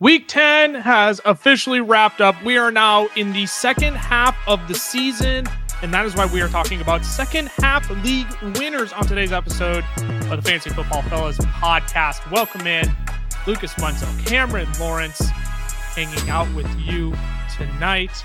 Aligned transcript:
Week 0.00 0.28
10 0.28 0.76
has 0.76 1.20
officially 1.24 1.80
wrapped 1.80 2.20
up. 2.20 2.40
We 2.44 2.56
are 2.56 2.70
now 2.70 3.08
in 3.16 3.32
the 3.32 3.46
second 3.46 3.96
half 3.96 4.36
of 4.46 4.60
the 4.68 4.74
season, 4.74 5.44
and 5.82 5.92
that 5.92 6.06
is 6.06 6.14
why 6.14 6.26
we 6.26 6.40
are 6.40 6.46
talking 6.46 6.80
about 6.80 7.04
second 7.04 7.48
half 7.56 7.90
league 8.04 8.32
winners 8.56 8.92
on 8.92 9.06
today's 9.08 9.32
episode 9.32 9.84
of 9.96 10.40
the 10.40 10.42
Fantasy 10.42 10.70
Football 10.70 11.02
Fellas 11.02 11.38
podcast. 11.38 12.30
Welcome 12.30 12.68
in 12.68 12.88
Lucas 13.48 13.74
Munzel, 13.74 14.24
Cameron 14.24 14.68
Lawrence, 14.78 15.18
hanging 15.96 16.30
out 16.30 16.46
with 16.54 16.72
you 16.78 17.12
tonight. 17.56 18.24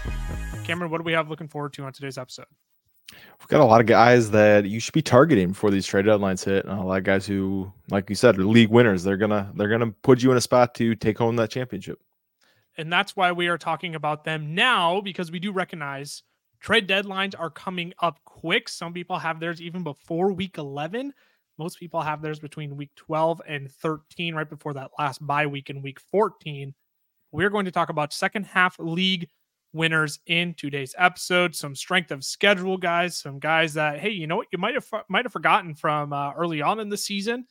Cameron, 0.65 0.91
what 0.91 0.99
do 0.99 1.03
we 1.03 1.13
have 1.13 1.27
looking 1.27 1.47
forward 1.47 1.73
to 1.73 1.85
on 1.85 1.91
today's 1.91 2.19
episode? 2.19 2.45
We've 3.11 3.49
got 3.49 3.61
a 3.61 3.65
lot 3.65 3.81
of 3.81 3.87
guys 3.87 4.31
that 4.31 4.65
you 4.65 4.79
should 4.79 4.93
be 4.93 5.01
targeting 5.01 5.49
before 5.49 5.69
these 5.69 5.85
trade 5.85 6.05
deadlines 6.05 6.45
hit, 6.45 6.65
and 6.65 6.79
a 6.79 6.83
lot 6.83 6.99
of 6.99 7.03
guys 7.03 7.25
who, 7.25 7.71
like 7.89 8.09
you 8.09 8.15
said, 8.15 8.39
are 8.39 8.45
league 8.45 8.69
winners. 8.69 9.03
They're 9.03 9.17
gonna 9.17 9.51
they're 9.55 9.67
gonna 9.67 9.91
put 9.91 10.23
you 10.23 10.31
in 10.31 10.37
a 10.37 10.41
spot 10.41 10.73
to 10.75 10.95
take 10.95 11.17
home 11.17 11.35
that 11.35 11.49
championship. 11.49 11.99
And 12.77 12.91
that's 12.91 13.15
why 13.15 13.31
we 13.31 13.47
are 13.47 13.57
talking 13.57 13.95
about 13.95 14.23
them 14.23 14.55
now 14.55 15.01
because 15.01 15.31
we 15.31 15.39
do 15.39 15.51
recognize 15.51 16.23
trade 16.59 16.87
deadlines 16.87 17.35
are 17.37 17.49
coming 17.49 17.93
up 18.01 18.19
quick. 18.23 18.69
Some 18.69 18.93
people 18.93 19.19
have 19.19 19.39
theirs 19.39 19.61
even 19.61 19.83
before 19.83 20.31
week 20.31 20.57
11. 20.57 21.13
Most 21.59 21.79
people 21.79 22.01
have 22.01 22.21
theirs 22.21 22.39
between 22.39 22.75
week 22.75 22.95
12 22.95 23.41
and 23.47 23.69
13, 23.69 24.33
right 24.33 24.49
before 24.49 24.73
that 24.73 24.91
last 24.97 25.25
bye 25.25 25.45
week 25.45 25.69
in 25.69 25.81
week 25.81 25.99
14. 25.99 26.73
We're 27.31 27.49
going 27.49 27.65
to 27.65 27.71
talk 27.71 27.89
about 27.89 28.13
second 28.13 28.45
half 28.45 28.79
league 28.79 29.29
winners 29.73 30.19
in 30.27 30.53
today's 30.53 30.95
episode. 30.97 31.55
Some 31.55 31.75
strength 31.75 32.11
of 32.11 32.23
schedule 32.23 32.77
guys, 32.77 33.17
some 33.17 33.39
guys 33.39 33.73
that 33.73 33.99
hey, 33.99 34.11
you 34.11 34.27
know 34.27 34.37
what, 34.37 34.47
you 34.51 34.57
might 34.57 34.75
have 34.75 34.87
might 35.09 35.25
have 35.25 35.33
forgotten 35.33 35.75
from 35.75 36.13
uh, 36.13 36.31
early 36.33 36.61
on 36.61 36.79
in 36.79 36.89
the 36.89 36.97
season. 36.97 37.45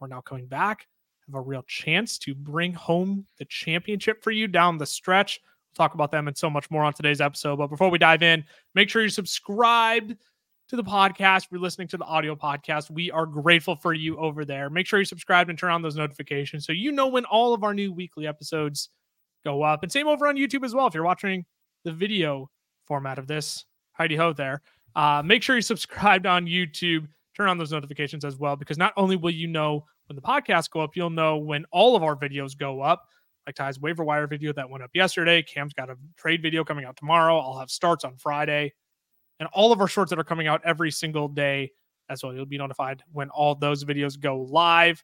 We're 0.00 0.08
now 0.08 0.20
coming 0.20 0.46
back, 0.46 0.86
have 1.26 1.34
a 1.34 1.40
real 1.40 1.62
chance 1.62 2.18
to 2.18 2.34
bring 2.34 2.72
home 2.72 3.26
the 3.38 3.44
championship 3.44 4.22
for 4.22 4.30
you 4.30 4.48
down 4.48 4.78
the 4.78 4.86
stretch. 4.86 5.40
We'll 5.42 5.84
talk 5.84 5.94
about 5.94 6.10
them 6.10 6.28
and 6.28 6.36
so 6.36 6.48
much 6.48 6.70
more 6.70 6.82
on 6.84 6.94
today's 6.94 7.20
episode. 7.20 7.56
But 7.56 7.68
before 7.68 7.90
we 7.90 7.98
dive 7.98 8.22
in, 8.22 8.44
make 8.74 8.88
sure 8.88 9.02
you're 9.02 9.10
subscribed 9.10 10.16
to 10.68 10.76
the 10.76 10.84
podcast. 10.84 11.44
If 11.44 11.48
you're 11.50 11.60
listening 11.60 11.88
to 11.88 11.96
the 11.96 12.04
audio 12.04 12.36
podcast, 12.36 12.90
we 12.90 13.10
are 13.10 13.26
grateful 13.26 13.74
for 13.74 13.92
you 13.92 14.16
over 14.18 14.44
there. 14.44 14.70
Make 14.70 14.86
sure 14.86 14.98
you 14.98 15.04
subscribe 15.04 15.48
and 15.48 15.58
turn 15.58 15.70
on 15.70 15.82
those 15.82 15.96
notifications 15.96 16.66
so 16.66 16.72
you 16.72 16.92
know 16.92 17.08
when 17.08 17.24
all 17.24 17.54
of 17.54 17.64
our 17.64 17.74
new 17.74 17.92
weekly 17.92 18.26
episodes 18.26 18.90
go 19.44 19.62
up. 19.62 19.82
And 19.82 19.90
same 19.90 20.06
over 20.06 20.26
on 20.26 20.36
YouTube 20.36 20.64
as 20.64 20.74
well. 20.74 20.86
If 20.86 20.94
you're 20.94 21.04
watching 21.04 21.44
the 21.84 21.92
video 21.92 22.50
format 22.86 23.18
of 23.18 23.26
this. 23.26 23.64
Heidi 23.92 24.16
ho 24.16 24.32
there. 24.32 24.62
Uh, 24.94 25.22
make 25.24 25.42
sure 25.42 25.56
you 25.56 25.62
subscribed 25.62 26.26
on 26.26 26.46
YouTube. 26.46 27.06
Turn 27.36 27.48
on 27.48 27.58
those 27.58 27.72
notifications 27.72 28.24
as 28.24 28.36
well, 28.36 28.56
because 28.56 28.78
not 28.78 28.92
only 28.96 29.16
will 29.16 29.30
you 29.30 29.46
know 29.46 29.84
when 30.06 30.16
the 30.16 30.22
podcasts 30.22 30.70
go 30.70 30.80
up, 30.80 30.96
you'll 30.96 31.10
know 31.10 31.36
when 31.36 31.64
all 31.70 31.94
of 31.94 32.02
our 32.02 32.16
videos 32.16 32.56
go 32.56 32.80
up. 32.80 33.04
Like 33.46 33.54
Ty's 33.54 33.80
waiver 33.80 34.04
wire 34.04 34.26
video 34.26 34.52
that 34.52 34.68
went 34.68 34.82
up 34.82 34.90
yesterday. 34.94 35.42
Cam's 35.42 35.72
got 35.72 35.88
a 35.88 35.96
trade 36.16 36.42
video 36.42 36.64
coming 36.64 36.84
out 36.84 36.96
tomorrow. 36.96 37.38
I'll 37.38 37.58
have 37.58 37.70
starts 37.70 38.04
on 38.04 38.16
Friday, 38.16 38.72
and 39.40 39.48
all 39.52 39.72
of 39.72 39.80
our 39.80 39.88
shorts 39.88 40.10
that 40.10 40.18
are 40.18 40.24
coming 40.24 40.46
out 40.46 40.60
every 40.64 40.90
single 40.90 41.28
day 41.28 41.70
as 42.10 42.22
well. 42.22 42.34
You'll 42.34 42.46
be 42.46 42.58
notified 42.58 43.02
when 43.12 43.30
all 43.30 43.54
those 43.54 43.84
videos 43.84 44.18
go 44.18 44.40
live. 44.40 45.02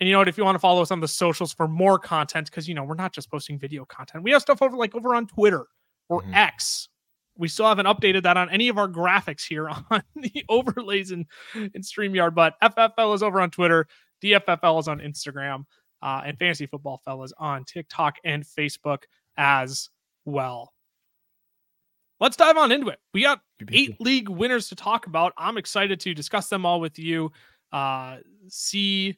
And 0.00 0.08
you 0.08 0.14
know 0.14 0.18
what? 0.18 0.28
If 0.28 0.38
you 0.38 0.44
want 0.44 0.54
to 0.54 0.60
follow 0.60 0.80
us 0.80 0.90
on 0.90 1.00
the 1.00 1.08
socials 1.08 1.52
for 1.52 1.68
more 1.68 1.98
content, 1.98 2.50
because 2.50 2.66
you 2.66 2.74
know 2.74 2.84
we're 2.84 2.94
not 2.94 3.12
just 3.12 3.30
posting 3.30 3.58
video 3.58 3.84
content, 3.84 4.24
we 4.24 4.30
have 4.32 4.40
stuff 4.40 4.62
over 4.62 4.76
like 4.76 4.94
over 4.94 5.14
on 5.14 5.26
Twitter 5.26 5.66
or 6.08 6.22
mm-hmm. 6.22 6.34
X. 6.34 6.88
We 7.36 7.48
still 7.48 7.66
haven't 7.66 7.86
updated 7.86 8.22
that 8.24 8.36
on 8.36 8.50
any 8.50 8.68
of 8.68 8.78
our 8.78 8.88
graphics 8.88 9.46
here 9.46 9.68
on 9.90 10.02
the 10.16 10.44
overlays 10.48 11.10
in, 11.10 11.26
in 11.54 11.82
StreamYard, 11.82 12.34
but 12.34 12.54
FFL 12.62 13.14
is 13.14 13.22
over 13.22 13.40
on 13.40 13.50
Twitter, 13.50 13.86
DFFL 14.22 14.80
is 14.80 14.88
on 14.88 15.00
Instagram, 15.00 15.64
uh, 16.02 16.22
and 16.24 16.38
Fantasy 16.38 16.66
Football 16.66 17.00
Fellas 17.04 17.32
on 17.38 17.64
TikTok 17.64 18.16
and 18.24 18.44
Facebook 18.44 19.04
as 19.36 19.88
well. 20.24 20.72
Let's 22.20 22.36
dive 22.36 22.58
on 22.58 22.72
into 22.72 22.88
it. 22.88 22.98
We 23.14 23.22
got 23.22 23.40
eight 23.70 23.98
league 24.00 24.28
winners 24.28 24.68
to 24.68 24.74
talk 24.74 25.06
about. 25.06 25.32
I'm 25.38 25.56
excited 25.56 26.00
to 26.00 26.12
discuss 26.12 26.48
them 26.48 26.66
all 26.66 26.78
with 26.78 26.98
you, 26.98 27.32
uh, 27.72 28.18
see 28.48 29.16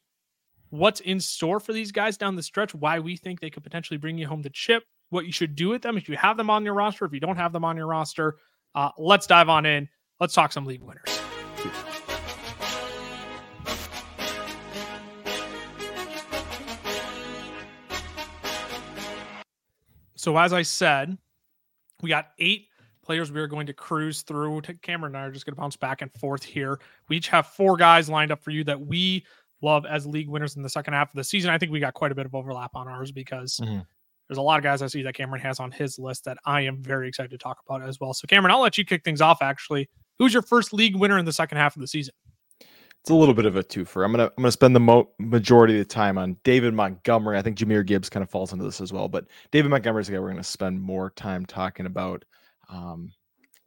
what's 0.73 1.01
in 1.01 1.21
store 1.21 1.61
for 1.61 1.75
these 1.75 1.93
guys 1.93 2.17
down 2.17 2.35
the 2.35 2.43
stretch, 2.43 2.75
why 2.75 2.99
we 2.99 3.15
think 3.15 3.41
they 3.41 3.51
could 3.51 3.63
potentially 3.63 3.99
bring 3.99 4.17
you 4.17 4.27
home 4.27 4.41
the 4.41 4.49
chip, 4.49 4.85
what 5.11 5.27
you 5.27 5.33
should 5.33 5.55
do 5.55 5.69
with 5.69 5.83
them 5.83 5.99
if 5.99 6.09
you 6.09 6.17
have 6.17 6.39
them 6.39 6.49
on 6.49 6.65
your 6.65 6.73
roster, 6.73 7.05
if 7.05 7.13
you 7.13 7.21
don't 7.21 7.37
have 7.37 7.53
them 7.53 7.63
on 7.63 7.77
your 7.77 7.87
roster. 7.87 8.37
Uh, 8.75 8.89
let's 8.97 9.27
dive 9.27 9.51
on 9.51 9.67
in. 9.67 9.87
Let's 10.19 10.33
talk 10.33 10.51
some 10.51 10.65
league 10.65 10.83
winners. 10.83 11.05
So, 20.17 20.39
as 20.39 20.55
I 20.55 20.63
said, 20.63 21.19
we 22.01 22.09
got 22.09 22.29
eight 22.39 22.69
players 23.05 23.31
we 23.31 23.41
are 23.41 23.47
going 23.47 23.67
to 23.67 23.75
cruise 23.75 24.23
through. 24.23 24.63
Cameron 24.81 25.15
and 25.15 25.23
I 25.23 25.27
are 25.27 25.33
just 25.33 25.45
going 25.45 25.55
to 25.55 25.61
bounce 25.61 25.77
back 25.77 26.01
and 26.01 26.11
forth 26.15 26.43
here. 26.43 26.79
We 27.09 27.19
each 27.19 27.29
have 27.29 27.49
four 27.49 27.77
guys 27.77 28.09
lined 28.09 28.33
up 28.33 28.43
for 28.43 28.53
you 28.53 28.65
that 28.65 28.81
we 28.81 29.27
love 29.63 29.87
as 29.87 30.07
league 30.07 30.29
winners 30.29 30.57
in 30.57 30.63
the 30.63 30.69
second 30.69 30.95
half 30.95 31.11
of 31.11 31.17
the 31.17 31.25
season. 31.25 31.51
I 31.51 31.59
think 31.59 31.73
we 31.73 31.81
got 31.81 31.95
quite 31.95 32.13
a 32.13 32.15
bit 32.15 32.27
of 32.27 32.35
overlap 32.35 32.73
on 32.75 32.89
ours 32.89 33.13
because 33.13 33.61
mm-hmm. 33.63 33.81
there's 34.29 34.39
a 34.39 34.43
lot 34.43 34.59
of 34.59 34.65
guys 34.65 34.83
I 34.83 34.87
see 34.87 35.03
that 35.03 35.15
Cameron 35.15 35.41
has 35.43 35.61
on 35.61 35.71
his 35.71 35.99
list 35.99 36.25
that 36.25 36.39
I 36.45 36.63
am 36.63 36.83
very 36.83 37.09
excited 37.09 37.31
to 37.31 37.39
talk 37.39 37.59
about 37.67 37.87
as 37.87 38.01
well. 38.01 38.15
So, 38.15 38.27
Cameron, 38.27 38.53
I'll 38.53 38.61
let 38.61 38.79
you 38.79 38.85
kick 38.85 39.05
things 39.05 39.21
off. 39.21 39.39
Actually, 39.41 39.89
who's 40.19 40.33
your 40.33 40.43
first 40.43 40.73
league 40.73 40.97
winner 40.97 41.19
in 41.19 41.25
the 41.25 41.33
second 41.33 41.59
half 41.59 41.77
of 41.77 41.81
the 41.81 41.89
season? 41.89 42.15
It's 42.61 43.11
a 43.11 43.15
little 43.15 43.35
bit 43.35 43.47
of 43.47 43.57
a 43.57 43.65
twofer. 43.65 44.05
I'm 44.05 44.13
gonna 44.13 44.27
I'm 44.27 44.43
gonna 44.43 44.53
spend 44.53 44.77
the 44.77 44.81
mo- 44.81 45.11
majority 45.19 45.75
of 45.75 45.89
the 45.89 45.93
time 45.93 46.19
on 46.19 46.37
David 46.45 46.73
Montgomery. 46.73 47.37
I 47.37 47.43
think 47.43 47.59
Jahmyr 47.59 47.85
Gibbs 47.85 48.09
kind 48.09 48.23
of 48.23 48.31
falls 48.31 48.53
into 48.53 48.65
this 48.65 48.81
as 48.81 48.93
well, 48.93 49.09
but 49.09 49.27
David 49.51 49.71
Montgomery 49.71 50.03
is 50.03 50.07
the 50.07 50.13
guy 50.13 50.21
we're 50.21 50.29
gonna 50.29 50.45
spend 50.45 50.81
more 50.81 51.11
time 51.11 51.45
talking 51.45 51.87
about. 51.87 52.25
Um, 52.69 53.11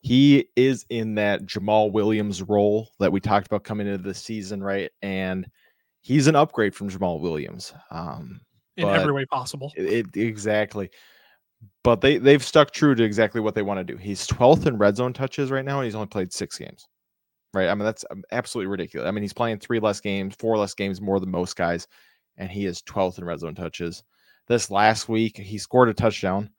he 0.06 0.48
is 0.56 0.86
in 0.90 1.16
that 1.16 1.48
Jamaal 1.48 1.92
Williams 1.92 2.44
role 2.44 2.92
that 3.00 3.12
we 3.12 3.20
talked 3.20 3.48
about 3.48 3.64
coming 3.64 3.88
into 3.88 4.04
the 4.04 4.14
season, 4.14 4.64
right? 4.64 4.92
And 5.02 5.48
he's 6.06 6.28
an 6.28 6.36
upgrade 6.36 6.76
from 6.76 6.88
Jamaal 6.88 7.20
Williams. 7.20 7.74
Um, 7.90 8.40
in 8.78 8.88
every 8.88 9.12
way 9.12 9.26
possible. 9.26 9.72
It, 9.76 10.08
it, 10.16 10.18
exactly. 10.18 10.92
But 11.84 12.02
they 12.02 12.18
they've 12.18 12.44
stuck 12.44 12.72
true 12.72 12.94
to 12.94 13.04
exactly 13.04 13.42
what 13.42 13.56
they 13.56 13.64
want 13.64 13.80
to 13.80 13.84
do. 13.84 13.98
He's 13.98 14.28
12th 14.28 14.68
in 14.68 14.78
red 14.78 14.98
zone 14.98 15.14
touches 15.14 15.50
right 15.50 15.66
now, 15.66 15.80
and 15.80 15.86
he's 15.86 15.96
only 15.96 16.08
played 16.08 16.32
six 16.32 16.58
games. 16.60 16.88
Right. 17.54 17.70
I 17.70 17.74
mean, 17.74 17.86
that's 17.86 18.06
um, 18.12 18.24
absolutely 18.32 18.70
ridiculous. 18.70 19.08
I 19.08 19.12
mean, 19.12 19.24
he's 19.24 19.34
playing 19.34 19.60
three 19.60 19.80
less 19.80 20.00
games, 20.00 20.36
four 20.38 20.58
less 20.58 20.74
games 20.76 21.02
more 21.02 21.20
than 21.20 21.32
most 21.32 21.56
guys, 21.56 21.88
and 22.38 22.52
he 22.52 22.66
is 22.66 22.84
12th 22.84 23.18
in 23.18 23.24
red 23.24 23.40
zone 23.40 23.56
touches. 23.56 24.04
This 24.48 24.70
last 24.70 25.10
week, 25.10 25.38
he 25.38 25.58
scored 25.58 25.90
a 25.90 25.94
touchdown. 25.94 26.50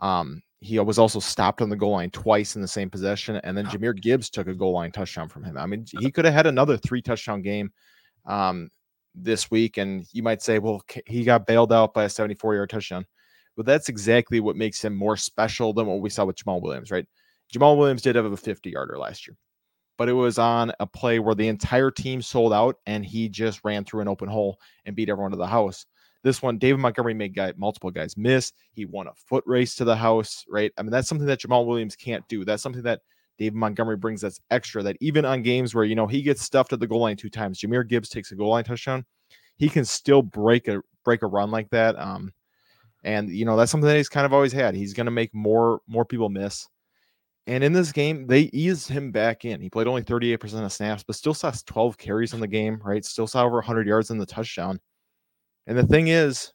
Um, 0.00 0.42
he 0.58 0.78
was 0.78 0.98
also 0.98 1.20
stopped 1.20 1.62
on 1.62 1.70
the 1.70 1.76
goal 1.76 1.92
line 1.92 2.10
twice 2.10 2.56
in 2.56 2.62
the 2.62 2.68
same 2.68 2.90
possession, 2.90 3.36
and 3.36 3.56
then 3.56 3.64
Jahmyr 3.64 3.98
Gibbs 3.98 4.28
took 4.28 4.46
a 4.46 4.54
goal 4.54 4.72
line 4.72 4.92
touchdown 4.92 5.28
from 5.28 5.44
him. 5.44 5.56
I 5.56 5.64
mean, 5.64 5.86
he 6.00 6.10
could 6.10 6.26
have 6.26 6.34
had 6.34 6.46
another 6.46 6.76
three 6.76 7.00
touchdown 7.00 7.40
game. 7.40 7.70
Um, 8.26 8.70
this 9.14 9.50
week, 9.50 9.76
and 9.76 10.06
you 10.12 10.22
might 10.22 10.42
say, 10.42 10.58
well, 10.58 10.82
he 11.06 11.24
got 11.24 11.46
bailed 11.46 11.72
out 11.72 11.94
by 11.94 12.04
a 12.04 12.08
74 12.08 12.54
yard 12.54 12.70
touchdown. 12.70 13.06
But 13.56 13.66
that's 13.66 13.88
exactly 13.88 14.40
what 14.40 14.56
makes 14.56 14.82
him 14.82 14.94
more 14.94 15.16
special 15.16 15.72
than 15.72 15.86
what 15.86 16.00
we 16.00 16.10
saw 16.10 16.24
with 16.24 16.36
Jamaal 16.36 16.62
Williams, 16.62 16.90
right? 16.90 17.06
Jamaal 17.52 17.76
Williams 17.76 18.02
did 18.02 18.16
have 18.16 18.24
a 18.24 18.36
50 18.36 18.70
yarder 18.70 18.96
last 18.96 19.26
year, 19.26 19.36
but 19.98 20.08
it 20.08 20.12
was 20.12 20.38
on 20.38 20.72
a 20.80 20.86
play 20.86 21.18
where 21.18 21.34
the 21.34 21.48
entire 21.48 21.90
team 21.90 22.22
sold 22.22 22.52
out 22.52 22.76
and 22.86 23.04
he 23.04 23.28
just 23.28 23.60
ran 23.64 23.84
through 23.84 24.00
an 24.00 24.08
open 24.08 24.28
hole 24.28 24.58
and 24.86 24.94
beat 24.94 25.10
everyone 25.10 25.32
to 25.32 25.36
the 25.36 25.46
house. 25.46 25.84
This 26.22 26.42
one, 26.42 26.58
David 26.58 26.80
Montgomery 26.80 27.14
made 27.14 27.34
guy, 27.34 27.52
multiple 27.56 27.90
guys 27.90 28.16
miss. 28.16 28.52
He 28.72 28.84
won 28.84 29.08
a 29.08 29.14
foot 29.14 29.42
race 29.46 29.74
to 29.76 29.84
the 29.84 29.96
house, 29.96 30.44
right? 30.48 30.70
I 30.78 30.82
mean, 30.82 30.90
that's 30.90 31.08
something 31.08 31.26
that 31.26 31.40
Jamaal 31.40 31.66
Williams 31.66 31.96
can't 31.96 32.26
do. 32.28 32.44
That's 32.44 32.62
something 32.62 32.82
that 32.82 33.00
David 33.40 33.56
Montgomery 33.56 33.96
brings 33.96 34.22
us 34.22 34.38
extra 34.50 34.82
that 34.82 34.98
even 35.00 35.24
on 35.24 35.40
games 35.40 35.74
where, 35.74 35.84
you 35.84 35.94
know, 35.94 36.06
he 36.06 36.20
gets 36.20 36.42
stuffed 36.42 36.74
at 36.74 36.78
the 36.78 36.86
goal 36.86 37.00
line 37.00 37.16
two 37.16 37.30
times, 37.30 37.58
Jahmyr 37.58 37.88
Gibbs 37.88 38.10
takes 38.10 38.30
a 38.32 38.36
goal 38.36 38.50
line 38.50 38.64
touchdown. 38.64 39.02
He 39.56 39.70
can 39.70 39.86
still 39.86 40.20
break 40.20 40.68
a 40.68 40.82
break 41.06 41.22
a 41.22 41.26
run 41.26 41.50
like 41.50 41.70
that. 41.70 41.98
Um, 41.98 42.34
and 43.02 43.30
you 43.30 43.46
know, 43.46 43.56
that's 43.56 43.72
something 43.72 43.88
that 43.88 43.96
he's 43.96 44.10
kind 44.10 44.26
of 44.26 44.34
always 44.34 44.52
had. 44.52 44.74
He's 44.74 44.92
gonna 44.92 45.10
make 45.10 45.34
more 45.34 45.80
more 45.86 46.04
people 46.04 46.28
miss. 46.28 46.68
And 47.46 47.64
in 47.64 47.72
this 47.72 47.92
game, 47.92 48.26
they 48.26 48.42
eased 48.52 48.90
him 48.90 49.10
back 49.10 49.46
in. 49.46 49.62
He 49.62 49.70
played 49.70 49.86
only 49.86 50.02
38% 50.02 50.62
of 50.62 50.70
snaps, 50.70 51.02
but 51.02 51.16
still 51.16 51.32
saw 51.32 51.50
12 51.50 51.96
carries 51.96 52.34
in 52.34 52.40
the 52.40 52.46
game, 52.46 52.78
right? 52.84 53.02
Still 53.04 53.26
saw 53.26 53.44
over 53.44 53.56
100 53.56 53.86
yards 53.86 54.10
in 54.10 54.18
the 54.18 54.26
touchdown. 54.26 54.78
And 55.66 55.78
the 55.78 55.86
thing 55.86 56.08
is, 56.08 56.52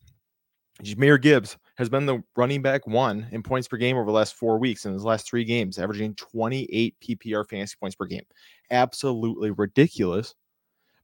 Jahmyr 0.83 1.19
Gibbs 1.19 1.57
has 1.77 1.89
been 1.89 2.06
the 2.06 2.24
running 2.36 2.62
back 2.62 2.88
one 2.88 3.27
in 3.31 3.44
points 3.44 3.68
per 3.68 3.77
game 3.77 3.98
over 3.98 4.06
the 4.06 4.12
last 4.12 4.36
four 4.36 4.57
weeks 4.57 4.86
in 4.86 4.94
his 4.94 5.04
last 5.04 5.27
three 5.27 5.44
games, 5.44 5.77
averaging 5.77 6.16
28 6.16 6.95
PPR 7.01 7.48
fantasy 7.48 7.75
points 7.80 7.95
per 7.95 8.06
game. 8.06 8.25
Absolutely 8.72 9.51
ridiculous. 9.51 10.33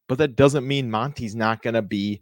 But 0.08 0.18
that 0.18 0.36
doesn't 0.36 0.68
mean 0.68 0.92
Monty's 0.92 1.36
not 1.36 1.62
going 1.62 1.74
to 1.74 1.82
be 1.82 2.22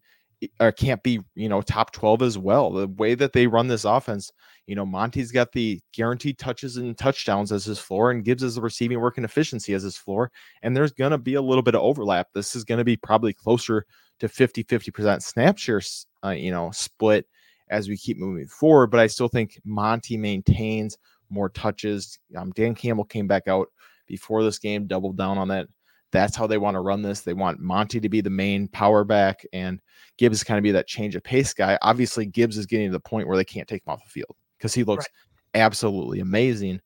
or 0.60 0.72
can't 0.72 1.04
be, 1.04 1.20
you 1.36 1.50
know, 1.50 1.62
top 1.62 1.92
12 1.92 2.22
as 2.22 2.38
well. 2.38 2.72
The 2.72 2.88
way 2.88 3.14
that 3.16 3.34
they 3.34 3.48
run 3.48 3.68
this 3.68 3.84
offense, 3.84 4.32
you 4.68 4.76
know, 4.76 4.86
Monty's 4.86 5.32
got 5.32 5.52
the 5.52 5.82
guaranteed 5.94 6.38
touches 6.38 6.78
and 6.78 6.98
touchdowns 6.98 7.52
as 7.52 7.66
his 7.66 7.80
floor 7.80 8.12
and 8.12 8.24
gives 8.24 8.44
us 8.44 8.56
the 8.56 8.62
receiving 8.62 9.00
work 9.00 9.18
and 9.18 9.26
efficiency 9.26 9.74
as 9.74 9.84
his 9.84 9.98
floor. 9.98 10.32
And 10.62 10.76
there's 10.76 10.94
going 10.94 11.12
to 11.12 11.18
be 11.18 11.34
a 11.34 11.42
little 11.42 11.62
bit 11.62 11.76
of 11.76 11.82
overlap. 11.82 12.28
This 12.34 12.56
is 12.56 12.64
going 12.64 12.78
to 12.78 12.86
be 12.86 12.96
probably 12.96 13.34
closer 13.34 13.86
to 14.20 14.30
50 14.30 14.64
50% 14.64 15.22
snap 15.22 15.58
share, 15.58 15.82
uh, 16.24 16.30
you 16.30 16.52
know, 16.52 16.72
split 16.72 17.26
as 17.70 17.88
we 17.88 17.98
keep 17.98 18.18
moving 18.18 18.48
forward. 18.48 18.88
But 18.88 19.00
I 19.00 19.08
still 19.08 19.28
think 19.28 19.60
Monty 19.64 20.18
maintains 20.18 20.98
more 21.30 21.50
touches. 21.50 22.20
Um, 22.36 22.52
Dan 22.52 22.76
Campbell 22.76 23.06
came 23.06 23.28
back 23.28 23.48
out 23.48 23.70
before 24.08 24.44
this 24.44 24.60
game, 24.60 24.88
doubled 24.88 25.18
down 25.18 25.38
on 25.38 25.48
that. 25.50 25.68
That's 26.12 26.36
how 26.36 26.48
they 26.48 26.58
want 26.58 26.76
to 26.76 26.82
run 26.82 27.04
this. 27.04 27.22
They 27.22 27.34
want 27.34 27.60
Monty 27.60 28.00
to 28.00 28.10
be 28.10 28.22
the 28.22 28.32
main 28.32 28.68
power 28.68 29.04
back 29.04 29.46
and 29.54 29.80
Gibbs 30.18 30.44
kind 30.44 30.58
of 30.58 30.64
be 30.64 30.72
that 30.72 30.88
change 30.88 31.16
of 31.16 31.24
pace 31.24 31.54
guy. 31.54 31.78
Obviously, 31.84 32.26
Gibbs 32.26 32.58
is 32.58 32.66
getting 32.66 32.88
to 32.88 32.94
the 32.94 33.00
point 33.00 33.28
where 33.28 33.38
they 33.38 33.46
can't 33.46 33.68
take 33.68 33.84
him 33.86 33.94
off 33.94 34.04
the 34.04 34.10
field 34.10 34.36
because 34.58 34.74
he 34.74 34.84
looks 34.84 35.06
right. 35.06 35.62
absolutely 35.62 36.20
amazing. 36.20 36.82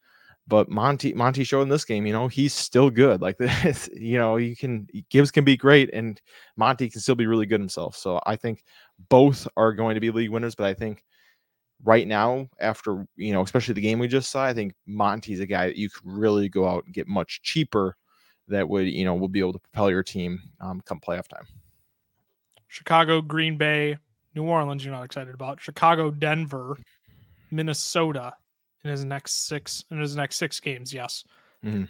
But 0.48 0.70
Monty 0.70 1.14
Monty 1.14 1.44
showed 1.44 1.62
in 1.62 1.70
this 1.70 1.86
game, 1.86 2.06
you 2.06 2.14
know, 2.14 2.28
he's 2.28 2.54
still 2.54 2.90
good. 2.90 3.22
Like 3.22 3.38
this, 3.40 3.90
you 3.94 4.18
know, 4.18 4.38
you 4.38 4.56
can 4.56 4.88
Gibbs 5.10 5.32
can 5.32 5.44
be 5.44 5.58
great 5.58 5.90
and 5.94 6.22
Monty 6.58 6.90
can 6.90 7.02
still 7.02 7.16
be 7.16 7.28
really 7.28 7.46
good 7.46 7.62
himself. 7.62 7.96
So 7.96 8.20
I 8.26 8.36
think 8.36 8.64
both 9.10 9.48
are 9.56 9.74
going 9.74 9.96
to 9.96 10.02
be 10.02 10.12
league 10.12 10.32
winners, 10.32 10.56
but 10.56 10.66
I 10.66 10.74
think 10.74 11.04
right 11.84 12.08
now, 12.08 12.50
after 12.60 13.06
you 13.16 13.34
know, 13.34 13.42
especially 13.42 13.74
the 13.74 13.82
game 13.82 14.00
we 14.00 14.08
just 14.08 14.32
saw, 14.32 14.44
I 14.44 14.54
think 14.54 14.74
Monty's 14.86 15.40
a 15.40 15.46
guy 15.46 15.68
that 15.68 15.78
you 15.78 15.90
could 15.90 16.04
really 16.06 16.50
go 16.50 16.68
out 16.68 16.86
and 16.86 16.94
get 16.94 17.08
much 17.08 17.42
cheaper 17.42 17.96
that 18.50 18.68
would, 18.68 18.88
you 18.88 19.06
know, 19.06 19.16
will 19.16 19.30
be 19.30 19.40
able 19.40 19.54
to 19.54 19.60
propel 19.60 19.90
your 19.90 20.04
team 20.04 20.42
um, 20.60 20.82
come 20.82 21.00
playoff 21.00 21.28
time. 21.28 21.46
Chicago, 22.68 23.22
Green 23.22 23.58
Bay, 23.58 23.98
New 24.36 24.44
Orleans, 24.44 24.84
you're 24.84 24.94
not 24.94 25.04
excited 25.04 25.34
about. 25.34 25.62
Chicago, 25.62 26.12
Denver, 26.12 26.78
Minnesota 27.52 28.34
in 28.84 28.90
his 28.90 29.06
next 29.06 29.48
six 29.48 29.84
in 29.92 30.00
his 30.00 30.16
next 30.16 30.38
six 30.38 30.60
games. 30.60 30.94
Yes. 30.94 31.24
Mm-hmm. 31.64 31.86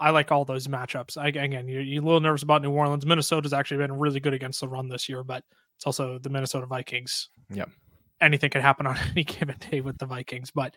I 0.00 0.10
like 0.10 0.30
all 0.30 0.44
those 0.44 0.68
matchups. 0.68 1.16
I, 1.16 1.28
again, 1.28 1.66
you're, 1.66 1.82
you're, 1.82 2.02
a 2.02 2.06
little 2.06 2.20
nervous 2.20 2.44
about 2.44 2.62
New 2.62 2.70
Orleans. 2.70 3.04
Minnesota's 3.04 3.52
actually 3.52 3.78
been 3.78 3.98
really 3.98 4.20
good 4.20 4.32
against 4.32 4.60
the 4.60 4.68
run 4.68 4.88
this 4.88 5.08
year, 5.08 5.24
but 5.24 5.42
it's 5.76 5.86
also 5.86 6.18
the 6.18 6.30
Minnesota 6.30 6.66
Vikings. 6.66 7.30
Yep. 7.50 7.68
Anything 8.20 8.50
can 8.50 8.62
happen 8.62 8.86
on 8.88 8.96
any 9.10 9.24
given 9.24 9.56
day 9.70 9.80
with 9.80 9.98
the 9.98 10.06
Vikings, 10.06 10.52
but 10.52 10.76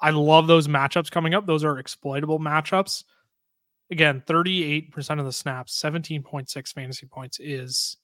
I 0.00 0.10
love 0.10 0.46
those 0.46 0.68
matchups 0.68 1.10
coming 1.10 1.34
up. 1.34 1.46
Those 1.46 1.64
are 1.64 1.78
exploitable 1.78 2.38
matchups. 2.38 3.04
Again, 3.90 4.22
38% 4.26 5.18
of 5.18 5.24
the 5.24 5.32
snaps, 5.32 5.80
17.6 5.80 6.72
fantasy 6.74 7.06
points 7.06 7.40
is 7.40 7.96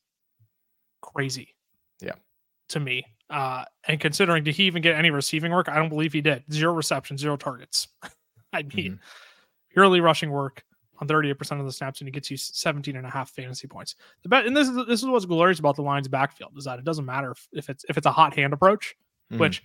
crazy. 1.02 1.54
Yeah. 2.00 2.14
To 2.68 2.80
me. 2.80 3.04
Uh, 3.30 3.64
and 3.88 4.00
considering 4.00 4.44
did 4.44 4.54
he 4.54 4.64
even 4.64 4.82
get 4.82 4.96
any 4.96 5.10
receiving 5.10 5.52
work? 5.52 5.68
I 5.68 5.76
don't 5.76 5.88
believe 5.88 6.12
he 6.12 6.20
did. 6.20 6.44
Zero 6.52 6.72
receptions, 6.74 7.20
zero 7.20 7.36
targets. 7.36 7.88
I 8.52 8.62
mean, 8.62 8.92
mm-hmm. 8.92 8.94
purely 9.72 10.00
rushing 10.00 10.30
work 10.30 10.64
on 10.98 11.08
38% 11.08 11.58
of 11.58 11.66
the 11.66 11.72
snaps, 11.72 12.00
and 12.00 12.08
he 12.08 12.12
gets 12.12 12.30
you 12.30 12.36
17 12.36 12.96
and 12.96 13.06
a 13.06 13.10
half 13.10 13.30
fantasy 13.30 13.66
points. 13.66 13.96
The 14.22 14.28
bet, 14.28 14.46
and 14.46 14.56
this 14.56 14.68
is 14.68 14.76
this 14.86 15.02
is 15.02 15.08
what's 15.08 15.24
glorious 15.24 15.58
about 15.58 15.76
the 15.76 15.82
Lions 15.82 16.08
backfield 16.08 16.52
is 16.56 16.64
that 16.64 16.78
it 16.78 16.84
doesn't 16.84 17.04
matter 17.04 17.32
if, 17.32 17.48
if 17.52 17.70
it's 17.70 17.84
if 17.88 17.96
it's 17.96 18.06
a 18.06 18.12
hot 18.12 18.34
hand 18.34 18.52
approach, 18.52 18.94
mm-hmm. 19.32 19.40
which 19.40 19.64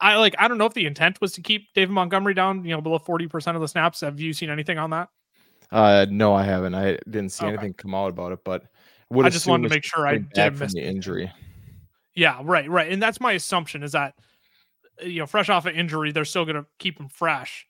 I 0.00 0.16
like. 0.16 0.34
I 0.38 0.48
don't 0.48 0.58
know 0.58 0.66
if 0.66 0.74
the 0.74 0.86
intent 0.86 1.20
was 1.20 1.32
to 1.32 1.40
keep 1.40 1.72
David 1.74 1.92
Montgomery 1.92 2.34
down, 2.34 2.64
you 2.64 2.72
know, 2.72 2.80
below 2.80 2.98
40% 2.98 3.54
of 3.54 3.60
the 3.60 3.68
snaps. 3.68 4.00
Have 4.00 4.20
you 4.20 4.32
seen 4.32 4.50
anything 4.50 4.78
on 4.78 4.90
that? 4.90 5.08
Uh, 5.70 6.06
no, 6.10 6.34
I 6.34 6.44
haven't. 6.44 6.74
I 6.74 6.98
didn't 7.08 7.30
see 7.30 7.46
okay. 7.46 7.54
anything 7.54 7.72
come 7.74 7.94
out 7.94 8.10
about 8.10 8.32
it, 8.32 8.40
but 8.44 8.64
I 9.12 9.30
just 9.30 9.46
wanted 9.46 9.68
to 9.68 9.74
make 9.74 9.84
sure 9.84 10.06
I 10.06 10.18
didn't 10.18 10.58
miss 10.58 10.74
the 10.74 10.84
injury. 10.84 11.32
Yeah, 12.14 12.40
right, 12.42 12.68
right. 12.68 12.92
And 12.92 13.02
that's 13.02 13.20
my 13.20 13.32
assumption 13.32 13.82
is 13.82 13.92
that 13.92 14.14
uh, 15.02 15.06
you 15.06 15.20
know, 15.20 15.26
fresh 15.26 15.48
off 15.48 15.66
an 15.66 15.74
injury, 15.74 16.12
they're 16.12 16.24
still 16.24 16.44
going 16.44 16.56
to 16.56 16.66
keep 16.78 16.98
him 16.98 17.08
fresh. 17.08 17.66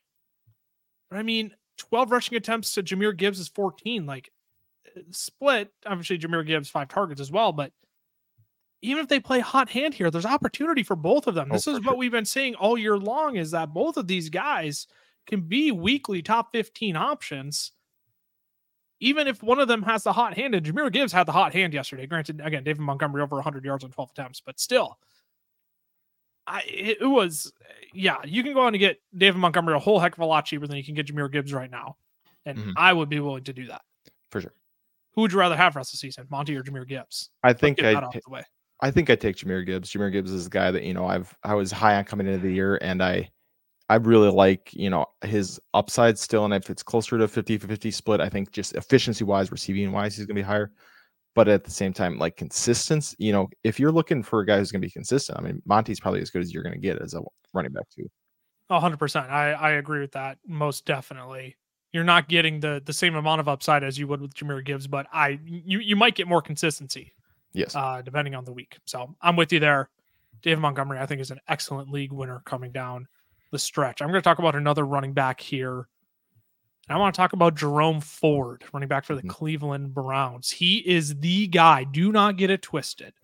But 1.11 1.19
I 1.19 1.23
mean, 1.23 1.55
12 1.79 2.11
rushing 2.11 2.37
attempts 2.37 2.73
to 2.75 2.82
Jahmyr 2.82 3.17
Gibbs 3.17 3.38
is 3.38 3.49
14. 3.49 4.06
Like 4.06 4.31
uh, 4.96 5.00
split, 5.11 5.70
obviously 5.87 6.19
Jahmyr 6.19 6.46
Gibbs 6.46 6.69
five 6.69 6.88
targets 6.88 7.20
as 7.20 7.31
well, 7.31 7.52
but 7.52 7.73
even 8.82 9.02
if 9.02 9.08
they 9.08 9.19
play 9.19 9.41
hot 9.41 9.70
hand 9.70 9.94
here, 9.94 10.11
there's 10.11 10.26
opportunity 10.26 10.82
for 10.82 10.94
both 10.94 11.26
of 11.26 11.35
them. 11.35 11.49
Oh, 11.50 11.55
this 11.55 11.67
is 11.67 11.79
sure. 11.79 11.85
what 11.85 11.97
we've 11.97 12.12
been 12.12 12.26
saying 12.26 12.55
all 12.56 12.76
year 12.76 12.99
long 12.99 13.37
is 13.37 13.50
that 13.52 13.73
both 13.73 13.97
of 13.97 14.06
these 14.06 14.29
guys 14.29 14.87
can 15.26 15.40
be 15.40 15.73
weekly 15.73 16.20
top 16.20 16.52
15 16.52 16.94
options 16.94 17.73
even 19.05 19.29
if 19.29 19.43
one 19.43 19.61
of 19.61 19.69
them 19.69 19.83
has 19.83 20.03
the 20.03 20.15
hot 20.15 20.33
hand, 20.35 20.55
and 20.55 20.65
Jahmyr 20.65 20.91
Gibbs 20.91 21.12
had 21.12 21.27
the 21.27 21.33
hot 21.33 21.53
hand 21.53 21.75
yesterday. 21.75 22.06
Granted, 22.06 22.41
again, 22.43 22.65
David 22.65 22.81
Montgomery 22.81 23.21
over 23.21 23.37
100 23.37 23.62
yards 23.62 23.85
on 23.85 23.91
12 23.91 24.11
attempts, 24.12 24.41
but 24.41 24.59
still, 24.59 24.99
I 26.47 26.62
it 26.67 27.06
was 27.06 27.53
yeah. 27.93 28.17
You 28.25 28.43
can 28.43 28.55
go 28.55 28.61
on 28.61 28.75
and 28.75 28.81
get 28.81 29.03
David 29.15 29.39
Montgomery 29.39 29.75
a 29.75 29.79
whole 29.79 29.99
heck 29.99 30.15
of 30.15 30.21
a 30.21 30.25
lot 30.25 30.47
cheaper 30.47 30.67
than 30.67 30.79
you 30.79 30.85
can 30.85 30.95
get 30.95 31.06
Jahmyr 31.06 31.31
Gibbs 31.31 31.53
right 31.53 31.71
now, 31.71 31.97
and 32.47 32.56
mm-hmm. 32.56 32.71
I 32.79 32.95
would 32.95 33.11
be 33.11 33.21
willing 33.21 33.45
to 33.45 33.53
do 33.53 33.67
that 33.67 33.83
for 34.31 34.41
sure. 34.41 34.55
Who 35.12 35.21
would 35.21 35.33
you 35.33 35.39
rather 35.39 35.57
have 35.57 35.75
for 35.75 35.81
of 35.81 35.91
the 35.91 35.99
season, 35.99 36.27
Monty 36.31 36.57
or 36.57 36.62
Jahmyr 36.62 36.89
Gibbs? 36.89 37.29
I 37.43 37.53
think 37.53 37.83
I 37.83 38.00
I 38.81 38.91
think 38.91 39.11
I 39.11 39.17
take 39.17 39.37
Jahmyr 39.37 39.67
Gibbs. 39.67 39.93
Jahmyr 39.93 40.12
Gibbs 40.12 40.33
is 40.33 40.45
the 40.45 40.50
guy 40.50 40.71
that 40.71 40.83
you 40.83 40.95
know 40.95 41.07
I've 41.07 41.37
I 41.43 41.55
was 41.55 41.71
high 41.71 41.97
on 41.97 42.05
coming 42.05 42.27
into 42.27 42.39
the 42.39 42.53
year, 42.53 42.79
and 42.81 43.03
I 43.03 43.31
I 43.89 43.97
really 43.97 44.31
like, 44.31 44.71
you 44.73 44.89
know, 44.89 45.07
his 45.23 45.61
upside 45.75 46.19
still. 46.19 46.45
And 46.45 46.55
if 46.55 46.71
it's 46.71 46.83
closer 46.83 47.19
to 47.19 47.29
50 47.29 47.59
50 47.59 47.91
split, 47.91 48.21
I 48.21 48.29
think 48.29 48.51
just 48.51 48.75
efficiency 48.75 49.25
wise, 49.25 49.53
receiving 49.53 49.93
wise, 49.93 50.17
he's 50.17 50.27
going 50.27 50.37
to 50.37 50.43
be 50.43 50.47
higher. 50.47 50.73
But 51.35 51.49
at 51.49 51.65
the 51.65 51.71
same 51.71 51.93
time, 51.93 52.19
like 52.19 52.37
consistency, 52.37 53.17
you 53.19 53.33
know, 53.33 53.49
if 53.65 53.81
you're 53.81 53.93
looking 53.93 54.23
for 54.23 54.41
a 54.41 54.47
guy 54.47 54.59
who's 54.59 54.71
going 54.71 54.81
to 54.81 54.87
be 54.87 54.93
consistent, 54.93 55.39
I 55.39 55.43
mean, 55.43 55.61
Monty's 55.67 56.01
probably 56.01 56.23
as 56.23 56.31
good 56.31 56.43
as 56.43 56.55
you're 56.55 56.63
going 56.63 56.75
to 56.75 56.81
get 56.81 57.03
as 57.03 57.15
a 57.15 57.21
running 57.53 57.73
back, 57.73 57.89
too. 57.91 58.09
100%. 58.71 59.31
I, 59.31 59.53
I 59.53 59.71
agree 59.73 60.01
with 60.01 60.13
that 60.13 60.39
most 60.47 60.87
definitely. 60.87 61.57
You're 61.93 62.05
not 62.05 62.29
getting 62.29 62.59
the 62.59 62.83
the 62.85 62.93
same 62.93 63.15
amount 63.15 63.41
of 63.41 63.49
upside 63.49 63.85
as 63.85 63.97
you 63.97 64.09
would 64.09 64.21
with 64.21 64.35
Jahmyr 64.35 64.65
Gibbs, 64.65 64.89
but 64.89 65.07
I 65.13 65.39
you 65.45 65.79
you 65.79 65.95
might 65.95 66.17
get 66.17 66.27
more 66.27 66.43
consistency. 66.43 67.13
Yes. 67.53 67.77
Uh, 67.77 68.03
depending 68.03 68.35
on 68.35 68.45
the 68.45 68.53
week. 68.53 68.79
So 68.85 69.15
I'm 69.21 69.37
with 69.37 69.53
you 69.53 69.61
there. 69.61 69.91
David 70.43 70.59
Montgomery, 70.59 70.99
I 70.99 71.07
think, 71.07 71.21
is 71.21 71.31
an 71.31 71.39
excellent 71.47 71.91
league 71.91 72.13
winner 72.13 72.43
coming 72.45 72.73
down 72.73 73.07
the 73.55 73.59
stretch. 73.61 74.03
I'm 74.03 74.09
going 74.09 74.21
to 74.21 74.25
talk 74.25 74.41
about 74.41 74.56
another 74.56 74.85
running 74.85 75.12
back 75.12 75.41
here. 75.41 75.87
I 76.89 76.99
want 76.99 77.15
to 77.15 77.17
talk 77.17 77.35
about 77.35 77.55
Jerome 77.55 78.01
Ford, 78.01 78.65
running 78.73 78.89
back 78.89 79.05
for 79.05 79.15
the 79.15 79.21
mm-hmm. 79.21 79.31
Cleveland 79.31 79.95
Browns. 79.95 80.51
He 80.51 80.79
is 80.79 81.21
the 81.21 81.47
guy. 81.47 81.85
Do 81.85 82.11
not 82.11 82.37
get 82.37 82.51
it 82.51 82.62
twisted. 82.62 83.15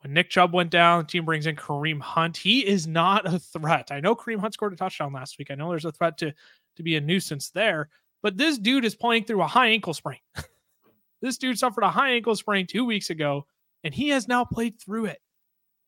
When 0.00 0.14
Nick 0.14 0.30
Chubb 0.30 0.54
went 0.54 0.70
down, 0.70 1.00
the 1.00 1.08
team 1.08 1.24
brings 1.24 1.46
in 1.46 1.56
Kareem 1.56 2.00
Hunt. 2.00 2.36
He 2.36 2.64
is 2.64 2.86
not 2.86 3.26
a 3.26 3.40
threat. 3.40 3.90
I 3.90 3.98
know 3.98 4.14
Kareem 4.14 4.38
Hunt 4.38 4.54
scored 4.54 4.72
a 4.72 4.76
touchdown 4.76 5.12
last 5.12 5.36
week. 5.36 5.50
I 5.50 5.56
know 5.56 5.68
there's 5.68 5.84
a 5.84 5.90
threat 5.90 6.16
to, 6.18 6.32
to 6.76 6.82
be 6.84 6.94
a 6.94 7.00
nuisance 7.00 7.50
there, 7.50 7.88
but 8.22 8.38
this 8.38 8.56
dude 8.56 8.84
is 8.84 8.94
playing 8.94 9.24
through 9.24 9.42
a 9.42 9.48
high 9.48 9.70
ankle 9.70 9.94
sprain. 9.94 10.20
this 11.20 11.38
dude 11.38 11.58
suffered 11.58 11.82
a 11.82 11.90
high 11.90 12.12
ankle 12.12 12.36
sprain 12.36 12.68
two 12.68 12.84
weeks 12.84 13.10
ago, 13.10 13.46
and 13.82 13.92
he 13.92 14.10
has 14.10 14.28
now 14.28 14.44
played 14.44 14.80
through 14.80 15.06
it 15.06 15.20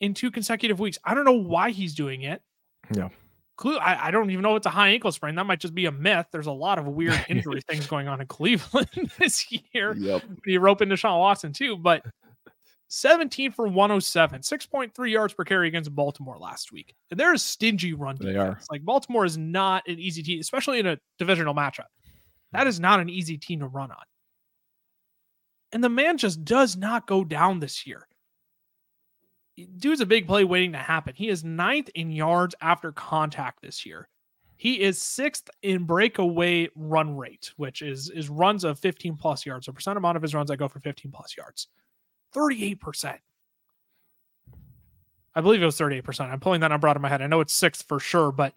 in 0.00 0.14
two 0.14 0.32
consecutive 0.32 0.80
weeks. 0.80 0.98
I 1.04 1.14
don't 1.14 1.24
know 1.24 1.32
why 1.32 1.70
he's 1.70 1.94
doing 1.94 2.22
it. 2.22 2.42
Yeah. 2.92 3.10
Clue, 3.60 3.76
I, 3.76 4.06
I, 4.06 4.10
don't 4.10 4.30
even 4.30 4.42
know 4.42 4.52
if 4.52 4.60
it's 4.60 4.66
a 4.66 4.70
high 4.70 4.88
ankle 4.88 5.12
sprain. 5.12 5.34
That 5.34 5.44
might 5.44 5.60
just 5.60 5.74
be 5.74 5.84
a 5.84 5.92
myth. 5.92 6.24
There's 6.32 6.46
a 6.46 6.52
lot 6.52 6.78
of 6.78 6.86
weird 6.86 7.22
injury 7.28 7.60
things 7.68 7.86
going 7.86 8.08
on 8.08 8.18
in 8.18 8.26
Cleveland 8.26 8.88
this 9.18 9.46
year. 9.52 9.94
Yep. 9.98 10.22
You 10.46 10.60
rope 10.60 10.80
into 10.80 10.94
Deshaun 10.94 11.18
Watson 11.18 11.52
too, 11.52 11.76
but 11.76 12.02
17 12.88 13.52
for 13.52 13.68
107, 13.68 14.40
6.3 14.40 15.10
yards 15.10 15.34
per 15.34 15.44
carry 15.44 15.68
against 15.68 15.94
Baltimore 15.94 16.38
last 16.38 16.72
week. 16.72 16.94
And 17.10 17.20
they're 17.20 17.34
a 17.34 17.38
stingy 17.38 17.92
run 17.92 18.16
defense. 18.16 18.34
They 18.34 18.40
are. 18.40 18.58
Like 18.70 18.82
Baltimore 18.82 19.26
is 19.26 19.36
not 19.36 19.86
an 19.86 19.98
easy 19.98 20.22
team, 20.22 20.40
especially 20.40 20.78
in 20.78 20.86
a 20.86 20.98
divisional 21.18 21.54
matchup. 21.54 21.84
That 22.52 22.66
is 22.66 22.80
not 22.80 22.98
an 22.98 23.10
easy 23.10 23.36
team 23.36 23.60
to 23.60 23.66
run 23.66 23.90
on. 23.90 24.04
And 25.72 25.84
the 25.84 25.90
man 25.90 26.16
just 26.16 26.46
does 26.46 26.78
not 26.78 27.06
go 27.06 27.24
down 27.24 27.60
this 27.60 27.86
year 27.86 28.06
dude's 29.66 30.00
a 30.00 30.06
big 30.06 30.26
play 30.26 30.44
waiting 30.44 30.72
to 30.72 30.78
happen. 30.78 31.14
He 31.14 31.28
is 31.28 31.44
ninth 31.44 31.90
in 31.94 32.10
yards 32.10 32.54
after 32.60 32.92
contact 32.92 33.62
this 33.62 33.84
year. 33.84 34.08
He 34.56 34.80
is 34.80 35.00
sixth 35.00 35.48
in 35.62 35.84
breakaway 35.84 36.68
run 36.74 37.16
rate, 37.16 37.52
which 37.56 37.80
is 37.80 38.10
is 38.10 38.28
runs 38.28 38.64
of 38.64 38.78
15 38.78 39.16
plus 39.16 39.46
yards. 39.46 39.66
So 39.66 39.72
percent 39.72 39.96
amount 39.96 40.16
of 40.16 40.22
his 40.22 40.34
runs 40.34 40.48
that 40.48 40.58
go 40.58 40.68
for 40.68 40.80
15 40.80 41.10
plus 41.12 41.36
yards. 41.36 41.68
38%. 42.34 43.18
I 45.34 45.40
believe 45.40 45.62
it 45.62 45.64
was 45.64 45.78
38%. 45.78 46.30
I'm 46.30 46.40
pulling 46.40 46.60
that 46.60 46.68
number 46.68 46.88
out 46.88 46.96
of 46.96 47.02
my 47.02 47.08
head. 47.08 47.22
I 47.22 47.26
know 47.26 47.40
it's 47.40 47.52
sixth 47.52 47.86
for 47.86 48.00
sure, 48.00 48.32
but 48.32 48.52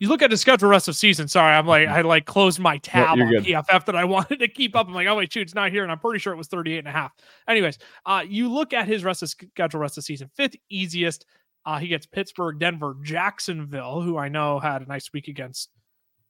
you 0.00 0.08
look 0.08 0.22
at 0.22 0.30
his 0.30 0.40
schedule 0.40 0.70
rest 0.70 0.88
of 0.88 0.96
season. 0.96 1.28
Sorry, 1.28 1.54
I'm 1.54 1.66
like 1.66 1.86
I 1.86 2.00
like 2.00 2.24
closed 2.24 2.58
my 2.58 2.78
tab 2.78 3.20
on 3.20 3.28
good. 3.28 3.44
PFF 3.44 3.84
that 3.84 3.94
I 3.94 4.04
wanted 4.06 4.40
to 4.40 4.48
keep 4.48 4.74
up. 4.74 4.88
I'm 4.88 4.94
like, 4.94 5.06
oh 5.06 5.14
wait, 5.14 5.32
shoot, 5.32 5.42
it's 5.42 5.54
not 5.54 5.70
here, 5.70 5.82
and 5.82 5.92
I'm 5.92 5.98
pretty 5.98 6.18
sure 6.18 6.32
it 6.32 6.36
was 6.36 6.48
38 6.48 6.78
and 6.78 6.88
a 6.88 6.90
half. 6.90 7.12
Anyways, 7.46 7.78
uh, 8.06 8.24
you 8.26 8.50
look 8.50 8.72
at 8.72 8.88
his 8.88 9.04
rest 9.04 9.22
of 9.22 9.28
schedule 9.28 9.78
rest 9.78 9.98
of 9.98 10.04
season, 10.04 10.30
fifth 10.34 10.56
easiest. 10.70 11.26
Uh, 11.66 11.78
he 11.78 11.86
gets 11.86 12.06
Pittsburgh, 12.06 12.58
Denver, 12.58 12.96
Jacksonville, 13.02 14.00
who 14.00 14.16
I 14.16 14.30
know 14.30 14.58
had 14.58 14.80
a 14.80 14.86
nice 14.86 15.12
week 15.12 15.28
against 15.28 15.68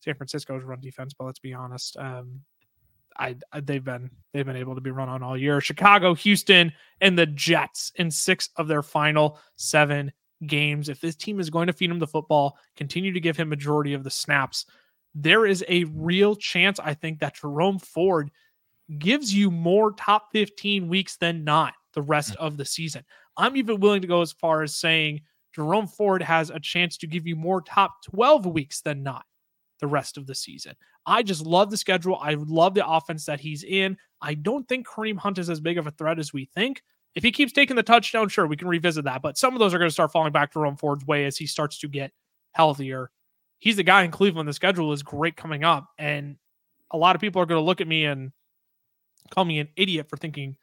San 0.00 0.16
Francisco's 0.16 0.64
run 0.64 0.80
defense, 0.80 1.14
but 1.16 1.24
let's 1.24 1.38
be 1.38 1.54
honest, 1.54 1.96
um, 1.96 2.40
I, 3.16 3.36
I, 3.52 3.60
they've 3.60 3.84
been 3.84 4.10
they've 4.32 4.46
been 4.46 4.56
able 4.56 4.74
to 4.74 4.80
be 4.80 4.90
run 4.90 5.08
on 5.08 5.22
all 5.22 5.36
year. 5.36 5.60
Chicago, 5.60 6.14
Houston, 6.14 6.72
and 7.00 7.16
the 7.16 7.26
Jets 7.26 7.92
in 7.94 8.10
six 8.10 8.48
of 8.56 8.66
their 8.66 8.82
final 8.82 9.38
seven 9.54 10.10
games, 10.46 10.88
if 10.88 11.00
this 11.00 11.16
team 11.16 11.40
is 11.40 11.50
going 11.50 11.66
to 11.66 11.72
feed 11.72 11.90
him 11.90 11.98
the 11.98 12.06
football, 12.06 12.56
continue 12.76 13.12
to 13.12 13.20
give 13.20 13.36
him 13.36 13.48
majority 13.48 13.94
of 13.94 14.04
the 14.04 14.10
snaps, 14.10 14.66
there 15.14 15.46
is 15.46 15.64
a 15.68 15.84
real 15.84 16.36
chance, 16.36 16.78
I 16.78 16.94
think, 16.94 17.20
that 17.20 17.36
Jerome 17.36 17.78
Ford 17.78 18.30
gives 18.98 19.32
you 19.32 19.50
more 19.50 19.92
top 19.92 20.28
15 20.32 20.88
weeks 20.88 21.16
than 21.16 21.44
not 21.44 21.74
the 21.94 22.02
rest 22.02 22.32
mm. 22.32 22.36
of 22.36 22.56
the 22.56 22.64
season. 22.64 23.04
I'm 23.36 23.56
even 23.56 23.80
willing 23.80 24.02
to 24.02 24.08
go 24.08 24.22
as 24.22 24.32
far 24.32 24.62
as 24.62 24.74
saying 24.74 25.20
Jerome 25.54 25.86
Ford 25.86 26.22
has 26.22 26.50
a 26.50 26.60
chance 26.60 26.96
to 26.98 27.06
give 27.06 27.26
you 27.26 27.36
more 27.36 27.60
top 27.60 28.02
12 28.04 28.46
weeks 28.46 28.80
than 28.80 29.02
not 29.02 29.24
the 29.80 29.86
rest 29.86 30.16
of 30.16 30.26
the 30.26 30.34
season. 30.34 30.74
I 31.06 31.22
just 31.22 31.44
love 31.44 31.70
the 31.70 31.76
schedule. 31.76 32.16
I 32.16 32.34
love 32.34 32.74
the 32.74 32.86
offense 32.86 33.24
that 33.26 33.40
he's 33.40 33.64
in. 33.64 33.96
I 34.20 34.34
don't 34.34 34.68
think 34.68 34.86
Kareem 34.86 35.18
Hunt 35.18 35.38
is 35.38 35.50
as 35.50 35.60
big 35.60 35.78
of 35.78 35.86
a 35.86 35.92
threat 35.92 36.18
as 36.18 36.32
we 36.32 36.44
think. 36.44 36.82
If 37.14 37.24
he 37.24 37.32
keeps 37.32 37.52
taking 37.52 37.76
the 37.76 37.82
touchdown, 37.82 38.28
sure, 38.28 38.46
we 38.46 38.56
can 38.56 38.68
revisit 38.68 39.04
that. 39.04 39.22
But 39.22 39.36
some 39.36 39.54
of 39.54 39.58
those 39.58 39.74
are 39.74 39.78
going 39.78 39.88
to 39.88 39.92
start 39.92 40.12
falling 40.12 40.32
back 40.32 40.50
to 40.52 40.58
Jerome 40.58 40.76
Ford's 40.76 41.06
way 41.06 41.24
as 41.26 41.36
he 41.36 41.46
starts 41.46 41.78
to 41.80 41.88
get 41.88 42.12
healthier. 42.52 43.10
He's 43.58 43.76
the 43.76 43.82
guy 43.82 44.04
in 44.04 44.10
Cleveland. 44.10 44.48
The 44.48 44.52
schedule 44.52 44.92
is 44.92 45.02
great 45.02 45.36
coming 45.36 45.64
up. 45.64 45.86
And 45.98 46.36
a 46.90 46.96
lot 46.96 47.14
of 47.14 47.20
people 47.20 47.42
are 47.42 47.46
going 47.46 47.60
to 47.60 47.64
look 47.64 47.80
at 47.80 47.88
me 47.88 48.04
and 48.04 48.32
call 49.30 49.44
me 49.44 49.58
an 49.58 49.68
idiot 49.76 50.08
for 50.08 50.16
thinking, 50.16 50.56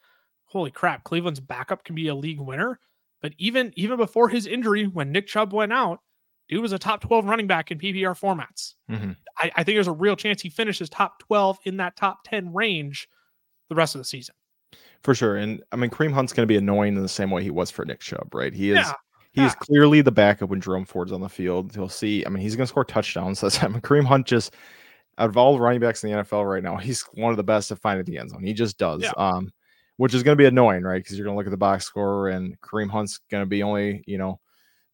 holy 0.45 0.71
crap, 0.71 1.03
Cleveland's 1.03 1.39
backup 1.39 1.83
can 1.83 1.95
be 1.95 2.07
a 2.07 2.15
league 2.15 2.39
winner. 2.39 2.79
But 3.21 3.33
even 3.37 3.73
even 3.75 3.97
before 3.97 4.29
his 4.29 4.45
injury, 4.45 4.85
when 4.85 5.11
Nick 5.11 5.27
Chubb 5.27 5.51
went 5.51 5.73
out, 5.73 5.99
dude 6.47 6.61
was 6.61 6.71
a 6.71 6.79
top 6.79 7.01
12 7.01 7.25
running 7.25 7.47
back 7.47 7.71
in 7.71 7.79
PPR 7.79 8.19
formats. 8.19 8.75
Mm-hmm. 8.89 9.11
I, 9.37 9.51
I, 9.55 9.63
think 9.63 9.75
there's 9.75 9.87
a 9.87 9.91
real 9.91 10.15
chance 10.15 10.41
he 10.41 10.49
finishes 10.49 10.89
top 10.89 11.19
12 11.19 11.59
in 11.65 11.77
that 11.77 11.95
top 11.95 12.19
10 12.25 12.53
range 12.53 13.07
the 13.69 13.75
rest 13.75 13.95
of 13.95 13.99
the 13.99 14.05
season. 14.05 14.35
For 15.01 15.15
sure. 15.15 15.37
And 15.37 15.63
I 15.71 15.75
mean, 15.75 15.89
Kareem 15.89 16.13
Hunt's 16.13 16.33
going 16.33 16.43
to 16.43 16.51
be 16.51 16.57
annoying 16.57 16.95
in 16.95 17.01
the 17.01 17.09
same 17.09 17.31
way 17.31 17.43
he 17.43 17.51
was 17.51 17.71
for 17.71 17.85
Nick 17.85 17.99
Chubb, 17.99 18.33
right? 18.33 18.53
He 18.53 18.71
is. 18.71 18.77
Yeah. 18.77 18.93
He 19.33 19.45
is 19.45 19.53
clearly 19.53 20.01
the 20.01 20.11
backup 20.11 20.49
when 20.49 20.59
Jerome 20.59 20.85
Ford's 20.85 21.11
on 21.11 21.21
the 21.21 21.29
field. 21.29 21.75
He'll 21.75 21.89
see. 21.89 22.25
I 22.25 22.29
mean, 22.29 22.41
he's 22.41 22.55
going 22.55 22.65
to 22.65 22.69
score 22.69 22.83
touchdowns. 22.83 23.39
So 23.49 23.61
I 23.61 23.67
mean, 23.67 23.81
Kareem 23.81 24.03
Hunt 24.03 24.25
just 24.25 24.55
out 25.19 25.29
of 25.29 25.37
all 25.37 25.53
the 25.53 25.59
running 25.59 25.79
backs 25.79 26.03
in 26.03 26.11
the 26.11 26.23
NFL 26.23 26.49
right 26.49 26.63
now, 26.63 26.77
he's 26.77 27.03
one 27.13 27.29
of 27.29 27.37
the 27.37 27.43
best 27.43 27.71
at 27.71 27.77
finding 27.77 28.05
the 28.05 28.17
end 28.17 28.31
zone. 28.31 28.43
He 28.43 28.53
just 28.53 28.79
does. 28.79 29.03
Yeah. 29.03 29.11
Um, 29.15 29.51
which 29.97 30.13
is 30.13 30.23
going 30.23 30.35
to 30.35 30.41
be 30.41 30.47
annoying, 30.47 30.83
right? 30.83 31.03
Because 31.03 31.17
you're 31.17 31.25
going 31.25 31.35
to 31.35 31.37
look 31.37 31.47
at 31.47 31.51
the 31.51 31.57
box 31.57 31.85
score, 31.85 32.29
and 32.29 32.59
Kareem 32.61 32.89
Hunt's 32.89 33.19
going 33.29 33.41
to 33.41 33.47
be 33.47 33.63
only, 33.63 34.03
you 34.05 34.17
know, 34.17 34.39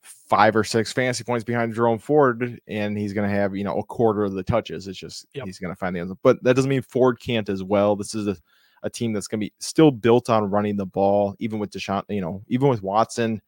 five 0.01 0.55
or 0.55 0.63
six 0.63 0.91
fantasy 0.91 1.23
points 1.23 1.43
behind 1.43 1.73
Jerome 1.73 1.99
Ford, 1.99 2.59
and 2.67 2.97
he's 2.97 3.13
going 3.13 3.29
to 3.29 3.35
have, 3.35 3.55
you 3.55 3.63
know, 3.63 3.77
a 3.77 3.83
quarter 3.83 4.23
of 4.23 4.33
the 4.33 4.43
touches. 4.43 4.87
It's 4.87 4.97
just 4.97 5.25
yep. 5.33 5.45
he's 5.45 5.59
going 5.59 5.73
to 5.73 5.77
find 5.77 5.95
the 5.95 5.99
end 5.99 6.09
zone. 6.09 6.19
But 6.23 6.41
that 6.43 6.55
doesn't 6.55 6.69
mean 6.69 6.81
Ford 6.81 7.19
can't 7.19 7.49
as 7.49 7.63
well. 7.63 7.95
This 7.95 8.15
is 8.15 8.27
a, 8.27 8.37
a 8.83 8.89
team 8.89 9.13
that's 9.13 9.27
going 9.27 9.39
to 9.39 9.45
be 9.45 9.53
still 9.59 9.91
built 9.91 10.29
on 10.29 10.49
running 10.49 10.75
the 10.75 10.85
ball, 10.85 11.35
even 11.39 11.57
with 11.57 11.71
Deshaun, 11.71 12.03
you 12.09 12.21
know, 12.21 12.43
even 12.47 12.67
with 12.67 12.83
Watson 12.83 13.41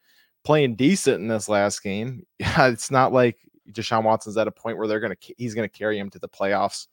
playing 0.43 0.75
decent 0.75 1.21
in 1.21 1.27
this 1.27 1.49
last 1.49 1.83
game. 1.83 2.25
it's 2.39 2.89
not 2.89 3.13
like 3.13 3.37
Deshaun 3.71 4.03
Watson's 4.03 4.37
at 4.37 4.47
a 4.47 4.51
point 4.51 4.77
where 4.77 4.87
they're 4.87 4.99
going 4.99 5.15
to 5.15 5.33
he's 5.37 5.53
going 5.53 5.67
to 5.67 5.77
carry 5.77 5.99
him 5.99 6.09
to 6.11 6.19
the 6.19 6.29
playoffs. 6.29 6.87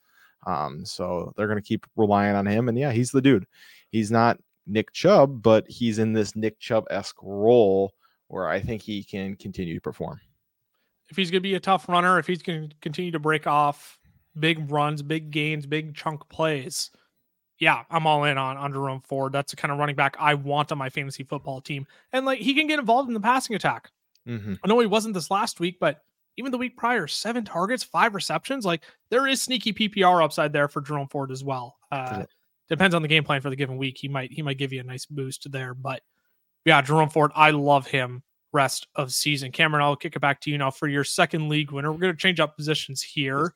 Um, 0.45 0.85
so 0.85 1.33
they're 1.37 1.47
going 1.47 1.61
to 1.61 1.67
keep 1.67 1.87
relying 1.97 2.35
on 2.35 2.47
him, 2.47 2.69
and 2.69 2.77
yeah, 2.77 2.91
he's 2.91 3.13
the 3.13 3.23
dude. 3.23 3.47
He's 3.91 4.11
not 4.11 4.39
Nick 4.67 4.93
Chubb, 4.93 5.43
but 5.43 5.69
he's 5.69 5.99
in 5.99 6.13
this 6.13 6.35
Nick 6.35 6.59
Chubb 6.59 6.87
esque 6.91 7.19
role 7.23 7.95
where 8.27 8.49
I 8.49 8.61
think 8.61 8.83
he 8.83 9.05
can 9.05 9.37
continue 9.37 9.75
to 9.75 9.81
perform. 9.81 10.21
If 11.11 11.17
he's 11.17 11.31
going 11.31 11.43
to 11.43 11.49
be 11.49 11.55
a 11.55 11.61
tough 11.61 11.89
runner, 11.89 12.19
if 12.19 12.27
he's 12.27 12.43
going 12.43 12.71
to 12.71 12.77
continue 12.81 13.13
to 13.13 13.19
break 13.19 13.47
off 13.47 13.99
big 14.39 14.71
runs, 14.71 15.03
big 15.03 15.31
gains, 15.31 15.67
big 15.67 15.95
chunk 15.95 16.27
plays, 16.29 16.91
yeah, 17.63 17.85
I'm 17.91 18.09
all 18.09 18.25
in 18.25 18.39
on, 18.39 18.57
on 18.57 18.73
Jerome 18.73 19.03
Ford. 19.03 19.33
That's 19.33 19.53
the 19.53 19.57
kind 19.57 19.71
of 19.71 19.79
running 19.79 19.95
back 19.95 20.17
I 20.19 20.35
want 20.35 20.73
on 20.73 20.79
my 20.79 20.91
fantasy 20.91 21.23
football 21.23 21.61
team. 21.61 21.87
And 22.13 22.27
like 22.27 22.41
he 22.41 22.55
can 22.55 22.67
get 22.67 22.81
involved 22.81 23.07
in 23.07 23.15
the 23.15 23.21
passing 23.21 23.55
attack. 23.55 23.89
Mm-hmm. 24.27 24.55
I 24.65 24.67
know 24.67 24.81
he 24.81 24.89
wasn't 24.89 25.15
this 25.15 25.31
last 25.31 25.61
week, 25.61 25.77
but 25.79 26.01
even 26.37 26.51
the 26.51 26.59
week 26.59 26.77
prior, 26.77 27.07
seven 27.07 27.45
targets, 27.45 27.85
five 27.85 28.17
receptions. 28.17 28.65
Like 28.65 28.83
there 29.11 29.29
is 29.29 29.41
sneaky 29.41 29.73
PPR 29.73 30.25
upside 30.25 30.53
there 30.53 30.67
for 30.67 30.81
Jerome 30.81 31.07
Ford 31.07 31.31
as 31.31 31.45
well. 31.45 31.77
Uh, 31.93 32.25
depends 32.69 32.97
on 32.97 33.03
the 33.03 33.07
game 33.07 33.23
plan 33.23 33.41
for 33.41 33.49
the 33.49 33.55
given 33.55 33.77
week. 33.77 33.97
He 33.97 34.09
might 34.09 34.33
he 34.33 34.43
might 34.43 34.59
give 34.59 34.73
you 34.73 34.81
a 34.81 34.85
nice 34.85 35.07
boost 35.07 35.47
there. 35.53 35.73
But 35.73 36.03
yeah, 36.65 36.83
Jerome 36.83 37.11
Ford, 37.11 37.31
I 37.37 37.53
love 37.53 37.87
him 37.87 38.25
rest 38.53 38.89
of 38.97 39.13
season. 39.13 39.53
Cameron, 39.53 39.85
I'll 39.85 39.95
kick 39.95 40.17
it 40.17 40.21
back 40.21 40.41
to 40.41 40.51
you 40.51 40.59
now 40.59 40.73
for 40.73 40.89
your 40.89 41.05
second 41.05 41.49
league 41.49 41.71
winner. 41.71 41.93
We're 41.93 42.01
going 42.01 42.13
to 42.13 42.19
change 42.19 42.41
up 42.41 42.57
positions 42.57 43.03
here. 43.03 43.55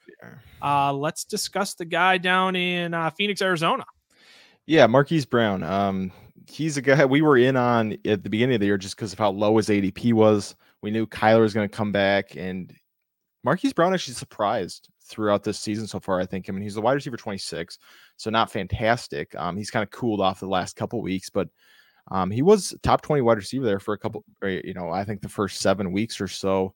Uh, 0.63 0.93
let's 0.93 1.25
discuss 1.25 1.75
the 1.75 1.85
guy 1.85 2.19
down 2.19 2.55
in 2.55 2.95
uh, 2.95 3.11
Phoenix, 3.11 3.43
Arizona. 3.43 3.85
Yeah, 4.67 4.87
Marquise 4.87 5.27
Brown. 5.27 5.63
Um, 5.63 6.13
he's 6.49 6.77
a 6.77 6.83
guy 6.83 7.05
we 7.05 7.23
were 7.23 7.37
in 7.37 7.57
on 7.57 7.97
at 8.05 8.23
the 8.23 8.31
beginning 8.31 8.57
of 8.57 8.61
the 8.61 8.67
year 8.67 8.79
just 8.79 8.97
because 8.97 9.13
of 9.13 9.19
how 9.19 9.31
low 9.31 9.57
his 9.57 9.69
ADP 9.69 10.13
was. 10.13 10.55
We 10.83 10.91
knew 10.91 11.07
Kyler 11.07 11.41
was 11.41 11.55
going 11.55 11.69
to 11.69 11.75
come 11.75 11.93
back, 11.93 12.37
and 12.37 12.73
Marquise 13.45 13.73
Brown 13.73 13.95
actually 13.95 14.15
surprised 14.15 14.89
throughout 15.05 15.45
this 15.45 15.59
season 15.59 15.87
so 15.87 16.01
far. 16.01 16.21
I 16.21 16.27
think. 16.27 16.49
I 16.49 16.53
mean, 16.53 16.63
he's 16.63 16.75
the 16.75 16.81
wide 16.81 16.95
receiver 16.95 17.17
26, 17.17 17.79
so 18.17 18.31
not 18.31 18.51
fantastic. 18.51 19.35
Um, 19.37 19.57
he's 19.57 19.71
kind 19.71 19.83
of 19.83 19.91
cooled 19.91 20.21
off 20.21 20.41
the 20.41 20.47
last 20.47 20.77
couple 20.77 21.01
weeks, 21.01 21.31
but 21.31 21.49
um, 22.11 22.31
he 22.31 22.43
was 22.43 22.75
top 22.83 23.03
20 23.03 23.23
wide 23.23 23.39
receiver 23.39 23.65
there 23.65 23.81
for 23.81 23.95
a 23.95 23.99
couple. 23.99 24.25
You 24.43 24.75
know, 24.75 24.91
I 24.91 25.05
think 25.05 25.23
the 25.23 25.29
first 25.29 25.61
seven 25.61 25.93
weeks 25.93 26.21
or 26.21 26.29
so, 26.29 26.75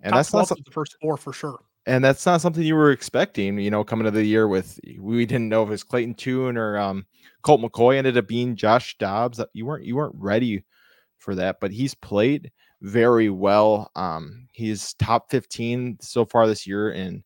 and 0.00 0.12
top 0.12 0.18
that's 0.18 0.32
not 0.34 0.48
the 0.48 0.70
first 0.70 0.96
four 1.00 1.16
for 1.16 1.32
sure. 1.32 1.60
And 1.88 2.04
that's 2.04 2.26
not 2.26 2.42
something 2.42 2.62
you 2.62 2.74
were 2.74 2.92
expecting. 2.92 3.58
You 3.58 3.70
know, 3.70 3.82
coming 3.82 4.04
to 4.04 4.10
the 4.10 4.22
year 4.22 4.46
with 4.46 4.78
we 4.98 5.24
didn't 5.24 5.48
know 5.48 5.62
if 5.62 5.68
it 5.68 5.72
was 5.72 5.84
Clayton 5.84 6.14
Tune 6.14 6.58
or 6.58 6.76
um, 6.78 7.06
Colt 7.42 7.62
McCoy 7.62 7.96
ended 7.96 8.18
up 8.18 8.28
being 8.28 8.56
Josh 8.56 8.96
Dobbs. 8.98 9.40
You 9.54 9.64
weren't 9.64 9.84
you 9.84 9.96
weren't 9.96 10.14
ready 10.18 10.64
for 11.16 11.34
that, 11.34 11.60
but 11.60 11.72
he's 11.72 11.94
played 11.94 12.52
very 12.82 13.30
well. 13.30 13.90
Um, 13.96 14.48
he's 14.52 14.92
top 14.94 15.30
15 15.30 15.98
so 16.00 16.26
far 16.26 16.46
this 16.46 16.66
year 16.66 16.90
in 16.90 17.24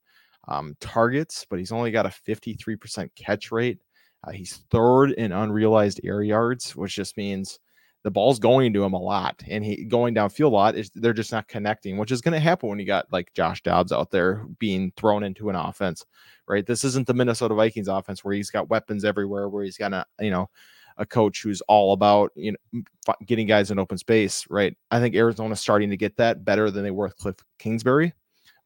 um, 0.48 0.76
targets, 0.80 1.44
but 1.50 1.58
he's 1.58 1.72
only 1.72 1.90
got 1.90 2.06
a 2.06 2.08
53% 2.08 3.10
catch 3.16 3.52
rate. 3.52 3.78
Uh, 4.24 4.30
he's 4.30 4.58
third 4.70 5.10
in 5.12 5.32
unrealized 5.32 6.00
air 6.04 6.22
yards, 6.22 6.76
which 6.76 6.94
just 6.94 7.16
means 7.16 7.58
the 8.02 8.10
ball's 8.10 8.38
going 8.38 8.72
to 8.72 8.82
him 8.84 8.94
a 8.94 9.00
lot 9.00 9.42
and 9.48 9.64
he 9.64 9.84
going 9.84 10.14
downfield 10.14 10.46
a 10.46 10.48
lot. 10.48 10.74
Is 10.74 10.90
they're 10.94 11.12
just 11.12 11.32
not 11.32 11.48
connecting, 11.48 11.96
which 11.96 12.10
is 12.10 12.20
going 12.20 12.34
to 12.34 12.40
happen 12.40 12.68
when 12.68 12.78
you 12.78 12.86
got 12.86 13.12
like 13.12 13.32
Josh 13.34 13.62
Dobbs 13.62 13.92
out 13.92 14.10
there 14.10 14.44
being 14.58 14.92
thrown 14.96 15.22
into 15.22 15.50
an 15.50 15.56
offense, 15.56 16.04
right? 16.48 16.66
This 16.66 16.84
isn't 16.84 17.06
the 17.06 17.14
Minnesota 17.14 17.54
Vikings 17.54 17.88
offense 17.88 18.24
where 18.24 18.34
he's 18.34 18.50
got 18.50 18.70
weapons 18.70 19.04
everywhere, 19.04 19.48
where 19.48 19.64
he's 19.64 19.78
got 19.78 19.92
a, 19.92 20.04
you 20.20 20.30
know, 20.30 20.50
a 20.98 21.06
coach 21.06 21.42
who's 21.42 21.62
all 21.62 21.92
about 21.92 22.32
you 22.34 22.52
know 22.52 23.14
getting 23.26 23.46
guys 23.46 23.70
in 23.70 23.78
open 23.78 23.98
space, 23.98 24.44
right? 24.50 24.76
I 24.90 25.00
think 25.00 25.14
Arizona's 25.14 25.60
starting 25.60 25.90
to 25.90 25.96
get 25.96 26.16
that 26.16 26.44
better 26.44 26.70
than 26.70 26.82
they 26.82 26.90
were 26.90 27.06
with 27.06 27.16
Cliff 27.16 27.36
Kingsbury. 27.58 28.12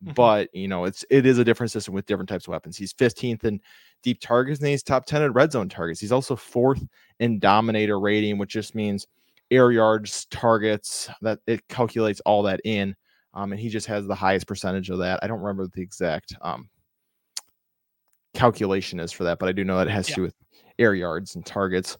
Mm-hmm. 0.04 0.12
But 0.14 0.54
you 0.54 0.68
know, 0.68 0.84
it's 0.84 1.04
it 1.10 1.26
is 1.26 1.38
a 1.38 1.44
different 1.44 1.72
system 1.72 1.94
with 1.94 2.06
different 2.06 2.28
types 2.28 2.46
of 2.46 2.52
weapons. 2.52 2.76
He's 2.76 2.92
15th 2.92 3.44
in 3.44 3.60
deep 4.02 4.20
targets, 4.20 4.60
and 4.60 4.68
he's 4.68 4.82
top 4.82 5.06
10 5.06 5.22
in 5.22 5.32
red 5.32 5.52
zone 5.52 5.68
targets. 5.68 6.00
He's 6.00 6.12
also 6.12 6.36
fourth 6.36 6.84
in 7.18 7.38
dominator 7.38 7.98
rating, 7.98 8.38
which 8.38 8.50
just 8.50 8.74
means 8.74 9.06
air 9.50 9.72
yards, 9.72 10.26
targets. 10.26 11.08
That 11.22 11.40
it 11.46 11.66
calculates 11.68 12.20
all 12.20 12.42
that 12.44 12.60
in. 12.64 12.94
Um, 13.34 13.52
and 13.52 13.60
he 13.60 13.68
just 13.68 13.86
has 13.86 14.06
the 14.06 14.14
highest 14.14 14.46
percentage 14.46 14.88
of 14.88 14.98
that. 14.98 15.20
I 15.22 15.26
don't 15.26 15.40
remember 15.40 15.68
the 15.72 15.82
exact 15.82 16.34
um, 16.40 16.70
calculation 18.34 18.98
is 18.98 19.12
for 19.12 19.24
that, 19.24 19.38
but 19.38 19.48
I 19.48 19.52
do 19.52 19.64
know 19.64 19.76
that 19.78 19.88
it 19.88 19.92
has 19.92 20.08
yeah. 20.08 20.14
to 20.14 20.20
do 20.20 20.22
with 20.22 20.34
air 20.78 20.94
yards 20.94 21.34
and 21.34 21.44
targets. 21.44 21.98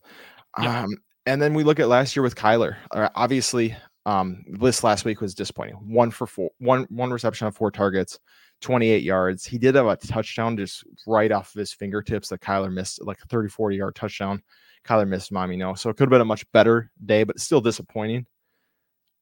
Yeah. 0.60 0.84
Um, 0.84 0.96
and 1.26 1.42
then 1.42 1.54
we 1.54 1.64
look 1.64 1.80
at 1.80 1.88
last 1.88 2.16
year 2.16 2.22
with 2.22 2.36
Kyler. 2.36 2.76
Uh, 2.90 3.08
obviously, 3.14 3.76
um, 4.06 4.44
list 4.48 4.84
last 4.84 5.04
week 5.04 5.20
was 5.20 5.34
disappointing. 5.34 5.74
One 5.74 6.10
for 6.10 6.26
four, 6.26 6.50
one 6.58 6.86
one 6.88 7.10
reception 7.10 7.46
on 7.46 7.52
four 7.52 7.70
targets, 7.70 8.18
28 8.60 9.02
yards. 9.02 9.44
He 9.44 9.58
did 9.58 9.74
have 9.74 9.86
a 9.86 9.96
touchdown 9.96 10.56
just 10.56 10.84
right 11.06 11.32
off 11.32 11.54
of 11.54 11.58
his 11.58 11.72
fingertips 11.72 12.28
that 12.28 12.40
Kyler 12.40 12.72
missed, 12.72 13.04
like 13.04 13.18
a 13.22 13.26
30, 13.26 13.48
40 13.48 13.76
yard 13.76 13.94
touchdown. 13.96 14.42
Kyler 14.86 15.08
missed 15.08 15.32
mommy 15.32 15.56
no. 15.56 15.74
So 15.74 15.90
it 15.90 15.96
could 15.96 16.04
have 16.04 16.10
been 16.10 16.20
a 16.20 16.24
much 16.24 16.50
better 16.52 16.90
day, 17.04 17.24
but 17.24 17.40
still 17.40 17.60
disappointing. 17.60 18.26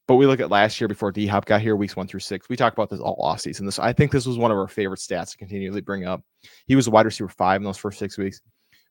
But 0.07 0.17
we 0.17 0.27
look 0.27 0.41
at 0.41 0.51
last 0.51 0.81
year 0.81 0.89
before 0.89 1.13
D 1.13 1.27
Hop 1.27 1.47
got 1.47 1.63
here, 1.63 1.77
weeks 1.77 1.97
one 1.97 2.07
through 2.07 2.21
six. 2.21 2.49
We 2.49 2.57
talk 2.57 2.75
about 2.75 2.91
this 2.91 3.01
all 3.01 3.17
offseason. 3.17 3.65
This 3.65 3.79
I 3.79 3.93
think 3.93 4.13
this 4.13 4.27
was 4.27 4.37
one 4.37 4.51
of 4.51 4.59
our 4.59 4.69
favorite 4.69 5.01
stats 5.01 5.31
to 5.31 5.39
continually 5.39 5.81
bring 5.81 6.05
up. 6.05 6.23
He 6.67 6.77
was 6.77 6.87
a 6.87 6.91
wide 6.91 7.07
receiver 7.07 7.29
five 7.29 7.61
in 7.61 7.65
those 7.65 7.79
first 7.79 7.99
six 7.99 8.19
weeks, 8.19 8.43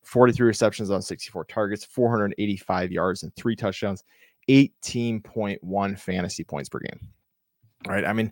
43 0.04 0.48
receptions 0.48 0.90
on 0.90 1.02
64 1.04 1.46
targets, 1.46 1.86
485 1.86 2.92
yards, 2.92 3.24
and 3.24 3.36
three 3.36 3.56
touchdowns. 3.56 4.04
18.1 4.50 6.00
fantasy 6.00 6.44
points 6.44 6.70
per 6.70 6.80
game. 6.80 7.00
Right. 7.88 8.06
I 8.06 8.14
mean, 8.14 8.32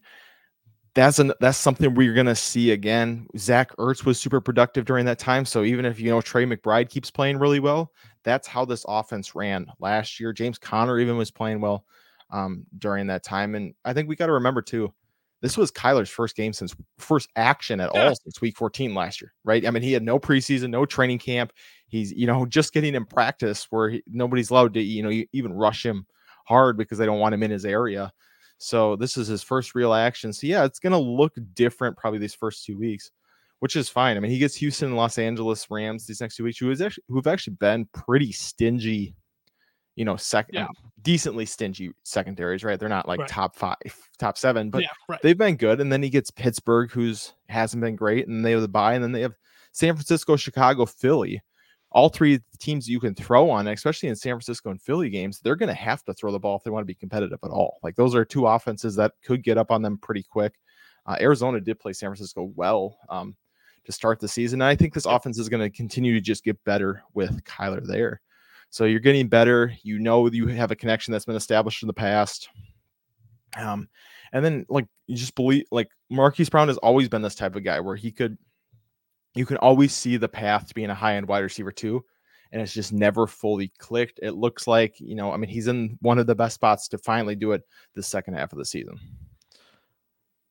that's 0.93 1.19
an 1.19 1.31
that's 1.39 1.57
something 1.57 1.93
we're 1.93 2.13
gonna 2.13 2.35
see 2.35 2.71
again. 2.71 3.27
Zach 3.37 3.75
Ertz 3.77 4.05
was 4.05 4.19
super 4.19 4.41
productive 4.41 4.85
during 4.85 5.05
that 5.05 5.19
time. 5.19 5.45
So 5.45 5.63
even 5.63 5.85
if 5.85 5.99
you 5.99 6.09
know 6.09 6.21
Trey 6.21 6.45
McBride 6.45 6.89
keeps 6.89 7.09
playing 7.09 7.39
really 7.39 7.59
well, 7.59 7.91
that's 8.23 8.47
how 8.47 8.65
this 8.65 8.85
offense 8.87 9.35
ran 9.35 9.67
last 9.79 10.19
year. 10.19 10.33
James 10.33 10.57
Conner 10.57 10.99
even 10.99 11.17
was 11.17 11.31
playing 11.31 11.61
well 11.61 11.85
um, 12.31 12.65
during 12.77 13.07
that 13.07 13.23
time. 13.23 13.55
And 13.55 13.73
I 13.85 13.93
think 13.93 14.09
we 14.09 14.15
got 14.15 14.27
to 14.27 14.33
remember 14.33 14.61
too, 14.61 14.93
this 15.41 15.57
was 15.57 15.71
Kyler's 15.71 16.09
first 16.09 16.35
game 16.35 16.53
since 16.53 16.75
first 16.97 17.29
action 17.35 17.79
at 17.79 17.91
yeah. 17.93 18.07
all 18.07 18.15
since 18.15 18.41
week 18.41 18.57
14 18.57 18.93
last 18.93 19.21
year, 19.21 19.33
right? 19.43 19.65
I 19.65 19.71
mean, 19.71 19.83
he 19.83 19.93
had 19.93 20.03
no 20.03 20.19
preseason, 20.19 20.69
no 20.69 20.85
training 20.85 21.19
camp. 21.19 21.51
He's, 21.87 22.11
you 22.11 22.27
know, 22.27 22.45
just 22.45 22.73
getting 22.73 22.95
in 22.95 23.05
practice 23.05 23.67
where 23.69 23.89
he, 23.89 24.03
nobody's 24.07 24.49
allowed 24.49 24.73
to, 24.75 24.81
you 24.81 25.03
know, 25.03 25.23
even 25.33 25.53
rush 25.53 25.85
him 25.85 26.05
hard 26.45 26.77
because 26.77 26.97
they 26.97 27.05
don't 27.05 27.19
want 27.19 27.33
him 27.33 27.43
in 27.43 27.51
his 27.51 27.65
area. 27.65 28.11
So 28.61 28.95
this 28.95 29.17
is 29.17 29.27
his 29.27 29.41
first 29.41 29.73
real 29.73 29.91
action. 29.91 30.31
So 30.31 30.45
yeah, 30.45 30.65
it's 30.65 30.77
going 30.77 30.91
to 30.91 30.97
look 30.99 31.33
different 31.55 31.97
probably 31.97 32.19
these 32.19 32.35
first 32.35 32.63
two 32.63 32.77
weeks, 32.77 33.09
which 33.59 33.75
is 33.75 33.89
fine. 33.89 34.17
I 34.17 34.19
mean, 34.19 34.29
he 34.29 34.37
gets 34.37 34.55
Houston 34.55 34.89
and 34.89 34.97
Los 34.97 35.17
Angeles 35.17 35.65
Rams 35.71 36.05
these 36.05 36.21
next 36.21 36.35
two 36.35 36.43
weeks, 36.43 36.59
who 36.59 36.69
is 36.69 36.79
actually 36.79 37.03
who've 37.09 37.25
actually 37.25 37.55
been 37.55 37.87
pretty 37.91 38.31
stingy, 38.31 39.15
you 39.95 40.05
know, 40.05 40.15
second 40.15 40.55
Yeah. 40.55 40.67
decently 41.01 41.47
stingy 41.47 41.91
secondaries, 42.03 42.63
right? 42.63 42.79
They're 42.79 42.87
not 42.87 43.07
like 43.07 43.21
Right. 43.21 43.29
top 43.29 43.55
five, 43.55 43.75
top 44.19 44.37
seven, 44.37 44.69
but 44.69 44.83
yeah, 44.83 44.89
right. 45.09 45.19
they've 45.23 45.37
been 45.37 45.55
good. 45.55 45.81
And 45.81 45.91
then 45.91 46.03
he 46.03 46.11
gets 46.11 46.29
Pittsburgh, 46.29 46.91
who's 46.91 47.33
hasn't 47.49 47.81
been 47.81 47.95
great, 47.95 48.27
and 48.27 48.45
they 48.45 48.51
have 48.51 48.61
the 48.61 48.67
buy, 48.67 48.93
and 48.93 49.03
then 49.03 49.11
they 49.11 49.21
have 49.21 49.33
San 49.71 49.95
Francisco, 49.95 50.35
Chicago, 50.35 50.85
Philly. 50.85 51.41
All 51.91 52.09
three 52.09 52.39
teams 52.59 52.87
you 52.87 52.99
can 52.99 53.13
throw 53.13 53.49
on, 53.49 53.67
especially 53.67 54.09
in 54.09 54.15
San 54.15 54.33
Francisco 54.33 54.69
and 54.69 54.81
Philly 54.81 55.09
games, 55.09 55.39
they're 55.39 55.57
going 55.57 55.67
to 55.67 55.73
have 55.73 56.03
to 56.05 56.13
throw 56.13 56.31
the 56.31 56.39
ball 56.39 56.55
if 56.55 56.63
they 56.63 56.71
want 56.71 56.83
to 56.83 56.87
be 56.87 56.95
competitive 56.95 57.39
at 57.43 57.51
all. 57.51 57.79
Like 57.83 57.95
those 57.95 58.15
are 58.15 58.23
two 58.23 58.47
offenses 58.47 58.95
that 58.95 59.13
could 59.23 59.43
get 59.43 59.57
up 59.57 59.71
on 59.71 59.81
them 59.81 59.97
pretty 59.97 60.23
quick. 60.23 60.55
Uh, 61.05 61.17
Arizona 61.19 61.59
did 61.59 61.79
play 61.79 61.93
San 61.93 62.09
Francisco 62.09 62.51
well 62.55 62.97
um, 63.09 63.35
to 63.85 63.91
start 63.91 64.19
the 64.19 64.27
season. 64.27 64.61
And 64.61 64.69
I 64.69 64.75
think 64.75 64.93
this 64.93 65.05
offense 65.05 65.37
is 65.37 65.49
going 65.49 65.61
to 65.61 65.75
continue 65.75 66.13
to 66.13 66.21
just 66.21 66.43
get 66.43 66.63
better 66.63 67.03
with 67.13 67.43
Kyler 67.43 67.85
there. 67.85 68.21
So 68.69 68.85
you're 68.85 68.99
getting 69.01 69.27
better. 69.27 69.73
You 69.83 69.99
know 69.99 70.27
you 70.27 70.47
have 70.47 70.71
a 70.71 70.75
connection 70.75 71.11
that's 71.11 71.25
been 71.25 71.35
established 71.35 71.83
in 71.83 71.87
the 71.87 71.93
past. 71.93 72.47
Um, 73.57 73.89
and 74.31 74.45
then 74.45 74.65
like 74.69 74.87
you 75.07 75.17
just 75.17 75.35
believe 75.35 75.65
like 75.71 75.89
Marquise 76.09 76.49
Brown 76.49 76.69
has 76.69 76.77
always 76.77 77.09
been 77.09 77.21
this 77.21 77.35
type 77.35 77.55
of 77.55 77.65
guy 77.65 77.81
where 77.81 77.97
he 77.97 78.11
could 78.11 78.37
you 79.35 79.45
can 79.45 79.57
always 79.57 79.93
see 79.93 80.17
the 80.17 80.27
path 80.29 80.67
to 80.67 80.73
being 80.73 80.89
a 80.89 80.95
high 80.95 81.15
end 81.15 81.27
wide 81.27 81.39
receiver 81.39 81.71
too. 81.71 82.03
And 82.51 82.61
it's 82.61 82.73
just 82.73 82.91
never 82.91 83.27
fully 83.27 83.71
clicked. 83.77 84.19
It 84.21 84.31
looks 84.31 84.67
like, 84.67 84.99
you 84.99 85.15
know, 85.15 85.31
I 85.31 85.37
mean, 85.37 85.49
he's 85.49 85.67
in 85.67 85.97
one 86.01 86.19
of 86.19 86.27
the 86.27 86.35
best 86.35 86.55
spots 86.55 86.89
to 86.89 86.97
finally 86.97 87.35
do 87.35 87.53
it 87.53 87.61
the 87.95 88.03
second 88.03 88.33
half 88.33 88.51
of 88.51 88.57
the 88.59 88.65
season. 88.65 88.99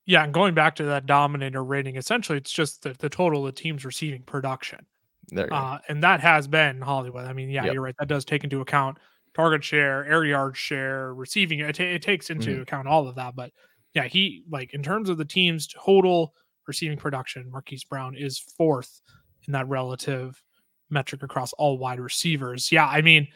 Yeah, 0.06 0.24
and 0.24 0.32
going 0.34 0.54
back 0.54 0.74
to 0.76 0.84
that 0.84 1.06
dominator 1.06 1.62
rating, 1.62 1.96
essentially 1.96 2.38
it's 2.38 2.50
just 2.50 2.82
the, 2.82 2.94
the 2.98 3.08
total 3.10 3.46
of 3.46 3.54
the 3.54 3.60
team's 3.60 3.84
receiving 3.84 4.22
production. 4.22 4.84
There 5.28 5.44
you 5.44 5.50
go. 5.50 5.56
Uh, 5.56 5.78
and 5.88 6.02
that 6.02 6.20
has 6.20 6.48
been 6.48 6.80
Hollywood. 6.80 7.26
I 7.26 7.32
mean, 7.32 7.50
yeah, 7.50 7.64
Yep. 7.66 7.74
you're 7.74 7.82
right. 7.82 7.94
That 7.98 8.08
does 8.08 8.24
take 8.24 8.42
into 8.44 8.60
account 8.60 8.98
target 9.34 9.62
share, 9.62 10.04
air 10.06 10.24
yard 10.24 10.56
share, 10.56 11.14
receiving. 11.14 11.60
It, 11.60 11.76
ta- 11.76 11.84
it 11.84 12.02
takes 12.02 12.30
into 12.30 12.56
Mhm. 12.56 12.62
account 12.62 12.88
all 12.88 13.06
of 13.06 13.14
that. 13.16 13.36
But 13.36 13.52
yeah, 13.94 14.04
he 14.04 14.42
like 14.50 14.72
in 14.74 14.82
terms 14.82 15.08
of 15.08 15.18
the 15.18 15.24
team's 15.24 15.68
total 15.68 16.34
receiving 16.70 16.98
production, 16.98 17.50
Marquise 17.50 17.84
Brown 17.84 18.16
is 18.16 18.38
fourth 18.38 19.02
in 19.46 19.52
that 19.52 19.68
relative 19.68 20.42
metric 20.90 21.22
across 21.22 21.52
all 21.54 21.78
wide 21.78 22.00
receivers. 22.00 22.70
Yeah, 22.72 22.86
I 22.86 23.02
mean, 23.02 23.28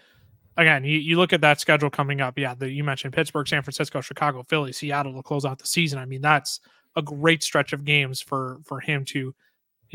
again, 0.56 0.84
you, 0.84 0.98
you 0.98 1.16
look 1.16 1.32
at 1.32 1.40
that 1.42 1.60
schedule 1.60 1.90
coming 1.90 2.20
up. 2.20 2.38
Yeah, 2.38 2.54
the, 2.54 2.70
you 2.70 2.84
mentioned 2.84 3.14
Pittsburgh, 3.14 3.48
San 3.48 3.62
Francisco, 3.62 4.00
Chicago, 4.00 4.42
Philly, 4.42 4.72
Seattle 4.72 5.14
to 5.14 5.22
close 5.22 5.44
out 5.44 5.58
the 5.58 5.66
season. 5.66 5.98
I 5.98 6.06
mean, 6.06 6.20
that's 6.20 6.60
a 6.96 7.02
great 7.02 7.42
stretch 7.42 7.72
of 7.72 7.84
games 7.84 8.20
for 8.20 8.58
for 8.64 8.80
him 8.80 9.04
to 9.04 9.18
you 9.18 9.34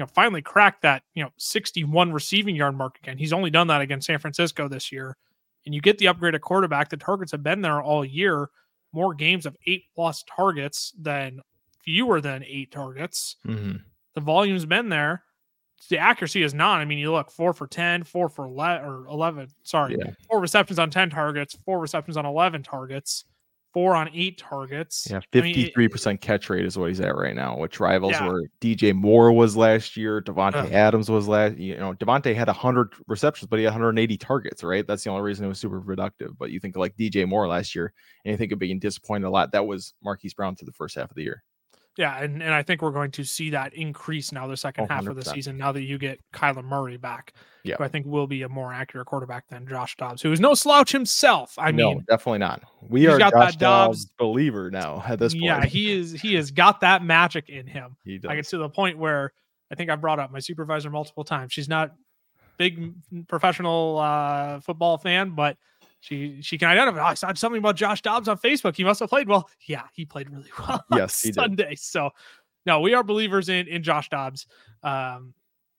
know 0.04 0.08
finally 0.08 0.42
crack 0.42 0.82
that 0.82 1.04
you 1.14 1.24
know 1.24 1.30
61 1.38 2.12
receiving 2.12 2.56
yard 2.56 2.76
mark 2.76 2.98
again. 3.02 3.18
He's 3.18 3.34
only 3.34 3.50
done 3.50 3.68
that 3.68 3.82
against 3.82 4.08
San 4.08 4.20
Francisco 4.20 4.68
this 4.68 4.92
year. 4.92 5.18
And 5.66 5.76
you 5.76 5.82
get 5.82 5.98
the 5.98 6.06
upgraded 6.06 6.42
quarterback. 6.42 6.90
The 6.90 6.98
targets 6.98 7.32
have 7.32 7.44
been 7.44 7.62
there 7.62 7.82
all 7.82 8.06
year. 8.06 8.50
More 8.92 9.14
games 9.14 9.46
of 9.46 9.56
eight 9.68 9.84
plus 9.94 10.24
targets 10.36 10.94
than 11.00 11.42
fewer 11.84 12.22
than 12.22 12.44
eight 12.46 12.72
targets. 12.72 13.38
Mhm. 13.46 13.82
The 14.16 14.22
volume's 14.22 14.66
been 14.66 14.90
there. 14.90 15.24
The 15.90 15.98
accuracy 15.98 16.44
is 16.44 16.54
not. 16.54 16.82
I 16.82 16.86
mean, 16.86 16.98
you 17.00 17.12
look 17.12 17.32
four 17.32 17.54
for 17.54 17.66
10, 17.66 18.04
four 18.04 18.28
for 18.30 18.46
11 18.46 18.86
or 18.88 19.06
11. 19.08 19.48
Sorry, 19.64 19.96
Yeah. 19.98 20.12
four 20.30 20.40
receptions 20.42 20.78
on 20.78 20.90
10 20.90 21.10
targets, 21.10 21.56
four 21.66 21.80
receptions 21.80 22.18
on 22.18 22.26
11 22.26 22.64
targets, 22.64 23.24
four 23.74 23.96
on 23.96 24.10
eight 24.14 24.38
targets. 24.38 25.08
Yeah, 25.10 25.22
I 25.34 25.42
mean, 25.42 25.56
it- 25.58 26.22
catch 26.22 26.50
rate 26.50 26.66
is 26.66 26.78
what 26.78 26.88
he's 26.90 27.00
at 27.00 27.16
right 27.16 27.34
now, 27.36 27.58
which 27.58 27.80
rivals 27.80 28.12
Yeah. 28.12 28.28
where 28.28 28.42
DJ 28.60 28.92
Moore 28.94 29.32
was 29.32 29.56
last 29.56 29.96
year, 29.96 30.22
Davante 30.22 30.56
Ugh. 30.56 30.72
Adams 30.74 31.10
was 31.10 31.28
last. 31.30 31.58
You 31.58 31.78
know, 31.78 31.94
Davante 31.94 32.36
had 32.36 32.50
hundred 32.50 32.92
receptions, 33.08 33.48
but 33.48 33.58
he 33.60 33.64
had 33.66 33.72
180 33.72 34.18
targets, 34.18 34.64
right? 34.64 34.86
That's 34.86 35.04
the 35.06 35.12
only 35.12 35.22
reason 35.24 35.46
it 35.46 35.50
was 35.50 35.60
super 35.60 35.80
productive. 35.80 36.38
But 36.38 36.52
you 36.52 36.60
think 36.60 36.76
like 36.76 36.98
DJ 36.98 37.26
Moore 37.26 37.48
last 37.48 37.74
year, 37.74 37.94
and 38.26 38.32
you 38.32 38.38
think 38.38 38.52
of 38.52 38.60
being 38.60 38.80
disappointed 38.80 39.28
a 39.28 39.30
lot. 39.30 39.54
That 39.54 39.66
was 39.66 39.94
Marquise 40.04 40.34
Brown 40.34 40.56
through 40.58 40.66
the 40.66 40.74
first 40.74 40.96
half 40.96 41.10
of 41.10 41.16
the 41.16 41.24
year. 41.24 41.44
Yeah, 41.98 42.18
and, 42.22 42.42
and 42.42 42.54
I 42.54 42.64
think 42.64 42.82
we're 42.82 42.92
going 42.92 43.12
to 43.12 43.26
see 43.26 43.50
that 43.50 43.74
increase 43.74 44.32
now 44.32 44.48
the 44.48 44.56
second 44.56 44.86
Oh, 44.90 44.94
half 44.94 45.06
of 45.08 45.16
the 45.18 45.26
season. 45.26 45.58
Now 45.58 45.72
that 45.74 45.84
you 45.84 45.98
get 45.98 46.20
Kyler 46.34 46.64
Murray 46.64 46.96
back, 46.96 47.34
Yeah. 47.66 47.76
who 47.78 47.84
I 47.84 47.90
think 47.90 48.06
will 48.06 48.28
be 48.28 48.44
a 48.44 48.48
more 48.50 48.72
accurate 48.72 49.08
quarterback 49.08 49.50
than 49.50 49.68
Josh 49.68 49.98
Dobbs, 49.98 50.22
who 50.22 50.32
is 50.32 50.40
no 50.40 50.54
slouch 50.54 50.94
himself. 50.94 51.56
I 51.58 51.72
no, 51.72 51.90
mean, 51.96 52.06
definitely 52.08 52.40
not. 52.40 52.62
We 52.88 53.08
are 53.08 53.18
got 53.18 53.34
Josh 53.34 53.54
that 53.56 53.60
Dobbs- 53.60 54.06
Dobbs 54.06 54.14
believer 54.18 54.72
now 54.72 55.04
at 55.08 55.20
this 55.20 55.34
point. 55.34 55.44
yeah, 55.44 55.66
he 55.66 55.92
is 55.92 56.14
he 56.14 56.36
has 56.36 56.52
got 56.52 56.80
that 56.82 57.04
magic 57.04 57.50
in 57.50 57.68
him. 57.68 57.98
he 58.06 58.18
does. 58.18 58.30
Like 58.30 58.38
it's 58.40 58.50
to 58.52 58.58
the 58.60 58.70
point 58.70 58.98
where 58.98 59.34
I 59.70 59.76
think 59.76 59.90
I've 59.90 60.00
brought 60.00 60.20
up 60.20 60.32
my 60.32 60.40
supervisor 60.40 60.90
multiple 60.90 61.26
times. 61.26 61.52
She's 61.52 61.68
not 61.68 61.92
big 62.58 62.94
professional 63.28 63.98
uh, 64.00 64.60
football 64.62 64.98
fan, 64.98 65.32
but 65.32 65.58
she 66.00 66.42
she 66.42 66.58
can 66.58 66.70
identify. 66.70 67.00
"Oh, 67.00 67.06
I 67.06 67.14
saw 67.14 67.34
something 67.34 67.60
about 67.60 67.76
Josh 67.76 68.02
Dobbs 68.02 68.28
on 68.28 68.38
Facebook. 68.38 68.76
He 68.76 68.84
must 68.84 69.00
have 69.02 69.10
played 69.10 69.28
well. 69.28 69.50
Yeah, 69.68 69.84
he 69.94 70.06
played 70.06 70.30
really 70.30 70.50
well. 70.58 70.84
on 70.92 70.98
Yes, 70.98 71.22
did. 71.22 71.36
Sunday. 71.36 71.76
So 71.76 72.10
no, 72.66 72.80
we 72.80 72.94
are 72.94 73.04
believers 73.04 73.50
in 73.50 73.68
in 73.68 73.84
Josh 73.84 74.10
Dobbs. 74.10 74.48
Um, 74.84 75.34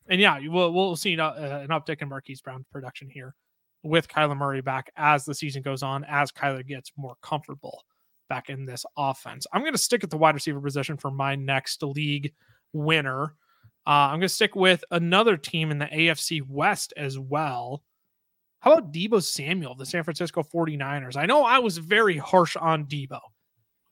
and 0.08 0.20
yeah, 0.20 0.38
we'll 0.46 0.72
we'll 0.72 0.96
see 0.96 1.14
an, 1.14 1.20
uh, 1.20 1.60
an 1.62 1.68
uptick 1.68 2.02
in 2.02 2.08
Marquise 2.08 2.42
Brown 2.42 2.64
production 2.70 3.08
here 3.08 3.34
with 3.82 4.08
Kyler 4.08 4.36
Murray 4.36 4.60
back 4.60 4.90
as 4.96 5.24
the 5.24 5.34
season 5.34 5.62
goes 5.62 5.82
on, 5.82 6.04
as 6.04 6.30
Kyler 6.30 6.66
gets 6.66 6.92
more 6.96 7.14
comfortable 7.22 7.84
back 8.28 8.50
in 8.50 8.64
this 8.64 8.84
offense. 8.96 9.46
I'm 9.52 9.62
going 9.62 9.72
to 9.72 9.78
stick 9.78 10.04
at 10.04 10.10
the 10.10 10.18
wide 10.18 10.34
receiver 10.34 10.60
position 10.60 10.96
for 10.96 11.10
my 11.10 11.34
next 11.34 11.82
league 11.82 12.32
winner. 12.72 13.34
Uh, 13.86 14.10
I'm 14.10 14.18
going 14.18 14.22
to 14.22 14.28
stick 14.28 14.54
with 14.54 14.84
another 14.90 15.36
team 15.36 15.70
in 15.70 15.78
the 15.78 15.86
AFC 15.86 16.46
West 16.46 16.92
as 16.96 17.18
well. 17.18 17.82
How 18.60 18.72
about 18.74 18.92
Deebo 18.92 19.22
Samuel, 19.22 19.74
the 19.74 19.86
San 19.86 20.04
Francisco 20.04 20.42
49ers? 20.42 21.16
I 21.16 21.26
know 21.26 21.44
I 21.44 21.58
was 21.58 21.78
very 21.78 22.16
harsh 22.18 22.56
on 22.56 22.84
Deebo 22.86 23.20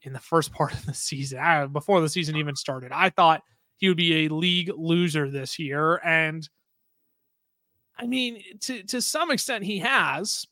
in 0.02 0.12
the 0.12 0.18
first 0.20 0.52
part 0.52 0.72
of 0.74 0.84
the 0.86 0.94
season, 0.94 1.38
I- 1.38 1.66
before 1.66 2.00
the 2.00 2.08
season 2.08 2.36
even 2.36 2.54
started. 2.56 2.92
I 2.92 3.10
thought 3.10 3.42
he 3.78 3.88
would 3.88 3.96
be 3.96 4.26
a 4.26 4.28
league 4.28 4.70
loser 4.76 5.30
this 5.30 5.58
year. 5.58 6.00
And 6.04 6.48
I 7.96 8.06
mean, 8.06 8.42
to, 8.60 8.82
to 8.84 9.00
some 9.02 9.30
extent, 9.30 9.64
he 9.64 9.78
has. 9.78 10.44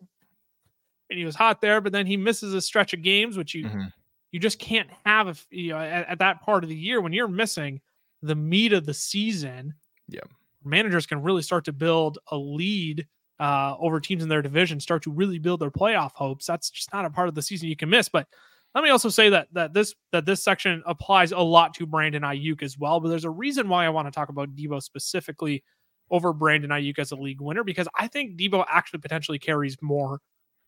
And 1.11 1.19
he 1.19 1.25
was 1.25 1.37
hot 1.37 1.61
there, 1.61 1.81
but 1.81 1.93
then 1.93 2.07
he 2.07 2.17
misses 2.17 2.53
a 2.55 2.61
stretch 2.61 2.93
of 2.93 3.03
games, 3.03 3.37
which 3.37 3.55
you 3.55 3.67
Mhm. 3.67 3.93
you 4.33 4.41
just 4.41 4.59
can't 4.59 4.91
have 5.05 5.29
if 5.29 5.47
you 5.51 5.71
know 5.71 5.79
at, 5.79 6.09
at 6.09 6.19
that 6.19 6.43
part 6.43 6.65
of 6.65 6.69
the 6.69 6.75
year 6.75 7.01
when 7.01 7.13
you're 7.13 7.29
missing 7.29 7.81
the 8.23 8.35
meat 8.35 8.73
of 8.73 8.87
the 8.87 8.95
season. 8.95 9.75
Yeah. 10.09 10.21
managers 10.65 11.07
can 11.07 11.23
really 11.23 11.43
start 11.43 11.65
to 11.67 11.73
build 11.73 12.19
a 12.33 12.37
lead 12.37 13.07
uh, 13.39 13.75
over 13.79 14.01
teams 14.01 14.23
in 14.23 14.29
their 14.29 14.43
division, 14.43 14.81
start 14.81 15.03
to 15.03 15.11
really 15.11 15.39
build 15.39 15.61
their 15.61 15.71
playoff 15.71 16.13
hopes. 16.13 16.47
That's 16.47 16.71
just 16.71 16.93
not 16.93 17.05
a 17.05 17.11
part 17.11 17.29
of 17.29 17.35
the 17.35 17.43
season 17.43 17.69
you 17.69 17.77
can 17.77 17.91
miss. 17.91 18.09
But 18.09 18.27
let 18.75 18.85
me 18.85 18.91
also 18.91 19.09
say 19.09 19.31
that 19.31 19.49
that 19.53 19.73
this 19.73 19.95
that 20.13 20.27
this 20.27 20.43
section 20.43 20.83
applies 20.87 21.33
a 21.33 21.39
lot 21.39 21.75
to 21.75 21.87
Brandon 21.87 22.23
Aiyuk 22.23 22.63
as 22.63 22.79
well. 22.79 23.01
But 23.01 23.09
there's 23.09 23.25
a 23.25 23.31
reason 23.31 23.69
why 23.69 23.87
I 23.87 23.89
want 23.91 24.07
to 24.07 24.13
talk 24.13 24.29
about 24.29 24.55
Deebo 24.55 24.83
specifically 24.83 25.65
over 26.11 26.33
Brandon 26.33 26.71
Aiyuk 26.71 26.99
as 26.99 27.11
a 27.11 27.17
league 27.17 27.41
winner 27.41 27.65
because 27.65 27.89
I 27.99 28.07
think 28.07 28.39
Deebo 28.39 28.65
actually 28.69 29.01
potentially 29.01 29.39
carries 29.39 29.77
more 29.83 30.21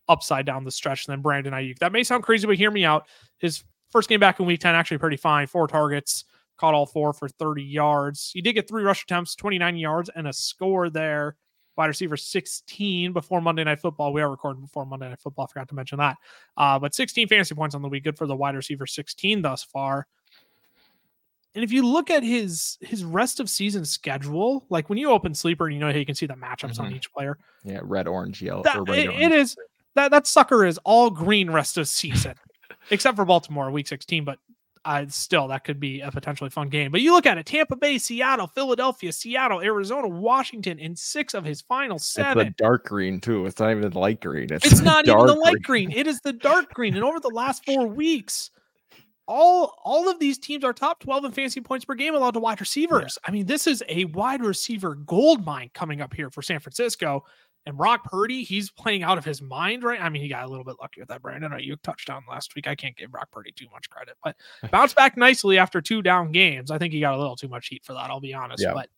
upside 0.07 0.45
down 0.45 0.63
the 0.63 0.71
stretch 0.71 1.05
than 1.05 1.21
Brandon 1.21 1.53
Aiyuk. 1.53 1.79
That 1.79 1.91
may 1.91 2.03
sound 2.03 2.23
crazy, 2.23 2.47
but 2.47 2.57
hear 2.57 2.71
me 2.71 2.83
out. 2.83 3.07
His 3.37 3.63
first 3.91 4.09
game 4.09 4.19
back 4.19 4.39
in 4.39 4.45
week 4.45 4.59
10, 4.59 4.75
actually 4.75 4.97
pretty 4.97 5.17
fine. 5.17 5.47
Four 5.47 5.67
targets, 5.67 6.25
caught 6.57 6.73
all 6.73 6.85
four 6.85 7.13
for 7.13 7.29
30 7.29 7.63
yards. 7.63 8.31
He 8.33 8.41
did 8.41 8.53
get 8.53 8.67
three 8.67 8.83
rush 8.83 9.03
attempts, 9.03 9.35
29 9.35 9.77
yards, 9.77 10.09
and 10.15 10.27
a 10.27 10.33
score 10.33 10.89
there. 10.89 11.35
Wide 11.79 11.87
receiver 11.87 12.17
16 12.17 13.13
before 13.13 13.39
Monday 13.39 13.63
Night 13.63 13.79
Football. 13.79 14.11
We 14.11 14.21
are 14.21 14.29
recording 14.29 14.61
before 14.61 14.85
Monday 14.85 15.07
Night 15.07 15.21
Football. 15.21 15.45
I 15.45 15.53
forgot 15.53 15.69
to 15.69 15.75
mention 15.75 15.97
that. 15.99 16.17
Uh, 16.57 16.77
but 16.77 16.93
16 16.93 17.29
fantasy 17.29 17.55
points 17.55 17.73
on 17.73 17.81
the 17.81 17.87
week. 17.87 18.03
Good 18.03 18.17
for 18.17 18.27
the 18.27 18.35
wide 18.35 18.53
receiver 18.53 18.85
16 18.85 19.41
thus 19.41 19.63
far. 19.63 20.05
And 21.55 21.63
if 21.63 21.71
you 21.71 21.87
look 21.87 22.09
at 22.11 22.21
his 22.21 22.77
his 22.81 23.05
rest 23.05 23.39
of 23.39 23.49
season 23.49 23.85
schedule, 23.85 24.65
like 24.69 24.89
when 24.89 24.97
you 24.97 25.09
open 25.09 25.33
Sleeper 25.33 25.67
and 25.67 25.73
you 25.73 25.79
know 25.79 25.89
how 25.89 25.97
you 25.97 26.05
can 26.05 26.15
see 26.15 26.25
the 26.25 26.33
matchups 26.33 26.81
on 26.81 26.91
Mhm. 26.91 26.97
each 26.97 27.13
player, 27.13 27.37
Yeah, 27.63 27.79
red, 27.83 28.09
orange, 28.09 28.41
yellow. 28.41 28.61
that, 28.63 28.75
or 28.75 28.83
red, 28.83 28.99
it- 28.99 29.07
orange. 29.07 29.21
it 29.21 29.31
is 29.31 29.55
that 29.95 30.11
that 30.11 30.27
sucker 30.27 30.65
is 30.65 30.77
all 30.83 31.09
green 31.09 31.49
rest 31.49 31.77
of 31.77 31.87
season, 31.87 32.35
except 32.91 33.15
for 33.15 33.23
Baltimore 33.23 33.71
week 33.71 33.87
16. 33.87 34.25
But 34.25 34.37
uh, 34.85 35.05
still, 35.09 35.47
that 35.49 35.63
could 35.65 35.79
be 35.79 36.01
a 36.01 36.11
potentially 36.11 36.49
fun 36.49 36.69
game. 36.69 36.91
But 36.91 37.01
you 37.01 37.11
look 37.13 37.25
at 37.25 37.37
it: 37.37 37.45
Tampa 37.45 37.75
Bay, 37.75 37.97
Seattle, 37.97 38.47
Philadelphia, 38.47 39.11
Seattle, 39.11 39.61
Arizona, 39.61 40.07
Washington, 40.07 40.79
in 40.79 40.95
six 40.95 41.33
of 41.33 41.43
his 41.43 41.61
final 41.61 41.97
It's 41.97 42.05
seven. 42.05 42.47
the 42.47 42.53
dark 42.57 42.85
green 42.85 43.19
too. 43.19 43.45
It's 43.45 43.59
not 43.59 43.71
even 43.71 43.89
the 43.89 43.99
light 43.99 44.21
green. 44.21 44.51
It's, 44.51 44.65
It's 44.65 44.81
not 44.81 45.07
even 45.07 45.25
the 45.25 45.33
light 45.35 45.61
green. 45.61 45.91
It 45.91 46.07
is 46.07 46.21
the 46.21 46.33
dark 46.33 46.73
green. 46.73 46.95
And 46.95 47.03
over 47.03 47.19
the 47.19 47.29
last 47.29 47.65
four 47.65 47.87
weeks, 48.03 48.51
all 49.27 49.75
all 49.83 50.09
of 50.09 50.19
these 50.19 50.37
teams 50.39 50.63
are 50.63 50.73
top 50.73 50.99
12 51.01 51.25
in 51.25 51.31
fantasy 51.33 51.61
points 51.61 51.85
per 51.85 51.93
game 51.93 52.15
allowed 52.15 52.33
to 52.35 52.39
wide 52.39 52.59
receivers. 52.59 53.17
I 53.25 53.31
mean, 53.31 53.45
this 53.45 53.67
is 53.67 53.83
a 53.89 54.05
wide 54.05 54.41
receiver 54.41 54.95
gold 54.95 55.45
mine 55.45 55.69
coming 55.73 56.01
up 56.01 56.13
here 56.13 56.29
for 56.29 56.41
San 56.41 56.59
Francisco. 56.59 57.25
And 57.69 57.77
Brock 57.77 58.03
Purdy, 58.03 58.41
he's 58.43 58.71
playing 58.71 59.03
out 59.03 59.19
of 59.19 59.23
his 59.25 59.43
mind, 59.43 59.83
right? 59.83 60.01
I 60.01 60.09
mean, 60.09 60.23
he 60.23 60.27
got 60.27 60.43
a 60.43 60.47
little 60.47 60.65
bit 60.65 60.77
lucky 60.81 61.01
with 61.01 61.09
that 61.09 61.21
Brandon 61.21 61.51
Aiyuk 61.51 61.83
touchdown 61.83 62.23
last 62.27 62.55
week. 62.55 62.67
I 62.67 62.73
can't 62.73 62.97
give 62.97 63.11
Brock 63.11 63.29
Purdy 63.31 63.51
too 63.51 63.67
much 63.71 63.91
credit, 63.91 64.15
but 64.23 64.35
bounced 64.71 64.95
back 64.95 65.17
nicely 65.17 65.59
after 65.59 65.79
two 65.79 66.01
down 66.01 66.31
games. 66.31 66.71
I 66.71 66.79
think 66.79 66.93
he 66.93 66.99
got 66.99 67.13
a 67.13 67.17
little 67.19 67.35
too 67.35 67.47
much 67.47 67.67
heat 67.67 67.85
for 67.85 67.93
that, 67.93 68.09
I'll 68.09 68.19
be 68.19 68.33
honest. 68.33 68.63
Yeah. 68.63 68.73
But 68.73 68.89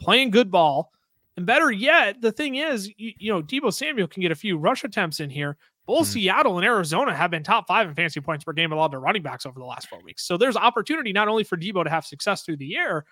playing 0.00 0.30
good 0.30 0.50
ball. 0.50 0.90
And 1.36 1.44
better 1.44 1.70
yet, 1.70 2.22
the 2.22 2.32
thing 2.32 2.54
is, 2.54 2.88
you, 2.96 3.12
you 3.18 3.30
know, 3.30 3.42
Deebo 3.42 3.70
Samuel 3.74 4.08
can 4.08 4.22
get 4.22 4.32
a 4.32 4.36
few 4.36 4.56
rush 4.56 4.84
attempts 4.84 5.20
in 5.20 5.28
here. 5.28 5.58
Both 5.84 6.06
Mhm. 6.06 6.12
Seattle 6.12 6.56
and 6.56 6.64
Arizona 6.64 7.14
have 7.14 7.30
been 7.30 7.42
top 7.42 7.66
five 7.66 7.86
in 7.86 7.94
fantasy 7.94 8.20
points 8.22 8.42
per 8.42 8.54
game 8.54 8.72
allowed 8.72 8.92
to 8.92 8.98
running 8.98 9.20
backs 9.22 9.44
over 9.44 9.60
the 9.60 9.66
last 9.66 9.86
four 9.88 10.00
weeks. 10.02 10.24
So 10.24 10.38
there's 10.38 10.56
opportunity 10.56 11.12
not 11.12 11.28
only 11.28 11.44
for 11.44 11.58
Deebo 11.58 11.84
to 11.84 11.90
have 11.90 12.06
success 12.06 12.42
through 12.42 12.56
the 12.56 12.74
air, 12.74 13.04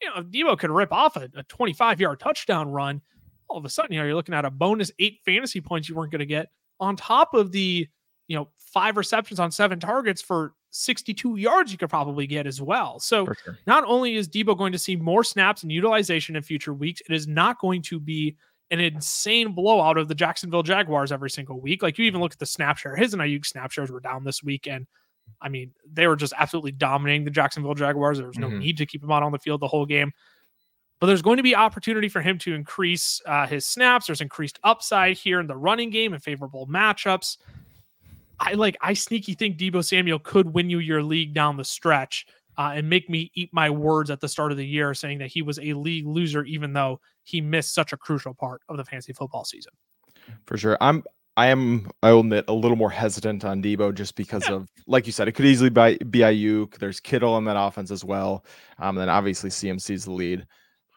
you 0.00 0.08
know, 0.08 0.20
if 0.20 0.26
Deebo 0.28 0.58
could 0.58 0.70
rip 0.70 0.94
off 0.94 1.16
a, 1.16 1.28
a 1.34 1.42
25 1.42 2.00
yard 2.00 2.20
touchdown 2.20 2.70
run, 2.70 3.02
all 3.48 3.58
of 3.58 3.64
a 3.64 3.68
sudden, 3.68 3.92
you 3.92 3.98
know, 4.00 4.06
you're 4.06 4.14
looking 4.14 4.34
at 4.34 4.44
a 4.44 4.50
bonus 4.50 4.90
eight 4.98 5.20
fantasy 5.24 5.60
points 5.60 5.88
you 5.88 5.94
weren't 5.94 6.10
going 6.12 6.20
to 6.20 6.26
get 6.26 6.48
on 6.80 6.96
top 6.96 7.34
of 7.34 7.52
the, 7.52 7.86
you 8.28 8.36
know, 8.36 8.48
five 8.56 8.96
receptions 8.96 9.38
on 9.40 9.50
seven 9.50 9.78
targets 9.80 10.20
for 10.20 10.52
62 10.70 11.36
yards 11.36 11.72
you 11.72 11.78
could 11.78 11.88
probably 11.88 12.26
get 12.26 12.46
as 12.46 12.60
well. 12.60 13.00
So 13.00 13.24
sure. 13.24 13.58
not 13.66 13.84
only 13.84 14.16
is 14.16 14.28
Deebo 14.28 14.58
going 14.58 14.72
to 14.72 14.78
see 14.78 14.96
more 14.96 15.24
snaps 15.24 15.62
and 15.62 15.72
utilization 15.72 16.36
in 16.36 16.42
future 16.42 16.74
weeks, 16.74 17.00
it 17.08 17.14
is 17.14 17.26
not 17.26 17.58
going 17.60 17.80
to 17.82 17.98
be 17.98 18.36
an 18.70 18.80
insane 18.80 19.52
blowout 19.52 19.96
of 19.96 20.08
the 20.08 20.14
Jacksonville 20.14 20.62
Jaguars 20.64 21.12
every 21.12 21.30
single 21.30 21.60
week. 21.60 21.82
Like 21.82 21.98
you 21.98 22.04
even 22.04 22.20
look 22.20 22.32
at 22.32 22.38
the 22.38 22.46
snap 22.46 22.76
share, 22.78 22.96
his 22.96 23.14
and 23.14 23.22
Aiyuk 23.22 23.46
snap 23.46 23.70
shares 23.70 23.90
were 23.90 24.00
down 24.00 24.24
this 24.24 24.42
week. 24.42 24.66
And 24.66 24.86
I 25.40 25.48
mean, 25.48 25.72
they 25.90 26.06
were 26.06 26.16
just 26.16 26.32
absolutely 26.36 26.72
dominating 26.72 27.24
the 27.24 27.30
Jacksonville 27.30 27.74
Jaguars. 27.74 28.18
There 28.18 28.26
was 28.26 28.38
no 28.38 28.48
Mhm. 28.48 28.58
need 28.58 28.76
to 28.78 28.86
keep 28.86 29.02
him 29.02 29.10
out 29.12 29.22
on 29.22 29.32
the 29.32 29.38
field 29.38 29.60
the 29.60 29.68
whole 29.68 29.86
game. 29.86 30.12
But 30.98 31.08
there's 31.08 31.22
going 31.22 31.36
to 31.36 31.42
be 31.42 31.54
opportunity 31.54 32.08
for 32.08 32.22
him 32.22 32.38
to 32.38 32.54
increase 32.54 33.20
uh, 33.26 33.46
his 33.46 33.66
snaps. 33.66 34.06
There's 34.06 34.22
increased 34.22 34.58
upside 34.64 35.16
here 35.16 35.40
in 35.40 35.46
the 35.46 35.56
running 35.56 35.90
game 35.90 36.14
and 36.14 36.22
favorable 36.22 36.66
matchups. 36.66 37.36
I 38.38 38.52
like 38.52 38.76
I 38.80 38.94
sneaky 38.94 39.34
think 39.34 39.58
Deebo 39.58 39.84
Samuel 39.84 40.18
could 40.18 40.52
win 40.52 40.70
you 40.70 40.78
your 40.78 41.02
league 41.02 41.34
down 41.34 41.56
the 41.56 41.64
stretch 41.64 42.26
uh, 42.58 42.72
and 42.74 42.88
make 42.88 43.08
me 43.08 43.30
eat 43.34 43.50
my 43.52 43.70
words 43.70 44.10
at 44.10 44.20
the 44.20 44.28
start 44.28 44.52
of 44.52 44.58
the 44.58 44.66
year 44.66 44.94
saying 44.94 45.18
that 45.18 45.28
he 45.28 45.42
was 45.42 45.58
a 45.58 45.72
league 45.74 46.06
loser, 46.06 46.44
even 46.44 46.72
though 46.72 47.00
he 47.24 47.40
missed 47.40 47.74
such 47.74 47.92
a 47.92 47.96
crucial 47.96 48.34
part 48.34 48.62
of 48.68 48.76
the 48.76 48.84
fantasy 48.84 49.12
football 49.12 49.44
season. 49.44 49.72
For 50.46 50.56
sure. 50.56 50.76
I'm 50.80 51.04
I 51.36 51.48
am 51.48 51.90
I 52.02 52.12
will 52.12 52.20
admit 52.20 52.46
a 52.48 52.52
little 52.52 52.76
more 52.76 52.90
hesitant 52.90 53.44
on 53.44 53.62
Deebo 53.62 53.94
just 53.94 54.14
because 54.14 54.48
of 54.48 54.68
like 54.86 55.06
you 55.06 55.12
said, 55.12 55.28
it 55.28 55.32
could 55.32 55.44
easily 55.44 55.70
be, 55.70 55.98
be 56.10 56.20
Aiyuk. 56.20 56.78
There's 56.78 57.00
Kittle 57.00 57.36
in 57.36 57.44
that 57.44 57.58
offense 57.58 57.90
as 57.90 58.04
well. 58.04 58.44
Um, 58.78 58.96
and 58.96 58.98
then 58.98 59.08
obviously 59.08 59.50
CMC's 59.50 60.04
the 60.04 60.12
lead. 60.12 60.46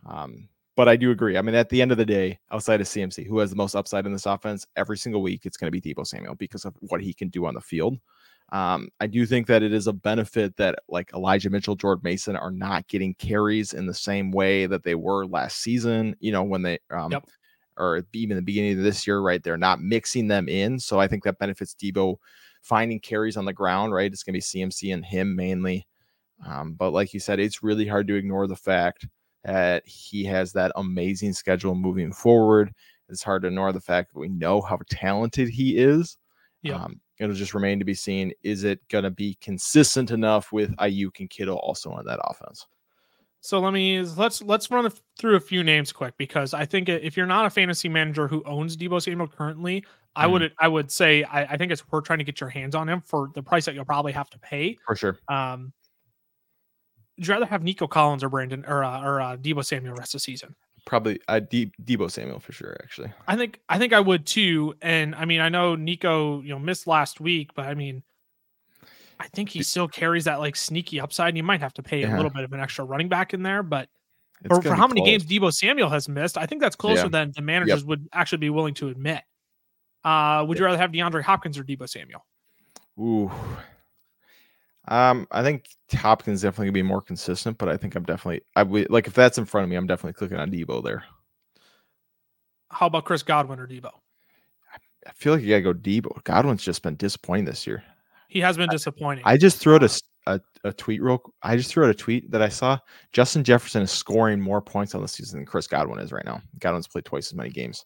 Um, 0.05 0.49
but 0.75 0.87
I 0.87 0.95
do 0.95 1.11
agree. 1.11 1.37
I 1.37 1.41
mean, 1.41 1.55
at 1.55 1.69
the 1.69 1.81
end 1.81 1.91
of 1.91 1.97
the 1.97 2.05
day, 2.05 2.39
outside 2.51 2.79
of 2.79 2.87
CMC, 2.87 3.27
who 3.27 3.39
has 3.39 3.49
the 3.49 3.55
most 3.55 3.75
upside 3.75 4.05
in 4.05 4.13
this 4.13 4.25
offense 4.25 4.65
every 4.77 4.97
single 4.97 5.21
week, 5.21 5.45
it's 5.45 5.57
going 5.57 5.71
to 5.71 5.77
be 5.77 5.93
Deebo 5.93 6.07
Samuel 6.07 6.35
because 6.35 6.63
of 6.63 6.73
what 6.79 7.01
he 7.01 7.13
can 7.13 7.27
do 7.27 7.45
on 7.45 7.53
the 7.53 7.59
field. 7.61 7.97
Um, 8.51 8.89
I 8.99 9.07
do 9.07 9.25
think 9.25 9.45
that 9.47 9.61
it 9.61 9.73
is 9.73 9.87
a 9.87 9.93
benefit 9.93 10.55
that 10.57 10.79
like 10.87 11.11
Elijah 11.13 11.49
Mitchell, 11.49 11.75
Jordan 11.75 12.01
Mason 12.03 12.35
are 12.35 12.49
not 12.51 12.87
getting 12.87 13.13
carries 13.15 13.73
in 13.73 13.85
the 13.85 13.93
same 13.93 14.31
way 14.31 14.65
that 14.65 14.83
they 14.83 14.95
were 14.95 15.25
last 15.25 15.57
season. 15.61 16.15
You 16.19 16.31
know, 16.31 16.43
when 16.43 16.61
they 16.61 16.79
um, 16.89 17.11
Yep. 17.11 17.27
or 17.77 18.01
even 18.13 18.37
the 18.37 18.41
beginning 18.41 18.77
of 18.77 18.83
this 18.83 19.05
year, 19.05 19.19
right? 19.19 19.43
They're 19.43 19.57
not 19.57 19.81
mixing 19.81 20.27
them 20.27 20.47
in. 20.47 20.79
So 20.79 20.99
I 20.99 21.07
think 21.07 21.23
that 21.25 21.39
benefits 21.39 21.75
Deebo 21.75 22.15
finding 22.61 22.99
carries 22.99 23.37
on 23.37 23.45
the 23.45 23.53
ground, 23.53 23.93
right? 23.93 24.11
It's 24.11 24.23
going 24.23 24.39
to 24.39 24.53
be 24.53 24.63
CMC 24.63 24.93
and 24.93 25.05
him 25.05 25.35
mainly. 25.35 25.85
Um, 26.47 26.73
but 26.73 26.91
like 26.91 27.13
you 27.13 27.19
said, 27.19 27.39
it's 27.39 27.61
really 27.63 27.85
hard 27.85 28.07
to 28.07 28.15
ignore 28.15 28.47
the 28.47 28.55
fact 28.55 29.05
that 29.43 29.87
he 29.87 30.23
has 30.25 30.51
that 30.53 30.71
amazing 30.75 31.33
schedule 31.33 31.75
moving 31.75 32.11
forward. 32.11 32.73
It's 33.07 33.23
hard 33.23 33.41
to 33.43 33.47
ignore 33.47 33.71
the 33.73 33.81
fact 33.81 34.13
that 34.13 34.19
we 34.19 34.29
know 34.29 34.61
how 34.61 34.77
talented 34.89 35.49
he 35.49 35.77
is. 35.77 36.17
Yep. 36.63 36.79
Um, 36.79 37.01
it'll 37.19 37.35
just 37.35 37.53
remain 37.53 37.79
to 37.79 37.85
be 37.85 37.93
seen. 37.93 38.33
Is 38.43 38.63
it 38.63 38.79
going 38.89 39.05
to 39.05 39.11
be 39.11 39.37
consistent 39.41 40.11
enough 40.11 40.51
with 40.51 40.75
Aiyuk 40.77 41.19
and 41.19 41.29
Kittle 41.29 41.57
also 41.57 41.89
on 41.91 42.05
that 42.05 42.19
offense? 42.23 42.67
So 43.41 43.59
let 43.59 43.71
me 43.71 44.01
let's 44.01 44.41
let's 44.41 44.69
run 44.69 44.91
through 45.17 45.37
a 45.37 45.39
few 45.39 45.63
names 45.63 45.93
quick 45.93 46.13
because 46.17 46.53
I 46.53 46.65
think 46.65 46.89
if 46.89 47.15
you're 47.15 47.25
not 47.25 47.45
a 47.45 47.49
fantasy 47.49 47.87
manager 47.87 48.27
who 48.27 48.43
owns 48.45 48.75
Deebo 48.75 49.01
Samuel 49.01 49.29
currently, 49.29 49.85
I 50.17 50.25
Mhm. 50.27 50.31
would 50.31 50.53
I 50.59 50.67
would 50.67 50.91
say 50.91 51.23
I, 51.23 51.43
I 51.45 51.57
think 51.57 51.71
it's 51.71 51.89
worth 51.89 52.03
trying 52.03 52.19
to 52.19 52.25
get 52.25 52.41
your 52.41 52.49
hands 52.49 52.75
on 52.75 52.89
him 52.89 52.99
for 52.99 53.31
the 53.33 53.41
price 53.41 53.63
that 53.63 53.75
you'll 53.75 53.85
probably 53.85 54.11
have 54.11 54.29
to 54.31 54.39
pay. 54.39 54.77
For 54.85 54.93
sure. 54.97 55.17
Um, 55.29 55.71
would 57.19 57.27
you 57.27 57.33
rather 57.33 57.45
have 57.45 57.63
Nico 57.63 57.85
Collins 57.85 58.23
or 58.23 58.29
Brandon 58.29 58.63
or 58.65 58.81
uh, 58.81 59.03
or 59.03 59.19
uh, 59.19 59.35
Deebo 59.35 59.65
Samuel 59.65 59.93
rest 59.95 60.15
of 60.15 60.19
the 60.19 60.23
season? 60.23 60.55
Probably 60.85 61.19
uh, 61.27 61.41
De- 61.41 61.71
Deebo 61.83 62.09
Samuel 62.09 62.39
for 62.39 62.53
sure, 62.53 62.77
actually. 62.81 63.11
I 63.27 63.35
think 63.35 63.59
I 63.67 63.77
think 63.77 63.91
I 63.91 63.99
would 63.99 64.25
too. 64.25 64.73
And 64.81 65.13
I 65.13 65.25
mean, 65.25 65.41
I 65.41 65.49
know 65.49 65.75
Nico, 65.75 66.41
you 66.41 66.49
know, 66.49 66.59
missed 66.59 66.87
last 66.87 67.19
week, 67.19 67.53
but 67.53 67.65
I 67.65 67.73
mean, 67.73 68.03
I 69.19 69.27
think 69.27 69.49
he 69.49 69.63
still 69.63 69.89
carries 69.89 70.23
that 70.23 70.39
like 70.39 70.55
sneaky 70.55 71.01
upside. 71.01 71.27
And 71.27 71.37
you 71.37 71.43
might 71.43 71.59
have 71.59 71.73
to 71.73 71.83
pay 71.83 72.03
a 72.03 72.15
little 72.15 72.31
bit 72.31 72.45
of 72.45 72.53
an 72.53 72.61
extra 72.61 72.85
running 72.85 73.09
back 73.09 73.33
in 73.33 73.43
there, 73.43 73.63
but 73.63 73.89
for, 74.47 74.61
for 74.61 74.73
how 74.73 74.87
many 74.87 75.01
close. 75.01 75.09
games 75.09 75.25
Deebo 75.25 75.53
Samuel 75.53 75.89
has 75.89 76.07
missed, 76.07 76.37
I 76.37 76.45
think 76.45 76.61
that's 76.61 76.77
closer 76.77 77.03
Yeah. 77.03 77.09
than 77.09 77.33
the 77.35 77.41
managers 77.41 77.83
would 77.83 78.07
actually 78.13 78.37
be 78.37 78.49
willing 78.49 78.73
to 78.75 78.87
admit. 78.87 79.21
Uh, 80.05 80.45
would 80.47 80.57
you 80.57 80.63
rather 80.63 80.77
have 80.77 80.93
DeAndre 80.93 81.21
Hopkins 81.23 81.57
or 81.57 81.65
Deebo 81.65 81.89
Samuel? 81.89 82.25
Ooh. 82.97 83.29
Um, 84.87 85.27
I 85.31 85.43
think 85.43 85.69
Hopkins 85.93 86.41
definitely 86.41 86.67
gonna 86.67 86.73
be 86.73 86.83
more 86.83 87.01
consistent, 87.01 87.57
but 87.57 87.69
I 87.69 87.77
think 87.77 87.95
I'm 87.95 88.03
definitely 88.03 88.41
I 88.55 88.63
would 88.63 88.89
like 88.89 89.07
if 89.07 89.13
that's 89.13 89.37
in 89.37 89.45
front 89.45 89.63
of 89.63 89.69
me, 89.69 89.75
I'm 89.75 89.87
definitely 89.87 90.13
clicking 90.13 90.37
on 90.37 90.51
Deebo 90.51 90.83
there. 90.83 91.03
How 92.71 92.87
about 92.87 93.05
Chris 93.05 93.23
Godwin 93.23 93.59
or 93.59 93.67
Deebo? 93.67 93.91
I 95.07 95.11
feel 95.13 95.33
like 95.33 95.43
you 95.43 95.49
gotta 95.49 95.61
go 95.61 95.73
Deebo. 95.73 96.23
Godwin's 96.23 96.63
just 96.63 96.81
been 96.81 96.95
disappointing 96.95 97.45
this 97.45 97.67
year. 97.67 97.83
He 98.29 98.39
has 98.39 98.57
been 98.57 98.69
disappointing. 98.69 99.23
I 99.25 99.37
just 99.37 99.57
threw 99.57 99.75
out 99.75 99.83
a 99.83 100.01
a 100.63 100.73
tweet 100.73 101.01
real. 101.01 101.21
I 101.41 101.57
just 101.57 101.71
threw 101.71 101.85
out 101.85 101.89
a 101.89 101.95
tweet 101.95 102.29
that 102.31 102.41
I 102.41 102.49
saw. 102.49 102.77
Justin 103.11 103.43
Jefferson 103.43 103.81
is 103.81 103.91
scoring 103.91 104.39
more 104.39 104.61
points 104.61 104.93
on 104.95 105.01
the 105.01 105.07
season 105.07 105.39
than 105.39 105.45
Chris 105.45 105.67
Godwin 105.67 105.99
is 105.99 106.11
right 106.11 106.25
now. 106.25 106.41
Godwin's 106.59 106.87
played 106.87 107.05
twice 107.05 107.27
as 107.27 107.35
many 107.35 107.49
games. 107.49 107.85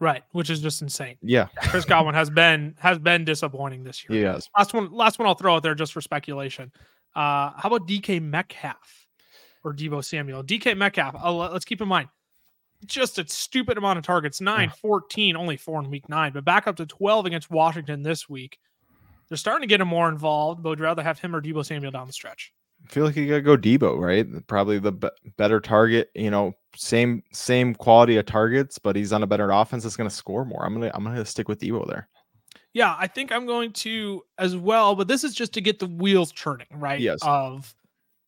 Right, 0.00 0.22
which 0.32 0.50
is 0.50 0.60
just 0.60 0.82
insane. 0.82 1.16
Yeah, 1.22 1.46
Chris 1.70 1.84
Godwin 1.84 2.14
has 2.14 2.28
been 2.30 2.74
has 2.80 2.98
been 2.98 3.24
disappointing 3.24 3.84
this 3.84 4.04
year. 4.08 4.18
he 4.18 4.24
has. 4.24 4.48
Last 4.58 4.74
one, 4.74 4.92
last 4.92 5.18
one 5.18 5.28
I'll 5.28 5.34
throw 5.34 5.54
out 5.54 5.62
there 5.62 5.74
just 5.74 5.92
for 5.92 6.00
speculation. 6.00 6.72
Uh, 7.14 7.52
how 7.56 7.62
about 7.64 7.86
DK 7.86 8.20
Metcalf 8.20 9.06
or 9.62 9.72
Deebo 9.72 10.04
Samuel? 10.04 10.42
DK 10.42 10.76
Metcalf, 10.76 11.14
uh, 11.14 11.32
let- 11.32 11.52
let's 11.52 11.64
keep 11.64 11.80
in 11.80 11.86
mind, 11.86 12.08
just 12.86 13.18
a 13.20 13.28
stupid 13.28 13.78
amount 13.78 13.98
of 13.98 14.04
targets 14.04 14.40
9, 14.40 14.68
14, 14.82 15.36
only 15.36 15.56
four 15.56 15.80
in 15.80 15.88
week 15.90 16.08
nine, 16.08 16.32
but 16.32 16.44
back 16.44 16.66
up 16.66 16.74
to 16.76 16.86
12 16.86 17.26
against 17.26 17.50
Washington 17.50 18.02
this 18.02 18.28
week. 18.28 18.58
They're 19.28 19.38
starting 19.38 19.62
to 19.66 19.72
get 19.72 19.80
him 19.80 19.88
more 19.88 20.08
involved, 20.08 20.62
but 20.62 20.70
would 20.70 20.80
rather 20.80 21.02
have 21.04 21.20
him 21.20 21.34
or 21.36 21.40
Deebo 21.40 21.64
Samuel 21.64 21.92
down 21.92 22.08
the 22.08 22.12
stretch? 22.12 22.52
I 22.84 22.92
feel 22.92 23.04
like 23.06 23.14
you 23.16 23.28
gotta 23.28 23.40
go 23.42 23.56
Deebo, 23.56 23.96
right? 23.96 24.26
Probably 24.48 24.78
the 24.80 24.92
be- 24.92 25.08
better 25.38 25.60
target. 25.60 26.10
You 26.14 26.30
know, 26.32 26.52
same 26.76 27.22
same 27.32 27.74
quality 27.74 28.16
of 28.16 28.26
targets, 28.26 28.78
but 28.78 28.96
he's 28.96 29.12
on 29.12 29.22
a 29.22 29.26
better 29.26 29.50
offense. 29.50 29.82
That's 29.82 29.96
gonna 29.96 30.10
score 30.10 30.44
more. 30.44 30.64
I'm 30.64 30.74
gonna 30.74 30.90
I'm 30.94 31.04
gonna 31.04 31.24
stick 31.24 31.48
with 31.48 31.60
Deebo 31.60 31.86
there. 31.88 32.08
Yeah, 32.72 32.96
I 32.98 33.06
think 33.06 33.30
I'm 33.30 33.46
going 33.46 33.72
to 33.72 34.22
as 34.36 34.56
well, 34.56 34.96
but 34.96 35.06
this 35.06 35.22
is 35.22 35.32
just 35.32 35.52
to 35.54 35.60
get 35.60 35.78
the 35.78 35.86
wheels 35.86 36.32
churning, 36.32 36.66
right? 36.72 36.98
Yes. 36.98 37.20
Of 37.22 37.72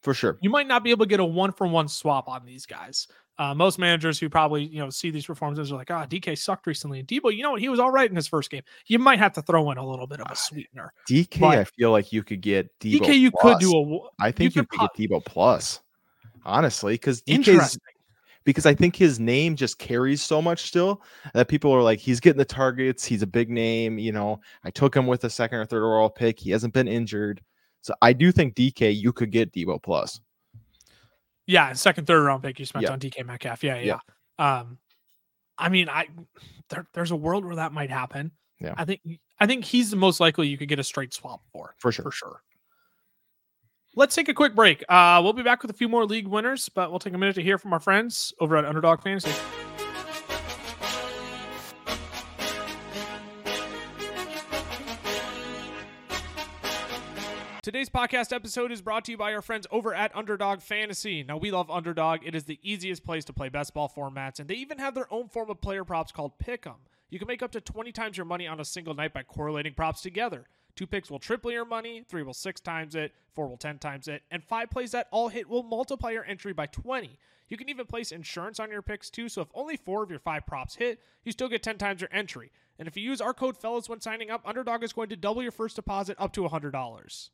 For 0.03 0.15
sure. 0.15 0.39
you 0.41 0.51
might 0.51 0.69
not 0.69 0.85
be 0.85 0.91
able 0.93 1.05
to 1.05 1.09
get 1.09 1.19
a 1.19 1.25
one 1.25 1.51
for 1.51 1.67
one 1.67 1.89
swap 1.89 2.29
on 2.29 2.45
these 2.47 2.65
guys. 2.65 3.09
Uh, 3.39 3.55
most 3.55 3.79
managers 3.79 4.19
who 4.19 4.31
probably 4.31 4.65
you 4.65 4.79
know 4.79 4.89
see 4.89 5.11
these 5.11 5.27
performances 5.27 5.71
are 5.71 5.77
like, 5.77 5.91
ah, 5.91 6.07
DK 6.07 6.39
sucked 6.39 6.67
recently, 6.67 7.01
and 7.01 7.09
Deebo, 7.09 7.37
you 7.37 7.43
know 7.43 7.51
what, 7.51 7.61
he 7.61 7.69
was 7.69 7.79
all 7.81 7.91
right 7.91 8.09
in 8.09 8.17
his 8.17 8.29
first 8.29 8.49
game. 8.51 8.63
You 8.87 8.99
might 8.99 9.19
have 9.19 9.33
to 9.35 9.43
throw 9.43 9.71
in 9.73 9.79
a 9.79 9.87
little 9.87 10.07
bit 10.07 10.21
of 10.21 10.31
a 10.31 10.37
sweetener. 10.37 10.93
DK, 11.11 11.41
But- 11.41 11.59
I 11.59 11.65
feel 11.65 11.91
like 11.91 12.13
you 12.13 12.23
could 12.23 12.41
get 12.41 12.71
Deebo. 12.79 13.01
DK, 13.01 13.19
you 13.19 13.31
plus. 13.33 13.59
could 13.59 13.61
do 13.61 13.73
a 13.77 14.23
I 14.25 14.31
think 14.31 14.55
you, 14.55 14.63
could 14.63 14.71
could, 14.71 14.89
get 14.97 15.11
Deebo 15.11 15.25
plus. 15.25 15.81
Honestly, 16.45 16.95
because 16.95 17.21
DK's. 17.23 17.77
Because 18.47 18.65
I 18.65 18.75
think 18.75 18.97
his 18.97 19.21
name 19.21 19.57
just 19.57 19.79
carries 19.79 20.23
so 20.23 20.41
much 20.41 20.69
still 20.69 21.03
that 21.35 21.49
people 21.49 21.71
are 21.73 21.83
like, 21.83 21.99
he's 21.99 22.21
getting 22.21 22.39
the 22.39 22.45
targets. 22.45 23.05
He's 23.05 23.21
a 23.21 23.27
big 23.27 23.51
name. 23.51 23.99
You 23.99 24.13
know, 24.13 24.41
I 24.65 24.71
took 24.71 24.97
him 24.97 25.07
with 25.07 25.25
a 25.25 25.31
second 25.31 25.59
or 25.59 25.67
third 25.67 25.83
overall 25.85 26.09
pick. 26.09 26.39
He 26.39 26.51
hasn't 26.53 26.73
been 26.73 26.89
injured. 26.89 27.43
So 27.83 27.93
I 28.01 28.13
do 28.15 28.33
think 28.33 28.55
DK, 28.55 28.97
you 28.97 29.13
could 29.13 29.31
get 29.31 29.53
Deebo 29.53 29.83
plus. 29.83 30.21
Yeah, 31.47 31.73
second, 31.75 32.07
third 32.07 32.23
round 32.23 32.43
pick 32.43 32.59
you 32.59 32.65
spent 32.67 32.85
Yeah. 32.85 32.93
on 32.93 32.99
DK 33.01 33.25
Metcalf. 33.27 33.63
Yeah, 33.63 33.79
Yeah. 33.79 33.99
yeah. 34.39 34.59
Um, 34.61 34.79
I 35.59 35.69
mean, 35.69 35.89
I 35.89 36.09
there, 36.69 36.87
there's 36.93 37.11
a 37.11 37.17
world 37.17 37.45
where 37.45 37.57
that 37.57 37.73
might 37.73 37.91
happen. 37.91 38.31
Yeah. 38.61 38.75
I 38.77 38.85
think 38.85 39.01
I 39.41 39.47
think 39.47 39.65
he's 39.65 39.91
the 39.91 39.97
most 39.97 40.19
likely 40.21 40.49
you 40.49 40.57
could 40.59 40.69
get 40.69 40.79
a 40.79 40.85
straight 40.85 41.13
swap 41.13 41.43
for. 41.53 41.75
For 41.79 41.93
sure. 41.93 42.05
For 42.05 42.11
sure. 42.13 42.43
Let's 43.99 44.15
take 44.15 44.29
a 44.29 44.35
quick 44.35 44.55
break. 44.55 44.85
Uh, 44.91 45.23
we'll 45.25 45.33
be 45.33 45.43
back 45.43 45.63
with 45.63 45.71
a 45.71 45.75
few 45.75 45.89
more 45.89 46.05
league 46.05 46.29
winners, 46.29 46.69
but 46.69 46.91
we'll 46.91 46.99
take 46.99 47.15
a 47.15 47.19
minute 47.19 47.35
to 47.37 47.43
hear 47.43 47.57
from 47.57 47.73
our 47.73 47.81
friends 47.81 48.35
over 48.39 48.55
at 48.59 48.67
Underdog 48.67 49.03
Fantasy. 49.03 49.33
Today's 57.63 57.89
podcast 57.89 58.35
episode 58.35 58.71
is 58.71 58.83
brought 58.83 59.07
to 59.07 59.13
you 59.13 59.17
by 59.17 59.33
our 59.33 59.41
friends 59.41 59.67
over 59.71 59.95
at 59.95 60.15
Underdog 60.15 60.61
Fantasy. 60.61 61.23
Now, 61.23 61.39
we 61.39 61.51
love 61.51 61.71
Underdog. 61.71 62.21
It 62.23 62.35
is 62.35 62.45
the 62.45 62.61
easiest 62.63 63.03
place 63.03 63.25
to 63.25 63.33
play 63.33 63.49
best 63.49 63.73
ball 63.73 63.91
formats, 63.97 64.39
and 64.39 64.47
they 64.47 64.57
even 64.57 64.77
have 64.77 64.95
their 64.95 65.11
own 65.11 65.29
form 65.29 65.49
of 65.49 65.63
player 65.63 65.85
props 65.85 66.13
called 66.13 66.33
Pick'em. 66.39 66.77
You 67.09 67.19
can 67.19 67.29
make 67.29 67.43
up 67.43 67.53
to 67.53 67.63
20 67.63 67.93
times 67.93 68.19
your 68.19 68.27
money 68.27 68.47
on 68.47 68.61
a 68.61 68.65
single 68.65 68.93
night 68.93 69.15
by 69.15 69.23
correlating 69.23 69.73
props 69.73 70.03
together. 70.03 70.45
Two 70.77 70.87
picks 70.87 71.11
will 71.11 71.19
triple 71.19 71.51
your 71.51 71.65
money, 71.65 72.05
three 72.07 72.23
will 72.23 72.35
six 72.35 72.61
times 72.61 72.95
it, 72.95 73.15
four 73.35 73.49
will 73.49 73.57
10 73.57 73.79
times 73.79 74.09
it, 74.09 74.23
and 74.31 74.45
five 74.45 74.69
plays 74.69 74.93
that 74.93 75.09
all 75.11 75.29
hit 75.29 75.49
will 75.49 75.63
multiply 75.63 76.11
your 76.11 76.25
entry 76.27 76.53
by 76.53 76.67
20. 76.67 77.19
You 77.49 77.57
can 77.57 77.71
even 77.71 77.87
place 77.87 78.13
insurance 78.13 78.61
on 78.61 78.71
your 78.71 78.83
picks 78.83 79.09
too, 79.09 79.31
so 79.31 79.41
if 79.41 79.49
only 79.55 79.79
four 79.79 80.03
of 80.03 80.11
your 80.11 80.19
five 80.19 80.45
props 80.45 80.75
hit, 80.77 81.01
you 81.25 81.33
still 81.33 81.49
get 81.49 81.63
10 81.63 81.79
times 81.79 82.03
your 82.03 82.11
entry. 82.13 82.51
And 82.79 82.87
if 82.87 82.95
you 82.95 83.03
use 83.03 83.23
our 83.23 83.33
code 83.33 83.57
fellas 83.57 83.89
when 83.89 84.03
signing 84.03 84.31
up, 84.31 84.43
Underdog 84.45 84.85
is 84.85 84.93
going 84.93 85.09
to 85.09 85.17
double 85.17 85.43
your 85.43 85.51
first 85.51 85.77
deposit 85.77 86.17
up 86.19 86.35
to 86.35 86.43
$100. 86.43 87.31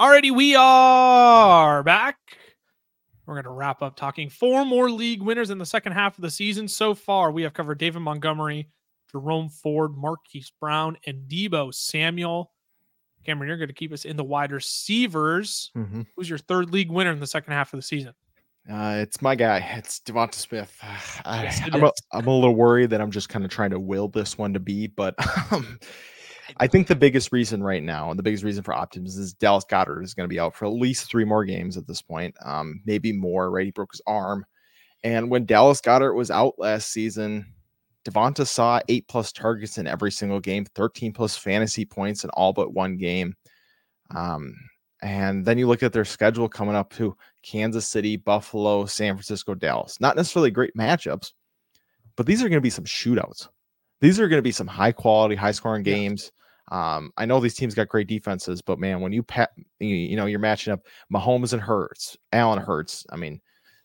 Alrighty, 0.00 0.30
we 0.34 0.54
are 0.54 1.82
back. 1.82 2.17
We're 3.28 3.34
going 3.34 3.44
to 3.44 3.50
wrap 3.50 3.82
up 3.82 3.94
talking 3.94 4.30
four 4.30 4.64
more 4.64 4.90
league 4.90 5.20
winners 5.20 5.50
in 5.50 5.58
the 5.58 5.66
second 5.66 5.92
half 5.92 6.16
of 6.16 6.22
the 6.22 6.30
season. 6.30 6.66
So 6.66 6.94
far, 6.94 7.30
we 7.30 7.42
have 7.42 7.52
covered 7.52 7.76
David 7.76 8.00
Montgomery, 8.00 8.70
Jerome 9.12 9.50
Ford, 9.50 9.94
Marquise 9.94 10.50
Brown, 10.58 10.96
and 11.06 11.28
Deebo 11.28 11.74
Samuel. 11.74 12.50
Cameron, 13.26 13.48
you're 13.48 13.58
going 13.58 13.68
to 13.68 13.74
keep 13.74 13.92
us 13.92 14.06
in 14.06 14.16
the 14.16 14.24
wide 14.24 14.50
receivers. 14.50 15.70
Mm-hmm. 15.76 16.02
Who's 16.16 16.30
your 16.30 16.38
third 16.38 16.72
league 16.72 16.90
winner 16.90 17.12
in 17.12 17.20
the 17.20 17.26
second 17.26 17.52
half 17.52 17.74
of 17.74 17.78
the 17.78 17.82
season? 17.82 18.14
Uh, 18.66 18.96
it's 19.00 19.20
my 19.20 19.34
guy. 19.34 19.58
It's 19.76 20.00
Devonta 20.00 20.34
Smith. 20.34 20.74
I, 21.26 21.42
Yes, 21.42 21.60
I'm, 21.70 21.84
a, 21.84 21.92
a 22.14 22.20
little 22.20 22.54
worried 22.54 22.88
that 22.90 23.02
I'm 23.02 23.10
just 23.10 23.28
kind 23.28 23.44
of 23.44 23.50
trying 23.50 23.70
to 23.70 23.78
will 23.78 24.08
this 24.08 24.38
one 24.38 24.54
to 24.54 24.60
be, 24.60 24.86
but 24.86 25.14
um, 25.52 25.78
I 26.56 26.66
think 26.66 26.86
the 26.86 26.96
biggest 26.96 27.30
reason 27.32 27.62
right 27.62 27.82
now, 27.82 28.10
and 28.10 28.18
the 28.18 28.22
biggest 28.22 28.44
reason 28.44 28.62
for 28.62 28.74
optimism 28.74 29.22
is 29.22 29.34
Dallas 29.34 29.64
Goedert 29.64 30.02
is 30.02 30.14
going 30.14 30.24
to 30.24 30.32
be 30.32 30.40
out 30.40 30.54
for 30.54 30.64
at 30.64 30.72
least 30.72 31.10
three 31.10 31.24
more 31.24 31.44
games 31.44 31.76
at 31.76 31.86
this 31.86 32.00
point, 32.02 32.34
um, 32.44 32.80
maybe 32.86 33.12
more. 33.12 33.50
Right, 33.50 33.66
he 33.66 33.70
broke 33.70 33.92
his 33.92 34.02
arm, 34.06 34.46
and 35.04 35.30
when 35.30 35.46
Dallas 35.46 35.80
Goedert 35.80 36.14
was 36.14 36.30
out 36.30 36.54
last 36.58 36.90
season, 36.90 37.46
Devonta 38.08 38.46
saw 38.46 38.80
eight 38.88 39.06
plus 39.08 39.32
targets 39.32 39.78
in 39.78 39.86
every 39.86 40.10
single 40.10 40.40
game, 40.40 40.64
13 40.74 41.12
plus 41.12 41.36
fantasy 41.36 41.84
points 41.84 42.24
in 42.24 42.30
all 42.30 42.52
but 42.52 42.72
one 42.72 42.96
game. 42.96 43.34
Um, 44.14 44.54
and 45.02 45.44
then 45.44 45.58
you 45.58 45.68
look 45.68 45.82
at 45.82 45.92
their 45.92 46.04
schedule 46.04 46.48
coming 46.48 46.74
up 46.74 46.92
to 46.94 47.16
Kansas 47.42 47.86
City, 47.86 48.16
Buffalo, 48.16 48.86
San 48.86 49.14
Francisco, 49.14 49.54
Dallas. 49.54 50.00
Not 50.00 50.16
necessarily 50.16 50.50
great 50.50 50.74
matchups, 50.76 51.32
but 52.16 52.26
these 52.26 52.42
are 52.42 52.48
going 52.48 52.58
to 52.58 52.60
be 52.60 52.70
some 52.70 52.84
shootouts. 52.84 53.48
These 54.00 54.18
are 54.18 54.28
going 54.28 54.38
to 54.38 54.42
be 54.42 54.52
some 54.52 54.66
high 54.66 54.92
quality, 54.92 55.34
high 55.34 55.52
scoring 55.52 55.82
games. 55.82 56.32
Um, 56.70 57.12
I 57.16 57.24
know 57.26 57.40
these 57.40 57.54
teams 57.54 57.74
got 57.74 57.88
great 57.88 58.08
defenses, 58.08 58.60
but 58.62 58.78
man, 58.78 59.00
when 59.00 59.12
you 59.12 59.22
pat, 59.22 59.50
you, 59.80 59.88
you 59.94 60.16
know, 60.16 60.26
you're 60.26 60.38
matching 60.38 60.72
up 60.72 60.86
Mahomes 61.12 61.52
and 61.52 61.62
Hurts, 61.62 62.16
Allen 62.32 62.58
Hurts. 62.60 63.06
I 63.10 63.16
mean, 63.16 63.40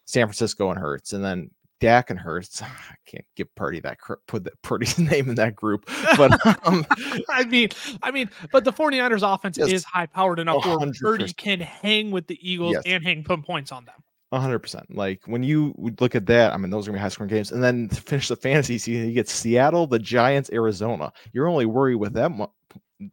San 0.06 0.28
Francisco 0.28 0.70
and 0.70 0.80
Hurts, 0.80 1.14
and 1.14 1.24
then 1.24 1.50
Dak 1.80 2.10
and 2.10 2.20
Hurts. 2.20 2.62
I 2.62 2.68
can't 3.06 3.26
give 3.36 3.54
Purdy 3.56 3.80
that 3.82 3.98
put 4.28 4.44
that 4.46 4.54
Purdy's 4.64 4.98
name 5.00 5.30
in 5.30 5.36
that 5.36 5.56
group, 5.56 5.90
but 6.18 6.32
um, 6.68 6.86
I 7.30 7.46
mean, 7.46 7.70
I 8.02 8.12
mean, 8.12 8.30
but 8.52 8.64
the 8.66 8.74
49ers 8.74 9.22
offense 9.34 9.58
Yes. 9.58 9.70
is 9.70 9.84
high 9.84 10.06
powered 10.06 10.40
enough 10.40 10.66
where 10.66 10.78
100%. 10.78 11.00
Purdy 11.00 11.34
can 11.34 11.60
hang 11.62 12.12
with 12.12 12.28
the 12.28 12.38
Eagles 12.42 12.74
Yes. 12.74 12.84
and 12.86 13.04
hang 13.04 13.24
put 13.24 13.44
points 13.46 13.72
on 13.72 13.86
them. 13.86 13.96
A 14.34 14.40
hundred 14.40 14.60
percent. 14.60 14.96
Like 14.96 15.22
when 15.28 15.44
you 15.44 15.76
look 16.00 16.16
at 16.16 16.26
that, 16.26 16.54
I 16.54 16.58
mean, 16.58 16.72
those 16.72 16.88
are 16.88 16.92
gonna 16.92 16.98
be 16.98 17.02
high 17.04 17.10
scoring 17.10 17.30
games. 17.30 17.52
And 17.52 17.64
then 17.64 17.88
to 17.90 18.02
finish 18.02 18.28
the 18.30 18.36
fantasy 18.36 18.80
season, 18.80 19.08
you 19.08 19.14
get 19.14 19.30
Seattle, 19.30 19.86
the 19.86 20.00
Giants, 20.00 20.50
Arizona. 20.52 21.14
Your 21.34 21.48
only 21.48 21.68
worry 21.68 21.96
with 21.96 22.14
that 22.14 22.32
mo- 22.32 22.52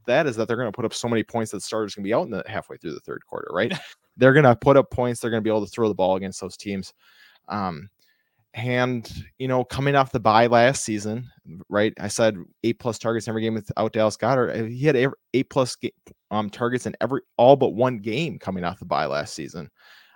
that 0.07 0.27
is 0.27 0.35
that 0.37 0.49
they're 0.49 0.57
gonna 0.57 0.73
put 0.73 0.87
up 0.87 0.95
so 0.95 1.09
many 1.09 1.23
points 1.23 1.53
that 1.53 1.61
starters 1.63 1.95
gonna 1.95 2.05
be 2.05 2.15
out 2.15 2.25
in 2.25 2.31
the 2.31 2.43
halfway 2.47 2.79
through 2.79 2.95
the 2.95 3.01
third 3.01 3.21
quarter, 3.27 3.49
right? 3.53 3.71
they're 4.17 4.33
gonna 4.33 4.57
put 4.57 4.79
up 4.79 4.91
points. 4.91 5.21
They're 5.21 5.31
gonna 5.31 5.43
be 5.43 5.51
able 5.51 5.67
to 5.67 5.71
throw 5.71 5.89
the 5.89 5.95
ball 5.95 6.17
against 6.17 6.41
those 6.41 6.57
teams. 6.57 6.95
Um, 7.49 7.91
and 8.55 9.07
you 9.39 9.47
know, 9.47 9.63
coming 9.63 9.97
off 9.97 10.13
the 10.13 10.21
bye 10.21 10.47
last 10.47 10.85
season, 10.85 11.31
right? 11.69 11.93
I 12.01 12.09
said 12.09 12.39
eight 12.65 12.79
plus 12.79 12.99
targets 12.99 13.27
in 13.27 13.33
every 13.33 13.43
game 13.43 13.55
without 13.55 13.93
Dallas 13.93 14.17
Goedert. 14.17 14.59
Uh, 14.59 14.65
He 14.65 14.87
had 14.87 14.97
eight 14.97 15.51
plus 15.51 15.77
um 16.31 16.49
targets 16.49 16.87
in 16.87 16.97
every 17.03 17.21
all 17.37 17.57
but 17.57 17.75
one 17.75 17.99
game 17.99 18.39
coming 18.39 18.65
off 18.65 18.79
the 18.79 18.87
bye 18.87 19.05
last 19.05 19.35
season. 19.35 19.69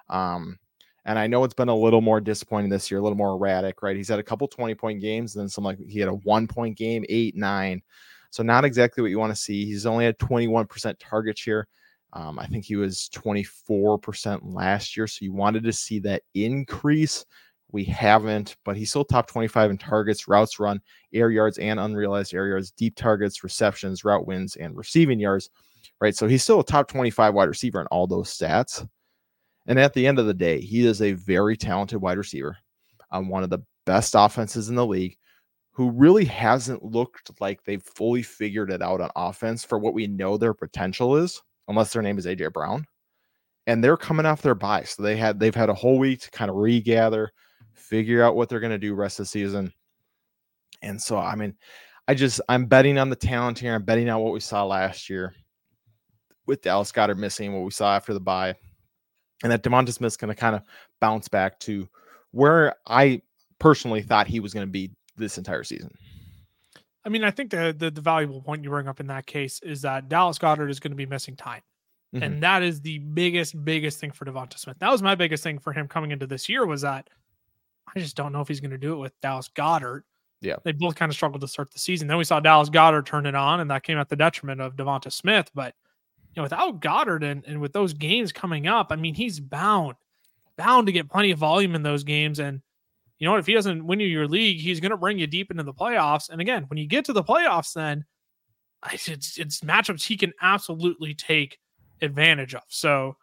Um, 0.09 0.59
and 1.05 1.19
I 1.19 1.27
know 1.27 1.45
it's 1.45 1.55
been 1.55 1.69
a 1.69 1.77
little 1.77 2.01
more 2.01 2.21
disappointing 2.21 2.71
this 2.71 2.91
year, 2.91 3.01
a 3.01 3.03
little 3.03 3.19
more 3.19 3.35
erratic, 3.35 3.83
right? 3.83 3.97
He's 3.97 4.09
had 4.09 4.19
a 4.19 4.23
couple 4.25 4.49
20 4.49 4.75
point 4.75 5.01
games, 5.01 5.35
and 5.35 5.43
then 5.43 5.49
some 5.49 5.65
like 5.65 5.79
he 5.87 6.01
had 6.01 6.09
a 6.09 6.15
one 6.15 6.47
point 6.47 6.77
game, 6.77 7.05
eight, 7.09 7.37
nine. 7.37 7.83
So 8.31 8.43
not 8.43 8.65
exactly 8.65 9.03
what 9.03 9.11
you 9.11 9.19
want 9.19 9.33
to 9.33 9.41
see. 9.41 9.65
He's 9.65 9.87
only 9.87 10.07
had 10.07 10.19
21% 10.19 10.97
target 10.99 11.39
share. 11.39 11.69
Um, 12.15 12.39
I 12.39 12.47
think 12.47 12.65
he 12.65 12.77
was 12.77 13.09
24% 13.15 14.41
last 14.43 14.97
year. 14.97 15.07
So 15.07 15.25
you 15.25 15.33
wanted 15.33 15.63
to 15.65 15.73
see 15.73 15.99
that 16.01 16.23
increase. 16.35 17.25
We 17.71 17.85
haven't, 17.85 18.57
but 18.65 18.77
he's 18.77 18.91
still 18.91 19.05
top 19.05 19.27
25 19.27 19.73
in 19.73 19.79
targets, 19.79 20.29
routes 20.29 20.59
run, 20.61 20.81
air 21.13 21.31
yards, 21.31 21.59
and 21.59 21.79
unrealized 21.79 22.33
air 22.33 22.49
yards, 22.49 22.71
deep 22.71 22.95
targets, 22.97 23.43
receptions, 23.43 24.05
route 24.05 24.27
wins, 24.27 24.57
and 24.57 24.77
receiving 24.77 25.19
yards. 25.19 25.51
Right. 26.01 26.17
So 26.17 26.27
he's 26.27 26.43
still 26.43 26.61
a 26.61 26.65
top 26.65 26.89
25 26.89 27.35
wide 27.35 27.49
receiver 27.49 27.81
in 27.81 27.87
all 27.89 28.07
those 28.07 28.37
stats. 28.37 28.87
And 29.67 29.79
at 29.79 29.95
the 29.95 30.07
end 30.07 30.19
of 30.19 30.27
the 30.27 30.35
day, 30.35 30.61
he 30.61 30.87
is 30.87 31.01
a 31.01 31.13
very 31.13 31.57
talented 31.57 32.01
wide 32.01 32.19
receiver 32.19 32.57
on 33.11 33.29
one 33.29 33.43
of 33.43 33.51
the 33.51 33.61
best 33.87 34.15
offenses 34.17 34.69
in 34.69 34.75
the 34.75 34.87
league 34.87 35.17
who 35.73 35.91
really 35.91 36.25
hasn't 36.25 36.85
looked 36.85 37.31
like 37.41 37.65
they've 37.65 37.83
fully 37.83 38.23
figured 38.23 38.71
it 38.71 38.83
out 38.83 39.01
on 39.01 39.11
offense 39.17 39.65
for 39.65 39.79
what 39.79 39.95
we 39.95 40.07
know 40.07 40.37
their 40.37 40.55
potential 40.55 41.17
is, 41.17 41.43
unless 41.69 41.93
their 41.93 42.03
name 42.03 42.19
is 42.19 42.27
AJ 42.27 42.53
Brown. 42.53 42.87
And 43.67 43.83
they're 43.83 43.97
coming 43.97 44.27
off 44.27 44.43
their 44.43 44.55
bye. 44.55 44.85
So 44.85 45.03
they 45.03 45.17
had 45.17 45.41
they've 45.41 45.55
had 45.55 45.71
a 45.71 45.75
whole 45.75 45.99
week 45.99 46.21
to 46.21 46.31
kind 46.31 46.51
of 46.51 46.57
regather, 46.57 47.33
figure 47.73 48.23
out 48.23 48.37
what 48.37 48.49
they're 48.49 48.61
going 48.61 48.71
to 48.71 48.79
do 48.79 48.95
rest 48.95 49.19
of 49.19 49.25
the 49.25 49.31
season. 49.31 49.73
And 50.83 51.01
so 51.01 51.17
I 51.17 51.35
mean, 51.35 51.55
I 52.07 52.15
just 52.15 52.41
I'm 52.49 52.67
betting 52.67 52.99
on 52.99 53.09
the 53.09 53.17
talent 53.17 53.59
here. 53.59 53.75
I'm 53.75 53.85
betting 53.85 54.11
on 54.11 54.21
what 54.21 54.35
we 54.35 54.41
saw 54.41 54.65
last 54.65 55.09
year 55.09 55.35
with 56.47 56.61
Dallas 56.61 56.93
Goedert 56.93 57.17
missing, 57.17 57.55
what 57.55 57.65
we 57.65 57.71
saw 57.71 57.97
after 57.97 58.13
the 58.13 58.21
bye 58.21 58.55
and 59.45 59.53
that 59.53 59.63
Devonta 59.63 59.93
Smith's 59.93 60.17
going 60.17 60.31
to 60.31 60.35
kind 60.35 60.57
of 60.57 60.63
bounce 61.01 61.29
back 61.29 61.61
to 61.61 61.89
where 62.33 62.75
I 62.89 63.23
personally 63.61 64.03
thought 64.03 64.27
he 64.27 64.41
was 64.41 64.53
going 64.53 64.67
to 64.67 64.71
be 64.71 64.91
this 65.17 65.39
entire 65.39 65.63
season. 65.63 65.95
I 67.05 67.11
mean, 67.11 67.23
I 67.23 67.31
think 67.31 67.51
the, 67.51 67.77
the 67.79 67.91
the 67.91 68.01
valuable 68.01 68.41
point 68.41 68.65
you 68.65 68.71
bring 68.71 68.89
up 68.89 68.99
in 68.99 69.07
that 69.09 69.27
case 69.27 69.61
is 69.63 69.83
that 69.83 70.09
Dallas 70.09 70.39
Goedert 70.39 70.71
is 70.71 70.81
going 70.81 70.93
to 70.93 70.97
be 70.97 71.07
missing 71.07 71.37
time. 71.37 71.61
Mhm. 72.15 72.23
And 72.23 72.43
that 72.43 72.63
is 72.63 72.81
the 72.81 72.99
biggest, 72.99 73.63
biggest 73.65 74.01
thing 74.01 74.11
for 74.11 74.25
Devonta 74.25 74.59
Smith. 74.59 74.79
That 74.79 74.91
was 74.91 75.03
my 75.03 75.15
biggest 75.15 75.43
thing 75.43 75.59
for 75.59 75.73
him 75.73 75.87
coming 75.87 76.13
into 76.13 76.27
this 76.27 76.49
year 76.49 76.65
was 76.65 76.81
that 76.81 77.11
I 77.95 78.01
just 78.01 78.17
don't 78.17 78.33
know 78.33 78.41
if 78.41 78.49
he's 78.49 78.61
going 78.61 78.71
to 78.71 78.79
do 78.79 78.95
it 78.95 78.99
with 78.99 79.21
Dallas 79.21 79.51
Goedert. 79.55 80.03
Yeah. 80.41 80.57
They 80.65 80.73
both 80.73 80.95
kind 80.95 81.11
of 81.11 81.17
struggled 81.17 81.43
to 81.43 81.49
start 81.49 81.71
the 81.71 81.79
season. 81.79 82.09
Then 82.09 82.17
we 82.17 82.25
saw 82.25 82.41
Dallas 82.41 82.71
Goedert 82.71 83.05
turn 83.05 83.27
it 83.27 83.35
on, 83.35 83.61
and 83.61 83.71
that 83.71 83.83
came 83.83 83.99
at 83.99 84.09
the 84.09 84.17
detriment 84.17 84.61
of 84.61 84.77
Devonta 84.77 85.13
Smith. 85.13 85.51
But 85.55 85.75
you 86.35 86.41
know, 86.41 86.45
without 86.45 86.81
Goedert 86.81 87.23
and, 87.23 87.45
and 87.47 87.61
with 87.61 87.73
those 87.73 87.93
games 87.93 88.33
coming 88.33 88.67
up, 88.67 88.89
I 88.91 88.97
mean, 88.97 89.15
he's 89.15 89.39
bound, 89.39 89.95
bound 90.57 90.87
to 90.87 90.93
get 90.93 91.09
plenty 91.09 91.31
of 91.31 91.39
volume 91.39 91.75
in 91.75 91.83
those 91.83 92.03
games. 92.03 92.41
And 92.41 92.61
you 93.19 93.25
know 93.25 93.33
what? 93.33 93.41
If 93.41 93.47
he 93.47 93.55
doesn't 93.55 93.87
win 93.87 94.01
you 94.01 94.09
your 94.09 94.27
league, 94.27 94.61
he's 94.61 94.81
going 94.81 94.91
to 94.91 94.97
bring 94.97 95.19
you 95.19 95.29
deep 95.29 95.53
into 95.53 95.63
the 95.63 95.73
playoffs. 95.73 96.29
And 96.29 96.41
again, 96.41 96.65
when 96.69 96.77
you 96.77 96.87
get 96.87 97.05
to 97.05 97.13
the 97.13 97.23
playoffs, 97.23 97.73
then 97.73 98.05
it's 98.93 99.39
it's, 99.39 99.61
matchups 99.61 100.05
he 100.05 100.17
can 100.17 100.33
absolutely 100.43 101.15
take 101.15 101.59
advantage 102.03 102.55
of. 102.55 102.63
So, 102.67 103.17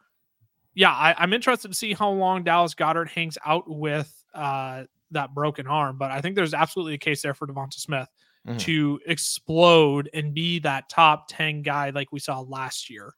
yeah, 0.74 0.92
I, 0.92 1.14
I'm 1.18 1.34
interested 1.34 1.68
to 1.68 1.78
see 1.78 1.94
how 1.94 2.10
long 2.10 2.44
Dallas 2.44 2.74
Goedert 2.74 3.10
hangs 3.10 3.38
out 3.46 3.66
with 3.68 4.24
uh, 4.34 4.86
that 5.12 5.34
broken 5.34 5.68
arm. 5.68 5.98
But 5.98 6.12
I 6.12 6.22
think 6.22 6.38
there's 6.38 6.54
absolutely 6.54 6.94
a 6.94 6.98
case 6.98 7.22
there 7.22 7.34
for 7.34 7.46
Devonta 7.46 7.74
Smith 7.74 8.08
Mhm. 8.48 8.60
to 8.60 9.00
explode 9.06 10.10
and 10.16 10.34
be 10.34 10.58
that 10.60 10.90
top 10.90 11.26
10 11.30 11.62
guy 11.62 11.92
like 11.92 12.12
we 12.12 12.20
saw 12.20 12.40
last 12.40 12.90
year 12.90 13.14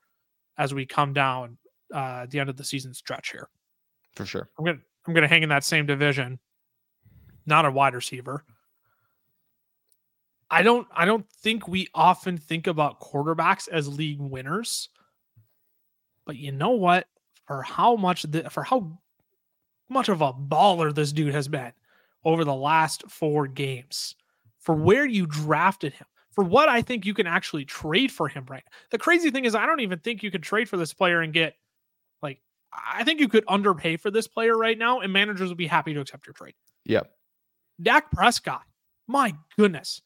as 0.57 0.73
we 0.73 0.85
come 0.85 1.13
down 1.13 1.57
uh, 1.93 2.23
at 2.23 2.29
the 2.31 2.39
end 2.39 2.49
of 2.49 2.57
the 2.57 2.63
season 2.63 2.93
stretch 2.93 3.31
here. 3.31 3.47
for 4.15 4.25
sure. 4.25 4.49
I'm 4.59 4.65
gonna 4.65 4.79
I'm 5.07 5.13
gonna 5.13 5.27
hang 5.27 5.41
in 5.43 5.49
that 5.49 5.63
same 5.63 5.85
division. 5.85 6.39
Not 7.45 7.65
a 7.65 7.71
wide 7.71 7.93
receiver. 7.95 8.43
I 10.49 10.61
don't 10.61 10.87
I 10.93 11.05
don't 11.05 11.27
think 11.41 11.67
we 11.67 11.87
often 11.95 12.37
think 12.37 12.67
about 12.67 12.99
quarterbacks 12.99 13.67
as 13.69 13.87
league 13.87 14.19
winners. 14.19 14.89
But 16.25 16.35
you 16.37 16.51
know 16.51 16.71
what? 16.71 17.07
For 17.47 17.61
how 17.63 17.95
much 17.95 18.23
the, 18.23 18.49
for 18.49 18.63
how 18.63 18.99
much 19.89 20.09
of 20.09 20.21
a 20.21 20.31
baller 20.33 20.93
this 20.93 21.11
dude 21.11 21.33
has 21.33 21.47
been 21.47 21.73
over 22.23 22.45
the 22.45 22.53
last 22.55 23.03
four 23.11 23.47
games, 23.47 24.15
for 24.63 24.73
where 24.73 25.05
you 25.05 25.27
drafted 25.27 25.93
him, 25.93 26.07
for 26.31 26.43
what 26.43 26.69
I 26.69 26.81
think 26.81 27.05
you 27.05 27.13
can 27.13 27.27
actually 27.27 27.65
trade 27.65 28.11
for 28.11 28.27
him 28.27 28.45
right. 28.49 28.63
now. 28.65 28.77
The 28.91 28.97
crazy 28.97 29.29
thing 29.29 29.45
is 29.45 29.55
I 29.55 29.65
don't 29.65 29.81
even 29.81 29.99
think 29.99 30.23
you 30.23 30.31
could 30.31 30.43
trade 30.43 30.67
for 30.67 30.77
this 30.77 30.93
player 30.93 31.21
and 31.21 31.33
get 31.33 31.55
like 32.21 32.41
I 32.71 33.03
think 33.03 33.19
you 33.19 33.27
could 33.27 33.43
underpay 33.47 33.97
for 33.97 34.09
this 34.09 34.27
player 34.27 34.57
right 34.57 34.77
now, 34.77 35.01
and 35.01 35.13
managers 35.13 35.49
would 35.49 35.57
be 35.57 35.67
happy 35.67 35.93
to 35.93 35.99
accept 35.99 36.25
your 36.25 36.33
trade. 36.33 36.55
Yep. 36.85 37.11
Dak 37.81 38.11
Prescott, 38.11 38.63
my 39.07 39.35
goodness. 39.57 40.01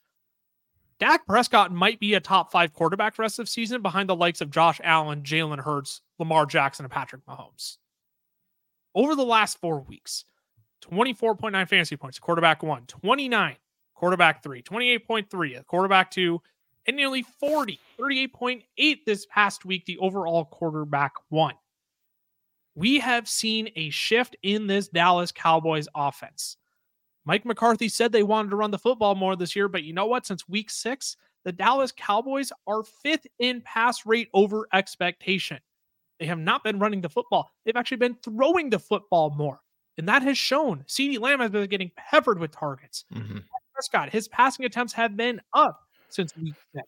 Dak 0.99 1.27
Prescott 1.27 1.71
might 1.71 1.99
be 1.99 2.15
a 2.15 2.19
top 2.19 2.51
five 2.51 2.73
quarterback 2.73 3.19
rest 3.19 3.37
of 3.37 3.47
season 3.47 3.83
behind 3.83 4.09
the 4.09 4.15
likes 4.15 4.41
of 4.41 4.49
Josh 4.49 4.81
Allen, 4.83 5.21
Jalen 5.21 5.59
Hurts, 5.59 6.01
Lamar 6.17 6.47
Jackson, 6.47 6.85
and 6.85 6.91
Patrick 6.91 7.23
Mahomes. 7.27 7.77
Over 8.95 9.15
the 9.15 9.23
last 9.23 9.59
four 9.59 9.81
weeks, 9.81 10.25
24.9 10.81 11.69
fantasy 11.69 11.97
points, 11.97 12.17
quarterback 12.17 12.63
one, 12.63 12.85
29, 12.87 13.57
quarterback 13.97 14.43
three, 14.43 14.61
28.3, 14.61 15.59
a 15.59 15.63
quarterback 15.63 16.11
two, 16.11 16.41
and 16.85 16.95
nearly 16.95 17.23
40, 17.23 17.79
38.8 17.99 18.97
this 19.05 19.25
past 19.25 19.65
week, 19.65 19.85
the 19.85 19.97
overall 19.97 20.45
quarterback 20.45 21.13
one. 21.29 21.55
we 22.75 22.99
have 22.99 23.27
seen 23.27 23.69
a 23.75 23.89
shift 23.89 24.37
in 24.43 24.67
this 24.67 24.87
Dallas 24.87 25.31
Cowboys 25.31 25.87
offense. 25.95 26.57
Mike 27.25 27.43
McCarthy 27.43 27.89
said 27.89 28.11
they 28.11 28.23
wanted 28.23 28.51
to 28.51 28.55
run 28.55 28.71
the 28.71 28.77
football 28.77 29.15
more 29.15 29.35
this 29.35 29.55
year, 29.55 29.67
but 29.67 29.83
you 29.83 29.93
know 29.93 30.05
what? 30.05 30.25
Since 30.25 30.47
week 30.47 30.69
six, 30.69 31.17
the 31.43 31.51
Dallas 31.51 31.91
Cowboys 31.91 32.51
are 32.67 32.83
fifth 32.83 33.25
in 33.39 33.61
pass 33.61 34.05
rate 34.05 34.29
over 34.33 34.67
expectation. 34.73 35.59
They 36.19 36.27
have 36.27 36.39
not 36.39 36.63
been 36.63 36.79
running 36.79 37.01
the 37.01 37.09
football. 37.09 37.51
They've 37.65 37.75
actually 37.75 37.97
been 37.97 38.15
throwing 38.23 38.69
the 38.69 38.79
football 38.79 39.31
more. 39.31 39.59
And 39.97 40.07
that 40.07 40.21
has 40.21 40.37
shown 40.37 40.85
CeeDee 40.87 41.19
Lamb 41.19 41.39
has 41.39 41.49
been 41.49 41.67
getting 41.67 41.91
peppered 41.97 42.37
with 42.39 42.51
targets. 42.51 43.03
Mm-hmm. 43.13 43.39
Prescott, 43.77 44.09
his 44.09 44.27
passing 44.27 44.65
attempts 44.65 44.93
have 44.93 45.15
been 45.15 45.39
up 45.53 45.79
since 46.09 46.35
week 46.35 46.55
six. 46.73 46.87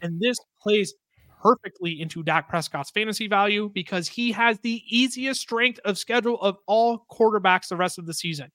And 0.00 0.20
this 0.20 0.36
plays 0.62 0.94
perfectly 1.42 2.00
into 2.00 2.22
Dak 2.22 2.48
Prescott's 2.48 2.92
fantasy 2.92 3.26
value 3.26 3.68
because 3.74 4.06
he 4.06 4.30
has 4.30 4.60
the 4.60 4.80
easiest 4.88 5.40
strength 5.40 5.80
of 5.84 5.98
schedule 5.98 6.40
of 6.40 6.56
all 6.68 7.04
quarterbacks 7.10 7.66
the 7.66 7.76
rest 7.76 7.98
of 7.98 8.06
the 8.06 8.14
season. 8.14 8.48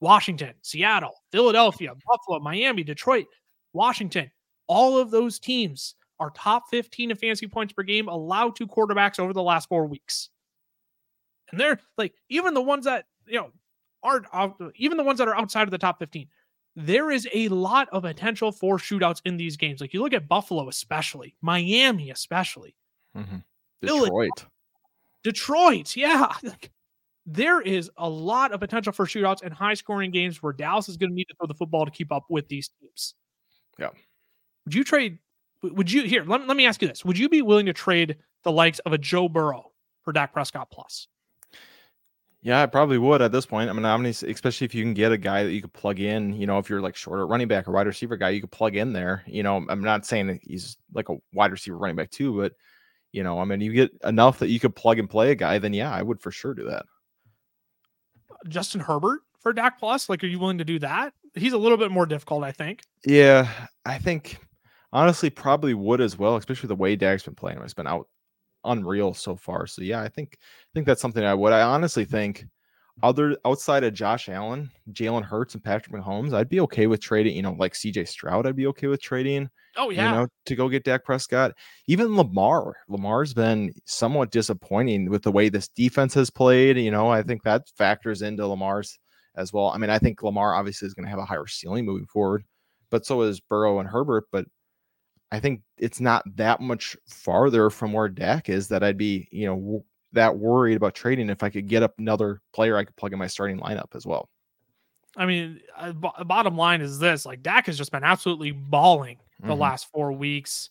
Washington, 0.00 0.54
Seattle, 0.62 1.14
Philadelphia, 1.30 1.92
Buffalo, 2.06 2.40
Miami, 2.40 2.82
Detroit, 2.82 3.26
Washington, 3.72 4.28
all 4.66 4.98
of 4.98 5.12
those 5.12 5.38
teams 5.38 5.94
are 6.18 6.30
top 6.30 6.64
15 6.68 7.12
in 7.12 7.16
fantasy 7.16 7.46
points 7.46 7.72
per 7.72 7.84
game 7.84 8.08
allowed 8.08 8.56
to 8.56 8.66
quarterbacks 8.66 9.20
over 9.20 9.32
the 9.32 9.42
last 9.42 9.68
four 9.68 9.86
weeks. 9.86 10.30
And 11.52 11.60
they're 11.60 11.78
like, 11.96 12.12
even 12.28 12.54
the 12.54 12.60
ones 12.60 12.86
that, 12.86 13.04
you 13.26 13.38
know, 13.38 13.52
aren't 14.02 14.26
even 14.76 14.96
the 14.96 15.04
ones 15.04 15.18
that 15.18 15.28
are 15.28 15.36
outside 15.36 15.62
of 15.62 15.70
the 15.70 15.78
top 15.78 15.98
15, 16.00 16.28
there 16.78 17.10
is 17.10 17.28
a 17.34 17.48
lot 17.48 17.88
of 17.90 18.04
potential 18.04 18.52
for 18.52 18.78
shootouts 18.78 19.20
in 19.24 19.36
these 19.36 19.56
games. 19.56 19.80
Like 19.80 19.92
you 19.92 20.00
look 20.00 20.12
at 20.12 20.28
Buffalo, 20.28 20.68
especially 20.68 21.34
Miami, 21.42 22.10
especially 22.10 22.76
mm-hmm. 23.16 23.38
Detroit, 23.82 24.46
Detroit, 25.24 25.96
yeah. 25.96 26.32
Like, 26.44 26.70
there 27.26 27.60
is 27.60 27.90
a 27.98 28.08
lot 28.08 28.52
of 28.52 28.60
potential 28.60 28.92
for 28.92 29.06
shootouts 29.06 29.42
and 29.42 29.52
high 29.52 29.74
scoring 29.74 30.12
games 30.12 30.40
where 30.40 30.52
Dallas 30.52 30.88
is 30.88 30.96
going 30.96 31.10
to 31.10 31.16
need 31.16 31.26
to 31.26 31.34
throw 31.34 31.48
the 31.48 31.54
football 31.54 31.84
to 31.84 31.90
keep 31.90 32.12
up 32.12 32.24
with 32.30 32.46
these 32.48 32.70
teams. 32.80 33.14
Yeah. 33.78 33.90
Would 34.64 34.74
you 34.74 34.84
trade? 34.84 35.18
Would 35.62 35.90
you 35.90 36.02
here? 36.04 36.22
Let, 36.24 36.46
let 36.46 36.56
me 36.56 36.64
ask 36.64 36.80
you 36.80 36.86
this: 36.86 37.04
Would 37.04 37.18
you 37.18 37.28
be 37.28 37.42
willing 37.42 37.66
to 37.66 37.72
trade 37.72 38.16
the 38.44 38.52
likes 38.52 38.78
of 38.80 38.92
a 38.92 38.98
Joe 38.98 39.28
Burrow 39.28 39.72
for 40.04 40.12
Dak 40.12 40.32
Prescott 40.32 40.70
plus? 40.70 41.08
Yeah, 42.40 42.62
I 42.62 42.66
probably 42.66 42.98
would 42.98 43.20
at 43.20 43.32
this 43.32 43.46
point. 43.46 43.68
I 43.68 43.72
mean, 43.72 43.84
I'm 43.84 44.06
especially 44.06 44.64
if 44.64 44.74
you 44.74 44.84
can 44.84 44.94
get 44.94 45.10
a 45.10 45.18
guy 45.18 45.42
that 45.42 45.52
you 45.52 45.60
could 45.60 45.72
plug 45.72 45.98
in. 45.98 46.32
You 46.34 46.46
know, 46.46 46.58
if 46.58 46.70
you're 46.70 46.80
like 46.80 46.94
shorter 46.94 47.26
running 47.26 47.48
back 47.48 47.66
or 47.66 47.72
wide 47.72 47.86
receiver 47.88 48.16
guy, 48.16 48.30
you 48.30 48.40
could 48.40 48.52
plug 48.52 48.76
in 48.76 48.92
there. 48.92 49.24
You 49.26 49.42
know, 49.42 49.64
I'm 49.68 49.82
not 49.82 50.06
saying 50.06 50.28
that 50.28 50.40
he's 50.42 50.76
like 50.94 51.08
a 51.08 51.16
wide 51.32 51.50
receiver 51.50 51.76
running 51.76 51.96
back 51.96 52.10
too, 52.10 52.36
but 52.36 52.52
you 53.10 53.24
know, 53.24 53.40
I 53.40 53.44
mean, 53.44 53.60
you 53.60 53.72
get 53.72 53.90
enough 54.04 54.38
that 54.38 54.50
you 54.50 54.60
could 54.60 54.76
plug 54.76 54.98
and 54.98 55.10
play 55.10 55.32
a 55.32 55.34
guy, 55.34 55.58
then 55.58 55.72
yeah, 55.72 55.92
I 55.92 56.02
would 56.02 56.20
for 56.20 56.30
sure 56.30 56.54
do 56.54 56.64
that. 56.66 56.84
Justin 58.48 58.80
Herbert 58.80 59.20
for 59.40 59.52
Dak 59.52 59.78
plus? 59.78 60.08
Like, 60.08 60.22
are 60.22 60.28
you 60.28 60.38
willing 60.38 60.58
to 60.58 60.64
do 60.64 60.78
that? 60.78 61.12
He's 61.34 61.54
a 61.54 61.58
little 61.58 61.78
bit 61.78 61.90
more 61.90 62.06
difficult, 62.06 62.44
I 62.44 62.52
think. 62.52 62.82
Yeah, 63.04 63.50
I 63.84 63.98
think 63.98 64.38
honestly 64.92 65.30
probably 65.30 65.74
would 65.74 66.00
as 66.00 66.18
well, 66.18 66.36
especially 66.36 66.68
the 66.68 66.76
way 66.76 66.94
Dak's 66.96 67.24
been 67.24 67.34
playing. 67.34 67.58
It's 67.62 67.74
been 67.74 67.86
out 67.86 68.08
unreal 68.64 69.14
so 69.14 69.36
far. 69.36 69.66
So 69.66 69.82
yeah, 69.82 70.00
I 70.00 70.08
think 70.08 70.38
I 70.40 70.70
think 70.74 70.86
that's 70.86 71.02
something 71.02 71.24
I 71.24 71.34
would. 71.34 71.52
I 71.52 71.62
honestly 71.62 72.04
think 72.04 72.46
other 73.02 73.36
outside 73.44 73.84
of 73.84 73.94
Josh 73.94 74.28
Allen, 74.28 74.70
Jalen 74.92 75.22
Hurts, 75.22 75.54
and 75.54 75.62
Patrick 75.62 75.94
Mahomes, 75.94 76.34
I'd 76.34 76.48
be 76.48 76.60
okay 76.60 76.86
with 76.86 77.00
trading. 77.00 77.36
You 77.36 77.42
know, 77.42 77.56
like 77.58 77.74
CJ 77.74 78.08
Stroud, 78.08 78.46
I'd 78.46 78.56
be 78.56 78.66
okay 78.68 78.88
with 78.88 79.00
trading. 79.00 79.48
Oh 79.76 79.90
yeah, 79.90 80.08
you 80.10 80.16
know, 80.16 80.28
to 80.46 80.56
go 80.56 80.68
get 80.68 80.84
Dak 80.84 81.04
Prescott. 81.04 81.52
Even 81.86 82.16
Lamar, 82.16 82.74
Lamar's 82.88 83.34
been 83.34 83.72
somewhat 83.84 84.30
disappointing 84.30 85.10
with 85.10 85.22
the 85.22 85.32
way 85.32 85.48
this 85.48 85.68
defense 85.68 86.14
has 86.14 86.30
played. 86.30 86.76
You 86.76 86.90
know, 86.90 87.08
I 87.08 87.22
think 87.22 87.42
that 87.44 87.68
factors 87.76 88.22
into 88.22 88.46
Lamar's 88.46 88.98
as 89.36 89.52
well. 89.52 89.68
I 89.68 89.78
mean, 89.78 89.90
I 89.90 89.98
think 89.98 90.22
Lamar 90.22 90.54
obviously 90.54 90.86
is 90.86 90.94
going 90.94 91.04
to 91.04 91.10
have 91.10 91.20
a 91.20 91.24
higher 91.24 91.46
ceiling 91.46 91.86
moving 91.86 92.06
forward, 92.06 92.44
but 92.90 93.06
so 93.06 93.22
is 93.22 93.40
Burrow 93.40 93.78
and 93.78 93.88
Herbert. 93.88 94.24
But 94.32 94.46
I 95.30 95.40
think 95.40 95.62
it's 95.76 96.00
not 96.00 96.24
that 96.36 96.60
much 96.60 96.96
farther 97.06 97.70
from 97.70 97.92
where 97.92 98.08
Dak 98.08 98.48
is 98.48 98.68
that 98.68 98.82
I'd 98.82 98.96
be, 98.96 99.28
you 99.30 99.46
know, 99.46 99.56
w- 99.56 99.84
that 100.12 100.38
worried 100.38 100.76
about 100.76 100.94
trading 100.94 101.28
if 101.28 101.42
I 101.42 101.50
could 101.50 101.68
get 101.68 101.82
up 101.82 101.94
another 101.98 102.40
player 102.54 102.76
I 102.76 102.84
could 102.84 102.96
plug 102.96 103.12
in 103.12 103.18
my 103.18 103.26
starting 103.26 103.60
lineup 103.60 103.94
as 103.94 104.06
well. 104.06 104.30
I 105.16 105.26
mean, 105.26 105.60
uh, 105.76 105.92
b- 105.92 106.24
bottom 106.24 106.56
line 106.56 106.80
is 106.80 106.98
this: 106.98 107.26
like 107.26 107.42
Dak 107.42 107.66
has 107.66 107.76
just 107.76 107.92
been 107.92 108.04
absolutely 108.04 108.52
balling 108.52 109.18
the 109.40 109.48
mm-hmm. 109.48 109.60
last 109.60 109.90
four 109.90 110.12
weeks, 110.12 110.70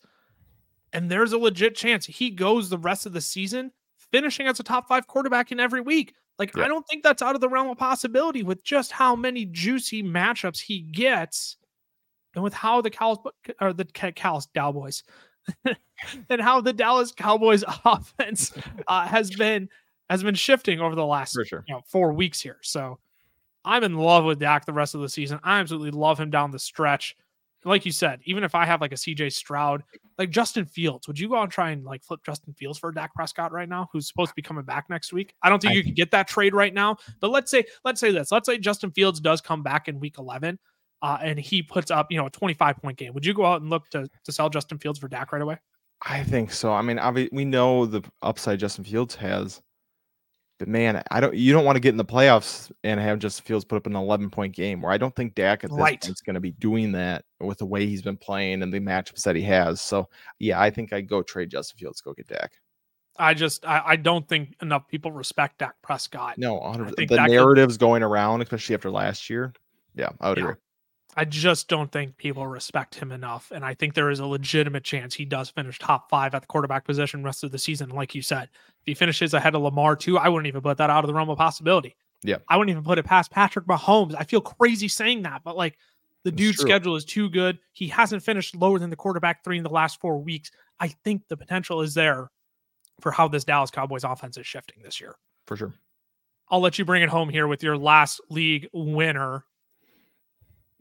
and 0.94 1.10
there's 1.10 1.34
a 1.34 1.38
legit 1.38 1.76
chance 1.76 2.06
he 2.06 2.30
goes 2.30 2.70
the 2.70 2.78
rest 2.78 3.06
of 3.06 3.14
the 3.14 3.22
season 3.22 3.72
finishing 4.12 4.48
as 4.48 4.60
a 4.60 4.64
top 4.64 4.88
five 4.88 5.08
quarterback 5.08 5.52
in 5.52 5.60
every 5.60 5.82
week. 5.82 6.14
Like, 6.40 6.56
yeah. 6.56 6.66
I 6.66 6.68
don't 6.68 6.88
think 6.88 7.04
that's 7.04 7.22
out 7.22 7.36
of 7.36 7.42
the 7.42 7.50
realm 7.50 7.70
of 7.70 7.78
possibility 7.78 8.44
with 8.44 8.64
just 8.64 8.92
how 8.92 9.16
many 9.16 9.46
juicy 9.46 10.04
matchups 10.04 10.62
he 10.62 10.82
gets 10.82 11.58
and 12.38 12.44
with 12.44 12.54
how 12.54 12.82
the 12.82 12.92
Cows 12.92 13.18
or 13.60 13.74
the 13.74 13.84
Cows 13.84 14.48
Cowboys 14.54 15.04
and 16.30 16.40
how 16.40 16.62
the 16.62 16.72
Dallas 16.72 17.12
Cowboys 17.12 17.64
offense 17.86 18.54
uh, 18.88 19.08
has 19.08 19.32
been 19.32 19.68
has 20.08 20.22
been 20.22 20.36
shifting 20.36 20.80
over 20.80 20.96
the 20.96 21.06
last 21.06 21.34
sure. 21.48 21.66
you 21.68 21.74
know, 21.74 21.82
four 21.88 22.14
weeks 22.14 22.40
here. 22.40 22.60
So 22.62 23.00
I'm 23.66 23.84
in 23.84 23.96
love 23.96 24.24
with 24.24 24.40
Dak 24.40 24.66
the 24.66 24.72
rest 24.72 24.94
of 24.94 25.02
the 25.02 25.10
season. 25.10 25.40
I 25.44 25.60
absolutely 25.60 25.90
love 25.92 26.20
him 26.20 26.30
down 26.30 26.52
the 26.52 26.60
stretch. 26.60 27.18
Like 27.66 27.88
you 27.88 27.92
said, 27.92 28.20
even 28.26 28.44
if 28.44 28.54
I 28.54 28.66
have 28.66 28.82
like 28.82 28.92
a 28.92 28.96
CJ 28.96 29.34
Stroud, 29.34 29.84
like 30.20 30.30
Justin 30.30 30.66
Fields, 30.66 31.08
would 31.08 31.20
you 31.20 31.28
go 31.28 31.42
and 31.42 31.52
try 31.52 31.72
and 31.72 31.84
like 31.84 32.04
flip 32.04 32.20
Justin 32.24 32.54
Fields 32.54 32.78
for 32.78 32.92
Dak 32.92 33.16
Prescott 33.16 33.52
right 33.52 33.68
now, 33.68 33.90
who's 33.92 34.08
supposed 34.08 34.30
to 34.30 34.36
be 34.36 34.44
coming 34.44 34.64
back 34.64 34.86
next 34.92 35.12
week? 35.12 35.34
I 35.42 35.50
don't 35.50 35.60
think 35.60 35.74
I 35.74 35.76
you 35.76 35.84
can 35.84 35.96
get 35.96 36.12
that 36.12 36.28
trade 36.28 36.54
right 36.54 36.74
now. 36.74 36.98
But 37.20 37.32
let's 37.32 37.50
say, 37.50 37.66
let's 37.84 38.00
say 38.00 38.12
this. 38.12 38.32
Let's 38.32 38.46
say 38.46 38.60
Justin 38.60 38.92
Fields 38.92 39.20
does 39.20 39.42
come 39.42 39.64
back 39.64 39.88
in 39.88 40.00
week 40.00 40.20
11 40.20 40.60
uh, 41.02 41.18
and 41.22 41.40
he 41.40 41.62
puts 41.62 41.92
up, 41.92 42.08
you 42.12 42.18
know, 42.18 42.28
a 42.28 42.32
25 42.32 42.78
point 42.78 42.98
game. 42.98 43.14
Would 43.14 43.26
you 43.26 43.34
go 43.34 43.46
out 43.46 43.62
and 43.62 43.70
look 43.70 43.90
to, 43.90 44.08
to 44.24 44.32
sell 44.32 44.50
Justin 44.50 44.78
Fields 44.78 45.00
for 45.00 45.08
Dak 45.08 45.32
right 45.32 45.42
away? 45.42 45.58
I 46.06 46.24
think 46.24 46.52
so. 46.52 46.72
I 46.72 46.82
mean, 46.82 47.00
obviously, 47.00 47.36
we 47.36 47.46
know 47.46 47.86
the 47.86 48.04
upside 48.22 48.60
Justin 48.60 48.84
Fields 48.84 49.16
has, 49.16 49.62
but 50.60 50.68
man, 50.68 51.04
I 51.12 51.20
don't. 51.20 51.36
You 51.36 51.54
don't 51.54 51.66
want 51.66 51.76
to 51.76 51.80
get 51.80 51.90
in 51.90 51.98
the 51.98 52.06
playoffs 52.06 52.72
and 52.84 53.00
have 53.00 53.20
Justin 53.20 53.46
Fields 53.46 53.66
put 53.66 53.78
up 53.78 53.88
an 53.88 53.96
11 53.96 54.30
point 54.30 54.56
game. 54.56 54.82
Where 54.82 54.92
I 54.92 54.98
don't 54.98 55.16
think 55.16 55.36
Dak 55.36 55.64
at 55.64 55.70
this 55.70 55.80
right. 55.80 56.02
point 56.02 56.12
is 56.12 56.22
going 56.22 56.36
to 56.36 56.40
be 56.40 56.52
doing 56.52 56.92
that 56.94 57.26
with 57.40 57.60
the 57.60 57.66
way 57.66 57.86
he's 57.86 58.02
been 58.02 58.18
playing 58.18 58.62
and 58.62 58.72
the 58.72 58.80
matchups 58.80 59.24
that 59.24 59.36
he 59.36 59.42
has. 59.44 59.82
So 59.82 60.08
yeah, 60.40 60.60
I 60.60 60.70
think 60.70 60.94
I'd 60.94 61.08
go 61.08 61.22
trade 61.22 61.50
Justin 61.50 61.78
Fields, 61.78 62.02
go 62.02 62.14
get 62.14 62.28
Dak. 62.28 62.52
I 63.20 63.34
just 63.34 63.66
I, 63.66 63.82
I 63.86 63.96
don't 63.96 64.28
think 64.28 64.56
enough 64.62 64.88
people 64.88 65.12
respect 65.12 65.60
Dak 65.60 65.76
Prescott. 65.82 66.38
No, 66.38 66.60
the 66.96 67.06
Dak 67.06 67.30
narratives 67.30 67.76
could, 67.76 67.82
going 67.82 68.04
around, 68.04 68.42
especially 68.42 68.76
after 68.76 68.92
last 68.92 69.30
year. 69.30 69.54
Yeah, 69.96 70.10
I 70.22 70.30
would 70.30 70.38
yeah. 70.38 70.44
agree. 70.44 70.56
I 71.18 71.26
just 71.26 71.68
don't 71.68 71.92
think 71.92 72.16
people 72.18 72.46
respect 72.46 72.94
him 72.94 73.12
enough. 73.12 73.52
And 73.52 73.66
I 73.66 73.74
think 73.74 73.96
there 73.96 74.12
is 74.12 74.20
a 74.20 74.26
legitimate 74.28 74.84
chance 74.84 75.16
he 75.16 75.26
does 75.26 75.50
finish 75.50 75.80
top 75.80 76.12
five 76.12 76.36
at 76.36 76.44
the 76.44 76.48
quarterback 76.48 76.86
position 76.86 77.24
rest 77.24 77.44
of 77.44 77.52
the 77.52 77.58
season. 77.58 77.90
Like 77.90 78.14
you 78.14 78.22
said, 78.22 78.44
if 78.44 78.86
he 78.86 78.94
finishes 78.94 79.34
ahead 79.34 79.56
of 79.56 79.64
Lamar 79.64 79.96
too, 79.96 80.20
I 80.20 80.30
wouldn't 80.30 80.46
even 80.46 80.62
put 80.62 80.78
that 80.78 80.92
out 80.92 81.04
of 81.04 81.08
the 81.08 81.16
realm 81.16 81.32
of 81.32 81.40
possibility. 81.40 81.96
Yeah. 82.24 82.38
I 82.48 82.56
wouldn't 82.56 82.70
even 82.70 82.84
put 82.84 83.00
it 83.00 83.06
past 83.06 83.32
Patrick 83.32 83.66
Mahomes. 83.66 84.14
I 84.16 84.26
feel 84.26 84.42
crazy 84.42 84.88
saying 84.88 85.24
that, 85.24 85.42
but 85.44 85.58
like 85.58 85.80
the 86.24 86.32
dude's 86.32 86.60
schedule 86.60 86.96
is 86.96 87.04
too 87.04 87.32
good. 87.32 87.58
He 87.74 87.88
hasn't 87.88 88.22
finished 88.22 88.56
lower 88.56 88.78
than 88.78 88.92
the 88.92 88.96
quarterback 88.96 89.44
three 89.44 89.58
in 89.58 89.64
the 89.64 89.72
last 89.72 90.00
four 90.00 90.20
weeks. 90.20 90.52
I 90.80 90.90
think 91.04 91.24
the 91.30 91.38
potential 91.38 91.82
is 91.82 91.96
there 91.96 92.30
for 93.02 93.12
how 93.12 93.28
this 93.28 93.44
Dallas 93.44 93.72
Cowboys 93.72 94.04
offense 94.04 94.38
is 94.38 94.46
shifting 94.46 94.84
this 94.84 95.02
year. 95.02 95.16
For 95.48 95.58
sure. 95.58 95.74
I'll 96.50 96.60
let 96.60 96.78
you 96.78 96.86
bring 96.86 97.02
it 97.02 97.10
home 97.10 97.30
here 97.30 97.48
with 97.48 97.64
your 97.64 97.76
last 97.76 98.22
league 98.30 98.68
winner 98.72 99.46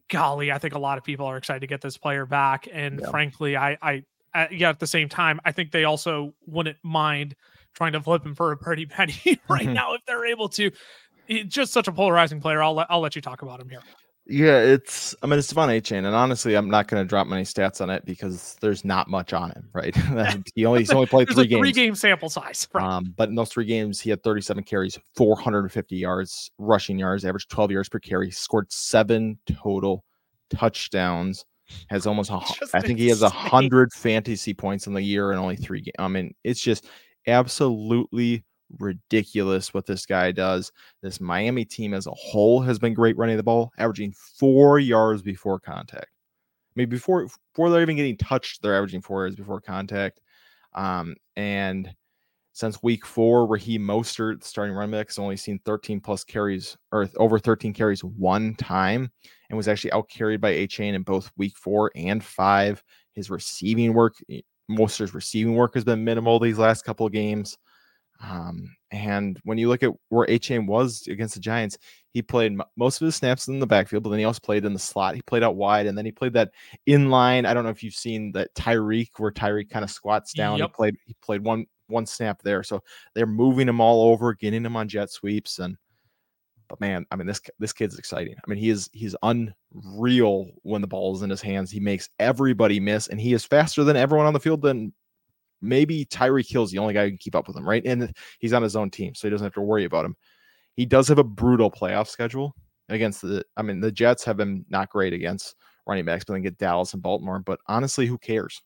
golly, 0.08 0.52
I 0.52 0.58
think 0.58 0.74
a 0.74 0.78
lot 0.78 0.98
of 0.98 1.04
people 1.04 1.26
are 1.26 1.36
excited 1.36 1.60
to 1.60 1.66
get 1.66 1.80
this 1.80 1.96
player 1.96 2.26
back. 2.26 2.68
And 2.72 3.00
yeah. 3.00 3.10
frankly, 3.10 3.56
I, 3.56 3.76
I, 3.82 4.02
I, 4.34 4.48
yeah, 4.50 4.70
at 4.70 4.78
the 4.78 4.86
same 4.86 5.08
time, 5.08 5.40
I 5.44 5.52
think 5.52 5.72
they 5.72 5.84
also 5.84 6.34
wouldn't 6.46 6.78
mind 6.82 7.34
trying 7.74 7.92
to 7.92 8.00
flip 8.00 8.24
him 8.24 8.34
for 8.34 8.52
a 8.52 8.56
pretty 8.56 8.86
penny 8.86 9.14
right 9.48 9.62
mm-hmm. 9.62 9.72
now 9.72 9.94
if 9.94 10.04
they're 10.06 10.26
able 10.26 10.48
to. 10.50 10.70
He's 11.26 11.46
just 11.46 11.72
such 11.72 11.88
a 11.88 11.92
polarizing 11.92 12.40
player. 12.40 12.62
I'll 12.62 12.74
let 12.74 12.86
I'll 12.88 13.00
let 13.00 13.16
you 13.16 13.22
talk 13.22 13.42
about 13.42 13.60
him 13.60 13.68
here. 13.68 13.80
Yeah, 14.28 14.58
it's 14.58 15.14
I 15.22 15.26
mean 15.26 15.38
it's 15.38 15.52
De'Von 15.52 15.68
Achane, 15.68 16.04
and 16.04 16.08
honestly, 16.08 16.54
I'm 16.56 16.68
not 16.68 16.88
going 16.88 17.02
to 17.02 17.08
drop 17.08 17.28
many 17.28 17.44
stats 17.44 17.80
on 17.80 17.90
it 17.90 18.04
because 18.04 18.56
there's 18.60 18.84
not 18.84 19.08
much 19.08 19.32
on 19.32 19.50
him, 19.52 19.68
right? 19.72 19.94
he 20.54 20.66
only 20.66 20.80
he's 20.80 20.90
only 20.90 21.06
played 21.06 21.28
three 21.30 21.46
games, 21.46 21.60
three 21.60 21.72
game 21.72 21.94
sample 21.94 22.28
size. 22.28 22.66
Right? 22.74 22.84
Um, 22.84 23.14
but 23.16 23.28
in 23.28 23.36
those 23.36 23.50
three 23.50 23.64
games, 23.64 24.00
he 24.00 24.10
had 24.10 24.22
37 24.22 24.64
carries, 24.64 24.98
450 25.16 25.96
yards, 25.96 26.50
rushing 26.58 26.98
yards, 26.98 27.24
average 27.24 27.46
12 27.48 27.70
yards 27.70 27.88
per 27.88 28.00
carry, 28.00 28.30
scored 28.30 28.70
seven 28.72 29.38
total 29.62 30.04
touchdowns, 30.50 31.44
has 31.88 32.06
almost 32.06 32.30
a, 32.30 32.40
I 32.74 32.80
think 32.80 32.98
he 32.98 33.08
has 33.08 33.22
a 33.22 33.28
hundred 33.28 33.92
fantasy 33.92 34.54
points 34.54 34.86
in 34.86 34.94
the 34.94 35.02
year 35.02 35.30
and 35.30 35.38
only 35.38 35.56
three 35.56 35.80
games. 35.80 35.94
I 35.98 36.08
mean, 36.08 36.34
it's 36.42 36.60
just 36.60 36.86
absolutely 37.26 38.44
ridiculous 38.78 39.72
what 39.74 39.86
this 39.86 40.06
guy 40.06 40.32
does. 40.32 40.72
This 41.02 41.20
Miami 41.20 41.64
team 41.64 41.94
as 41.94 42.06
a 42.06 42.12
whole 42.12 42.60
has 42.62 42.78
been 42.78 42.94
great 42.94 43.16
running 43.16 43.36
the 43.36 43.42
ball, 43.42 43.72
averaging 43.78 44.12
four 44.12 44.78
yards 44.78 45.22
before 45.22 45.60
contact. 45.60 46.06
I 46.06 46.74
mean, 46.80 46.88
before 46.88 47.26
before 47.52 47.70
they're 47.70 47.82
even 47.82 47.96
getting 47.96 48.16
touched, 48.18 48.62
they're 48.62 48.76
averaging 48.76 49.02
four 49.02 49.22
yards 49.22 49.36
before 49.36 49.60
contact. 49.60 50.20
Um, 50.74 51.16
and 51.36 51.94
Since 52.52 52.82
week 52.82 53.04
four, 53.04 53.46
Raheem 53.46 53.82
Mostert, 53.82 54.42
starting 54.42 54.74
running 54.74 54.92
back, 54.92 55.08
has 55.08 55.18
only 55.18 55.36
seen 55.36 55.58
13 55.66 56.00
plus 56.00 56.24
carries 56.24 56.74
or 56.90 57.06
over 57.16 57.38
13 57.38 57.74
carries 57.74 58.02
one 58.02 58.54
time 58.54 59.10
and 59.50 59.56
was 59.58 59.68
actually 59.68 59.92
out 59.92 60.08
carried 60.08 60.40
by 60.40 60.54
Achane 60.54 60.94
in 60.94 61.02
both 61.02 61.30
week 61.36 61.54
four 61.56 61.90
and 61.94 62.24
five. 62.24 62.82
His 63.12 63.28
receiving 63.28 63.92
work, 63.92 64.14
Mostert's 64.70 65.12
receiving 65.14 65.54
work 65.54 65.74
has 65.74 65.84
been 65.84 66.02
minimal 66.02 66.38
these 66.40 66.58
last 66.58 66.82
couple 66.86 67.04
of 67.06 67.12
games. 67.12 67.58
Um, 68.22 68.74
and 68.90 69.38
when 69.44 69.58
you 69.58 69.68
look 69.68 69.82
at 69.82 69.92
where 70.08 70.26
Achane 70.26 70.66
was 70.66 71.06
against 71.08 71.34
the 71.34 71.40
Giants, 71.40 71.78
he 72.12 72.22
played 72.22 72.52
m- 72.52 72.62
most 72.76 73.00
of 73.00 73.04
his 73.04 73.16
snaps 73.16 73.48
in 73.48 73.58
the 73.58 73.66
backfield, 73.66 74.02
but 74.02 74.10
then 74.10 74.18
he 74.18 74.24
also 74.24 74.40
played 74.42 74.64
in 74.64 74.72
the 74.72 74.78
slot. 74.78 75.14
He 75.14 75.22
played 75.22 75.42
out 75.42 75.56
wide, 75.56 75.86
and 75.86 75.98
then 75.98 76.04
he 76.04 76.12
played 76.12 76.32
that 76.34 76.52
in 76.86 77.10
line. 77.10 77.44
I 77.44 77.52
don't 77.52 77.64
know 77.64 77.70
if 77.70 77.82
you've 77.82 77.94
seen 77.94 78.32
that 78.32 78.54
Tyreek, 78.54 79.10
where 79.18 79.32
Tyreek 79.32 79.70
kind 79.70 79.84
of 79.84 79.90
squats 79.90 80.32
down. 80.32 80.58
Yep. 80.58 80.70
He 80.70 80.74
played 80.74 80.96
he 81.06 81.16
played 81.22 81.44
one 81.44 81.66
one 81.88 82.06
snap 82.06 82.42
there, 82.42 82.62
so 82.62 82.82
they're 83.14 83.26
moving 83.26 83.68
him 83.68 83.80
all 83.80 84.10
over, 84.10 84.34
getting 84.34 84.64
him 84.64 84.76
on 84.76 84.88
jet 84.88 85.10
sweeps, 85.10 85.58
and 85.58 85.76
but 86.68 86.80
man, 86.80 87.06
I 87.10 87.16
mean 87.16 87.26
this 87.26 87.40
this 87.58 87.72
kid's 87.72 87.98
exciting. 87.98 88.34
I 88.36 88.50
mean 88.50 88.58
he 88.58 88.70
is 88.70 88.88
he's 88.92 89.16
unreal 89.22 90.50
when 90.62 90.80
the 90.80 90.86
ball 90.86 91.14
is 91.14 91.22
in 91.22 91.30
his 91.30 91.42
hands. 91.42 91.70
He 91.70 91.80
makes 91.80 92.08
everybody 92.18 92.80
miss, 92.80 93.08
and 93.08 93.20
he 93.20 93.34
is 93.34 93.44
faster 93.44 93.84
than 93.84 93.96
everyone 93.96 94.26
on 94.26 94.32
the 94.32 94.40
field 94.40 94.62
than 94.62 94.92
maybe 95.60 96.04
Tyreek 96.06 96.50
Hill's 96.50 96.70
the 96.70 96.78
only 96.78 96.94
guy 96.94 97.04
who 97.04 97.10
can 97.10 97.18
keep 97.18 97.34
up 97.34 97.46
with 97.46 97.56
him, 97.56 97.68
right? 97.68 97.84
And 97.84 98.14
he's 98.38 98.52
on 98.52 98.62
his 98.62 98.76
own 98.76 98.90
team, 98.90 99.14
so 99.14 99.26
he 99.26 99.30
doesn't 99.30 99.44
have 99.44 99.54
to 99.54 99.60
worry 99.60 99.84
about 99.84 100.04
him. 100.04 100.16
He 100.74 100.86
does 100.86 101.08
have 101.08 101.18
a 101.18 101.24
brutal 101.24 101.70
playoff 101.70 102.08
schedule 102.08 102.54
against 102.88 103.22
the. 103.22 103.44
I 103.56 103.62
mean, 103.62 103.80
the 103.80 103.92
Jets 103.92 104.24
have 104.24 104.36
been 104.36 104.64
not 104.68 104.90
great 104.90 105.12
against 105.12 105.56
running 105.86 106.04
backs, 106.04 106.24
but 106.24 106.34
then 106.34 106.42
get 106.42 106.58
Dallas 106.58 106.92
and 106.92 107.02
Baltimore. 107.02 107.38
But 107.40 107.60
honestly, 107.66 108.06
who 108.06 108.18
cares? 108.18 108.62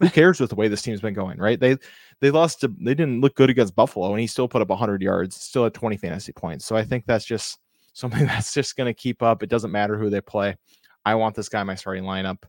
Who 0.00 0.08
cares 0.10 0.40
with 0.40 0.50
the 0.50 0.56
way 0.56 0.68
this 0.68 0.82
team's 0.82 1.00
been 1.00 1.14
going, 1.14 1.38
right? 1.38 1.58
They 1.58 1.76
they 2.20 2.30
lost 2.30 2.60
to 2.60 2.68
they 2.68 2.94
didn't 2.94 3.20
look 3.20 3.36
good 3.36 3.50
against 3.50 3.74
Buffalo, 3.74 4.10
and 4.10 4.20
he 4.20 4.26
still 4.26 4.48
put 4.48 4.62
up 4.62 4.68
100 4.68 5.02
yards, 5.02 5.36
still 5.36 5.66
at 5.66 5.74
20 5.74 5.96
fantasy 5.96 6.32
points. 6.32 6.64
So 6.66 6.76
I 6.76 6.84
think 6.84 7.06
that's 7.06 7.24
just 7.24 7.58
something 7.92 8.26
that's 8.26 8.52
just 8.52 8.76
going 8.76 8.92
to 8.92 8.98
keep 8.98 9.22
up. 9.22 9.42
It 9.42 9.50
doesn't 9.50 9.72
matter 9.72 9.96
who 9.96 10.10
they 10.10 10.20
play. 10.20 10.56
I 11.04 11.14
want 11.14 11.34
this 11.34 11.48
guy 11.48 11.62
in 11.62 11.66
my 11.66 11.74
starting 11.74 12.04
lineup. 12.04 12.42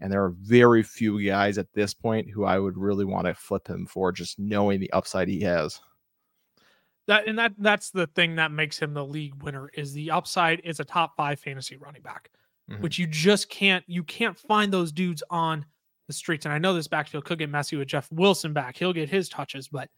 And 0.00 0.12
there 0.12 0.22
are 0.24 0.30
very 0.30 0.82
few 0.82 1.24
guys 1.24 1.56
at 1.58 1.72
this 1.72 1.94
point 1.94 2.28
who 2.30 2.44
I 2.44 2.58
would 2.58 2.76
really 2.76 3.04
want 3.06 3.26
to 3.26 3.34
flip 3.34 3.66
him 3.66 3.86
for 3.86 4.12
just 4.12 4.38
knowing 4.38 4.78
the 4.80 4.92
upside 4.92 5.28
he 5.28 5.40
has. 5.40 5.80
That 7.06 7.28
and 7.28 7.38
that 7.38 7.54
that's 7.58 7.90
the 7.90 8.06
thing 8.08 8.34
that 8.36 8.50
makes 8.50 8.78
him 8.78 8.92
the 8.92 9.04
league 9.04 9.40
winner 9.42 9.70
is 9.74 9.92
the 9.92 10.10
upside 10.10 10.60
is 10.64 10.80
a 10.80 10.84
top 10.84 11.16
five 11.16 11.38
fantasy 11.38 11.76
running 11.76 12.02
back, 12.02 12.30
Mhm. 12.68 12.80
which 12.80 12.98
you 12.98 13.06
just 13.06 13.48
can't 13.48 13.84
you 13.86 14.02
can't 14.02 14.36
find 14.36 14.72
those 14.72 14.90
dudes 14.92 15.22
on 15.30 15.64
the 16.08 16.12
streets. 16.12 16.44
And 16.46 16.52
I 16.52 16.58
know 16.58 16.74
this 16.74 16.88
backfield 16.88 17.24
could 17.24 17.38
get 17.38 17.48
messy 17.50 17.76
with 17.76 17.88
Jeff 17.88 18.10
Wilson 18.12 18.52
back. 18.52 18.76
He'll 18.76 18.92
get 18.92 19.08
his 19.08 19.28
touches, 19.28 19.68
but 19.68 19.88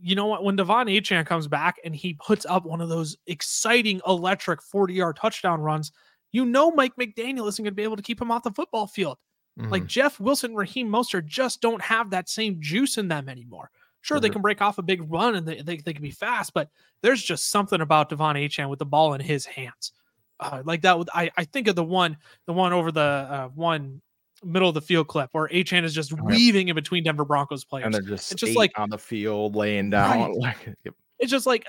you 0.00 0.14
know 0.14 0.26
what? 0.26 0.44
When 0.44 0.56
De'Von 0.56 0.94
Achane 0.94 1.24
comes 1.24 1.46
back 1.48 1.76
and 1.84 1.94
he 1.96 2.14
puts 2.14 2.44
up 2.46 2.64
one 2.66 2.80
of 2.80 2.88
those 2.88 3.16
exciting 3.26 4.00
electric 4.06 4.60
40 4.62 4.92
yard 4.94 5.16
touchdown 5.16 5.60
runs, 5.60 5.92
you 6.34 6.44
know 6.44 6.72
Mike 6.72 6.92
McDaniel 7.00 7.48
isn't 7.48 7.62
going 7.62 7.70
to 7.72 7.76
be 7.76 7.84
able 7.84 7.96
to 7.96 8.02
keep 8.02 8.20
him 8.20 8.30
off 8.32 8.42
the 8.42 8.50
football 8.50 8.88
field. 8.88 9.18
Like 9.56 9.84
Mhm. 9.84 9.86
Jeff 9.86 10.18
Wilson, 10.18 10.56
Raheem 10.56 10.88
Mostert 10.88 11.26
just 11.26 11.60
don't 11.60 11.80
have 11.80 12.10
that 12.10 12.28
same 12.28 12.56
juice 12.60 12.98
in 12.98 13.06
them 13.06 13.28
anymore. 13.28 13.70
Sure, 14.00 14.18
they 14.18 14.28
can 14.28 14.42
break 14.42 14.60
off 14.60 14.78
a 14.78 14.82
big 14.82 15.00
run 15.10 15.36
and 15.36 15.46
they, 15.46 15.62
they, 15.62 15.76
they 15.76 15.92
can 15.92 16.02
be 16.02 16.10
fast, 16.10 16.52
but 16.52 16.68
there's 17.02 17.22
just 17.22 17.50
something 17.50 17.80
about 17.80 18.10
De'Von 18.10 18.34
Achane 18.34 18.68
with 18.68 18.80
the 18.80 18.84
ball 18.84 19.14
in 19.14 19.20
his 19.20 19.46
hands. 19.46 19.92
Uh, 20.40 20.60
like 20.64 20.82
that, 20.82 20.98
I, 21.14 21.30
I 21.36 21.44
think 21.44 21.68
of 21.68 21.76
the 21.76 21.84
one, 21.84 22.16
the 22.46 22.52
one 22.52 22.72
over 22.72 22.90
the 22.90 23.00
uh, 23.00 23.48
one 23.54 24.02
middle 24.42 24.68
of 24.68 24.74
the 24.74 24.82
field 24.82 25.06
clip 25.06 25.30
where 25.32 25.46
Achane 25.48 25.84
is 25.84 25.94
just 25.94 26.10
yeah. 26.10 26.20
weaving 26.20 26.66
in 26.68 26.74
between 26.74 27.04
Denver 27.04 27.24
Broncos 27.24 27.64
players. 27.64 27.84
and 27.86 27.94
they're 27.94 28.02
just, 28.02 28.32
it's 28.32 28.40
just 28.40 28.56
like- 28.56 28.76
on 28.76 28.90
the 28.90 28.98
field 28.98 29.54
laying 29.54 29.88
down. 29.90 30.32
Right. 30.32 30.36
Like, 30.36 30.76
yep. 30.84 30.94
it's 31.20 31.30
just 31.30 31.46
like 31.46 31.64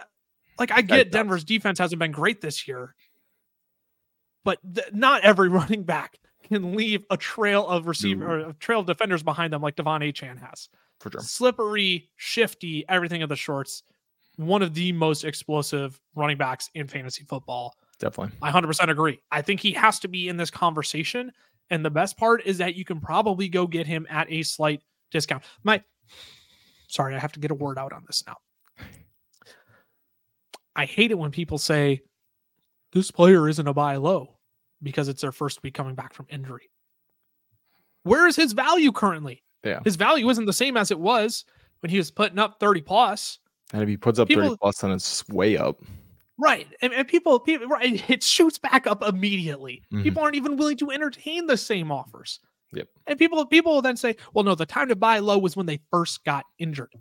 like 0.57 0.71
I 0.71 0.81
get. 0.81 1.11
Denver's 1.11 1.43
defense 1.43 1.77
hasn't 1.77 1.99
been 1.99 2.11
great 2.11 2.41
this 2.41 2.67
year, 2.67 2.95
but 4.45 4.59
th- 4.73 4.93
not 4.93 5.21
every 5.23 5.49
running 5.59 5.83
back 5.83 6.19
can 6.47 6.75
leave 6.75 7.03
a 7.09 7.17
trail 7.17 7.67
of 7.67 7.87
receiver 7.87 8.25
mm-hmm. 8.25 8.47
or 8.47 8.49
a 8.51 8.53
trail 8.53 8.79
of 8.79 8.85
defenders 8.85 9.23
behind 9.23 9.51
them 9.51 9.61
like 9.61 9.75
De'Von 9.75 10.01
Achane 10.01 10.39
has. 10.39 10.69
for 10.99 11.11
sure. 11.11 11.21
Slippery, 11.21 12.07
shifty, 12.15 12.85
everything 12.87 13.23
of 13.23 13.29
the 13.29 13.35
shorts. 13.35 13.83
One 14.37 14.61
of 14.61 14.73
the 14.73 14.91
most 14.91 15.23
explosive 15.23 15.99
running 16.13 16.37
backs 16.37 16.69
in 16.75 16.87
fantasy 16.87 17.23
football. 17.23 17.73
Definitely. 17.99 18.37
I 18.41 18.51
100% 18.51 18.89
agree. 18.89 19.19
I 19.31 19.41
think 19.41 19.59
he 19.59 19.71
has 19.73 19.99
to 19.99 20.07
be 20.07 20.29
in 20.29 20.37
this 20.37 20.51
conversation. 20.51 21.31
And 21.69 21.83
the 21.83 21.89
best 21.89 22.17
part 22.17 22.45
is 22.45 22.59
that 22.59 22.75
you 22.75 22.85
can 22.85 22.99
probably 22.99 23.49
go 23.49 23.65
get 23.65 23.87
him 23.87 24.05
at 24.09 24.29
a 24.29 24.43
slight 24.43 24.81
discount. 25.09 25.43
My, 25.63 25.81
sorry, 26.87 27.15
I 27.15 27.19
have 27.19 27.31
to 27.31 27.39
get 27.39 27.51
a 27.51 27.55
word 27.55 27.79
out 27.79 27.93
on 27.93 28.03
this 28.05 28.23
now. 28.27 28.35
I 30.75 30.85
hate 30.85 31.11
it 31.11 31.17
when 31.17 31.31
people 31.31 31.57
say 31.57 32.01
this 32.91 33.09
player 33.09 33.47
isn't 33.47 33.67
a 33.67 33.73
buy 33.73 33.95
low 33.95 34.34
because 34.85 35.09
it's 35.09 35.21
their 35.21 35.33
first 35.33 35.61
week 35.63 35.73
coming 35.73 35.95
back 35.95 36.13
from 36.13 36.27
injury. 36.29 36.69
Where 38.03 38.27
is 38.27 38.35
his 38.35 38.53
value 38.53 38.91
currently? 38.91 39.43
Yeah. 39.63 39.79
His 39.83 39.95
value 39.97 40.29
isn't 40.29 40.45
the 40.45 40.53
same 40.53 40.77
as 40.77 40.91
it 40.91 40.99
was 40.99 41.43
when 41.81 41.89
he 41.89 41.97
was 41.97 42.11
putting 42.11 42.39
up 42.39 42.59
30 42.59 42.81
plus. 42.81 43.39
And 43.73 43.81
if 43.81 43.89
he 43.89 43.97
puts 43.97 44.19
up 44.19 44.29
30 44.29 44.55
plus, 44.61 44.77
then 44.77 44.91
it's 44.91 45.27
way 45.27 45.57
up. 45.57 45.81
Right. 46.37 46.67
And, 46.81 46.93
and 46.93 47.07
people, 47.07 47.39
people, 47.39 47.67
right, 47.67 48.09
it 48.09 48.23
shoots 48.23 48.57
back 48.59 48.87
up 48.87 49.03
immediately. 49.03 49.81
Mhm. 49.91 50.03
People 50.03 50.21
aren't 50.21 50.35
even 50.35 50.55
willing 50.55 50.77
to 50.77 50.91
entertain 50.91 51.47
the 51.47 51.57
same 51.57 51.91
offers. 51.91 52.39
Yep. 52.73 52.89
And 53.07 53.17
people, 53.17 53.43
people 53.45 53.73
will 53.73 53.81
then 53.81 53.97
say, 53.97 54.15
well, 54.33 54.43
no, 54.43 54.53
the 54.53 54.65
time 54.65 54.89
to 54.89 54.95
buy 54.95 55.19
low 55.19 55.37
was 55.37 55.55
when 55.55 55.65
they 55.65 55.79
first 55.91 56.23
got 56.25 56.45
injured. 56.59 56.93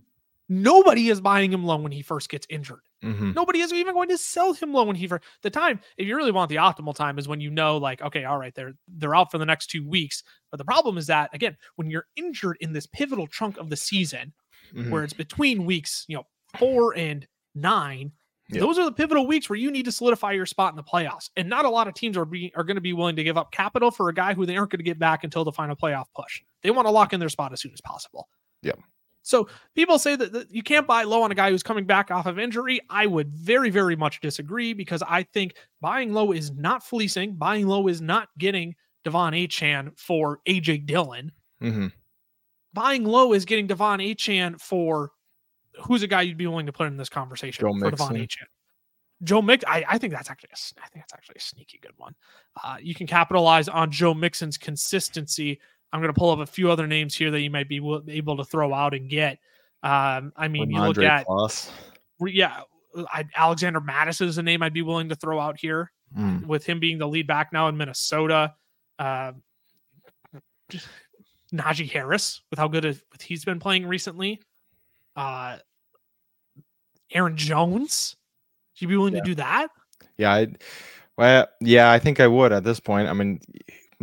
Nobody 0.48 1.08
is 1.08 1.20
buying 1.20 1.52
him 1.52 1.64
low 1.64 1.76
when 1.76 1.92
he 1.92 2.02
first 2.02 2.28
gets 2.28 2.46
injured. 2.50 2.82
hmm 3.02 3.32
Nobody 3.32 3.60
is 3.60 3.72
even 3.72 3.94
going 3.94 4.10
to 4.10 4.18
sell 4.18 4.52
him 4.52 4.72
low 4.72 4.84
when 4.84 4.96
he 4.96 5.06
first. 5.06 5.24
The 5.42 5.50
time, 5.50 5.80
if 5.96 6.06
you 6.06 6.16
really 6.16 6.32
want 6.32 6.50
the 6.50 6.56
optimal 6.56 6.94
time, 6.94 7.18
is 7.18 7.26
when 7.26 7.40
you 7.40 7.50
know, 7.50 7.78
like, 7.78 8.02
okay, 8.02 8.24
all 8.24 8.38
right, 8.38 8.54
they're 8.54 8.74
they're 8.88 9.14
out 9.14 9.30
for 9.30 9.38
the 9.38 9.46
next 9.46 9.68
two 9.68 9.86
weeks. 9.88 10.22
But 10.50 10.58
the 10.58 10.64
problem 10.64 10.98
is 10.98 11.06
that 11.06 11.34
again, 11.34 11.56
when 11.76 11.90
you're 11.90 12.06
injured 12.16 12.58
in 12.60 12.72
this 12.72 12.86
pivotal 12.86 13.26
chunk 13.26 13.56
of 13.56 13.70
the 13.70 13.76
season, 13.76 14.32
hmm 14.72 14.90
where 14.90 15.04
it's 15.04 15.12
between 15.12 15.64
weeks, 15.64 16.04
you 16.08 16.16
know, 16.16 16.26
four 16.58 16.96
and 16.96 17.26
nine. 17.54 18.12
Yep. 18.50 18.60
Those 18.60 18.78
are 18.78 18.84
the 18.84 18.92
pivotal 18.92 19.26
weeks 19.26 19.48
where 19.48 19.58
you 19.58 19.70
need 19.70 19.86
to 19.86 19.92
solidify 19.92 20.32
your 20.32 20.44
spot 20.44 20.72
in 20.72 20.76
the 20.76 20.82
playoffs. 20.82 21.30
And 21.34 21.48
not 21.48 21.64
a 21.64 21.70
lot 21.70 21.88
of 21.88 21.94
teams 21.94 22.16
are 22.18 22.26
be, 22.26 22.52
are 22.54 22.64
going 22.64 22.74
to 22.74 22.82
be 22.82 22.92
willing 22.92 23.16
to 23.16 23.24
give 23.24 23.38
up 23.38 23.52
capital 23.52 23.90
for 23.90 24.10
a 24.10 24.14
guy 24.14 24.34
who 24.34 24.44
they 24.44 24.56
aren't 24.58 24.70
going 24.70 24.80
to 24.80 24.84
get 24.84 24.98
back 24.98 25.24
until 25.24 25.44
the 25.44 25.52
final 25.52 25.74
playoff 25.74 26.04
push. 26.14 26.42
They 26.62 26.70
want 26.70 26.86
to 26.86 26.90
lock 26.90 27.14
in 27.14 27.20
their 27.20 27.30
spot 27.30 27.54
as 27.54 27.62
soon 27.62 27.72
as 27.72 27.80
possible. 27.80 28.28
Yep. 28.62 28.78
So 29.24 29.48
people 29.74 29.98
say 29.98 30.14
that, 30.16 30.32
that 30.32 30.54
you 30.54 30.62
can't 30.62 30.86
buy 30.86 31.02
low 31.02 31.22
on 31.22 31.32
a 31.32 31.34
guy 31.34 31.50
who's 31.50 31.62
coming 31.62 31.86
back 31.86 32.10
off 32.10 32.26
of 32.26 32.38
injury. 32.38 32.80
I 32.88 33.06
would 33.06 33.32
very, 33.32 33.70
very 33.70 33.96
much 33.96 34.20
disagree 34.20 34.72
because 34.72 35.02
I 35.08 35.24
think 35.24 35.54
buying 35.80 36.12
low 36.12 36.30
is 36.30 36.52
not 36.52 36.84
fleecing. 36.84 37.34
Buying 37.34 37.66
low 37.66 37.88
is 37.88 38.00
not 38.00 38.28
getting 38.38 38.76
De'Von 39.04 39.32
Achane 39.46 39.98
for 39.98 40.38
AJ 40.46 40.86
Dillon 40.86 41.32
hmm 41.60 41.86
buying 42.74 43.04
low 43.04 43.32
is 43.32 43.44
getting 43.44 43.66
De'Von 43.68 44.04
Achane 44.04 44.60
for 44.60 45.12
who's 45.80 46.02
a 46.02 46.06
guy 46.06 46.22
you'd 46.22 46.36
be 46.36 46.46
willing 46.46 46.66
to 46.66 46.72
put 46.72 46.88
in 46.88 46.96
this 46.96 47.08
conversation 47.08 47.62
Joe 47.62 47.78
for 47.78 47.90
Devon 47.90 48.12
Mixon. 48.14 48.42
Achane. 48.42 48.48
Joe 49.22 49.40
Mix, 49.40 49.64
I, 49.66 49.84
I 49.88 49.96
think 49.96 50.12
that's 50.12 50.28
actually 50.28 50.50
a, 50.52 50.82
I 50.82 50.88
think 50.88 51.04
that's 51.04 51.14
actually 51.14 51.36
a 51.38 51.40
sneaky 51.40 51.78
good 51.80 51.94
one. 51.96 52.14
Uh, 52.62 52.76
you 52.80 52.94
can 52.94 53.06
capitalize 53.06 53.68
on 53.68 53.90
Joe 53.90 54.12
Mixon's 54.12 54.58
consistency. 54.58 55.60
I'm 55.94 56.00
going 56.00 56.12
to 56.12 56.18
pull 56.18 56.30
up 56.30 56.40
a 56.40 56.46
few 56.46 56.72
other 56.72 56.88
names 56.88 57.14
here 57.14 57.30
that 57.30 57.40
you 57.40 57.50
might 57.50 57.68
be 57.68 57.76
able 58.08 58.36
to 58.36 58.44
throw 58.44 58.74
out 58.74 58.94
and 58.94 59.08
get. 59.08 59.38
Um, 59.84 60.32
I 60.36 60.48
mean, 60.48 60.68
you 60.68 60.80
look 60.82 60.98
at 60.98 61.24
yeah, 62.26 62.62
I, 63.12 63.24
Alexander 63.36 63.80
Mattison 63.80 64.26
is 64.26 64.36
a 64.38 64.42
name 64.42 64.64
I'd 64.64 64.72
be 64.74 64.82
willing 64.82 65.08
to 65.10 65.14
throw 65.14 65.38
out 65.38 65.58
here 65.58 65.92
Mm. 66.16 66.46
with 66.46 66.64
him 66.64 66.78
being 66.78 66.98
the 66.98 67.08
lead 67.08 67.26
back 67.26 67.52
now 67.52 67.66
in 67.68 67.76
Minnesota. 67.76 68.54
Uh, 69.00 69.32
Najee 71.52 71.90
Harris, 71.90 72.42
with 72.50 72.58
how 72.58 72.68
good 72.68 72.84
with 72.84 73.22
he's 73.22 73.44
been 73.44 73.58
playing 73.60 73.86
recently. 73.86 74.40
Uh, 75.16 75.58
Aaron 77.12 77.36
Jones, 77.36 78.16
would 78.74 78.82
you 78.82 78.88
be 78.88 78.96
willing 78.96 79.14
Yeah. 79.14 79.20
to 79.20 79.26
do 79.26 79.34
that? 79.36 79.68
Yeah, 80.16 80.32
I, 80.34 80.46
well, 81.16 81.48
yeah, 81.60 81.90
I 81.90 81.98
think 81.98 82.20
I 82.20 82.26
would 82.26 82.52
at 82.52 82.64
this 82.64 82.80
point. 82.80 83.08
I 83.08 83.12
mean, 83.12 83.40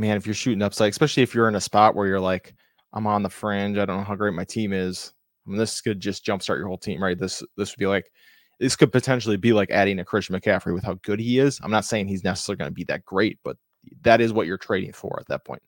man, 0.01 0.17
if 0.17 0.25
you're 0.25 0.33
shooting 0.35 0.61
upside, 0.61 0.89
especially 0.91 1.23
if 1.23 1.33
you're 1.33 1.47
in 1.47 1.55
a 1.55 1.61
spot 1.61 1.95
where 1.95 2.07
you're 2.07 2.19
like, 2.19 2.53
I'm 2.93 3.07
on 3.07 3.23
the 3.23 3.29
fringe, 3.29 3.77
I 3.77 3.85
don't 3.85 3.97
know 3.97 4.03
how 4.03 4.15
great 4.15 4.33
my 4.33 4.43
team 4.43 4.73
is. 4.73 5.13
I 5.45 5.49
mean, 5.49 5.57
this 5.59 5.79
could 5.81 5.99
just 5.99 6.25
jumpstart 6.25 6.57
your 6.57 6.67
whole 6.67 6.77
team, 6.77 7.01
right? 7.01 7.17
This 7.17 7.41
this 7.57 7.71
would 7.71 7.79
be 7.79 7.87
like, 7.87 8.11
this 8.59 8.75
could 8.75 8.91
potentially 8.91 9.37
be 9.37 9.53
like 9.53 9.71
adding 9.71 9.99
a 9.99 10.05
Christian 10.05 10.35
McCaffrey 10.39 10.73
with 10.73 10.83
how 10.83 10.95
good 11.03 11.19
he 11.19 11.39
is. 11.39 11.59
I'm 11.63 11.71
not 11.71 11.85
saying 11.85 12.07
he's 12.07 12.23
necessarily 12.23 12.57
going 12.57 12.69
to 12.71 12.75
be 12.75 12.83
that 12.85 13.05
great, 13.05 13.39
but 13.43 13.57
that 14.01 14.21
is 14.21 14.33
what 14.33 14.45
you're 14.47 14.57
trading 14.57 14.93
for 14.93 15.17
at 15.19 15.27
that 15.29 15.45
point. 15.45 15.61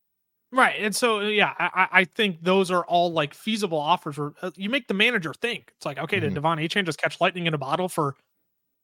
Right. 0.51 0.75
And 0.79 0.95
so, 0.95 1.21
yeah, 1.21 1.53
I, 1.57 1.87
I- 1.91 2.03
think 2.05 2.43
those 2.43 2.69
are 2.69 2.85
all 2.85 3.11
like 3.11 3.33
feasible 3.33 3.79
offers 3.79 4.19
where 4.19 4.33
uh, 4.43 4.51
you 4.55 4.69
make 4.69 4.87
the 4.87 4.93
manager 4.93 5.33
think. 5.33 5.71
It's 5.75 5.85
like, 5.87 5.97
okay, 5.97 6.17
Mhm. 6.17 6.21
did 6.21 6.35
De'Von 6.35 6.63
Achane 6.63 6.85
just 6.85 7.01
catch 7.01 7.19
lightning 7.19 7.47
in 7.47 7.55
a 7.55 7.57
bottle 7.57 7.89
for 7.89 8.15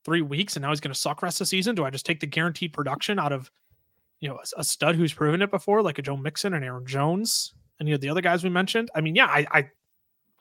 three 0.05 0.23
weeks 0.23 0.55
and 0.55 0.63
now 0.63 0.69
he's 0.69 0.79
going 0.79 0.93
to 0.93 0.99
suck 0.99 1.21
rest 1.21 1.35
of 1.41 1.45
the 1.45 1.49
season? 1.49 1.75
Do 1.75 1.85
I 1.85 1.91
just 1.91 2.07
take 2.07 2.21
the 2.21 2.25
guaranteed 2.25 2.73
production 2.73 3.19
out 3.19 3.31
of, 3.31 3.51
you 4.19 4.29
know, 4.29 4.35
a, 4.35 4.59
a 4.59 4.63
stud 4.63 4.95
who's 4.95 5.13
proven 5.13 5.41
it 5.41 5.51
before, 5.51 5.81
like 5.81 5.99
a 5.99 6.01
Joe 6.01 6.17
Mixon 6.17 6.53
and 6.53 6.63
Aaron 6.63 6.85
Jones, 6.85 7.53
and 7.79 7.87
you 7.87 7.93
know 7.93 7.99
the 7.99 8.09
other 8.09 8.21
guys 8.21 8.43
we 8.43 8.49
mentioned? 8.49 8.89
I 8.93 9.01
mean, 9.01 9.15
yeah, 9.15 9.27
I, 9.27 9.45
I, 9.51 9.69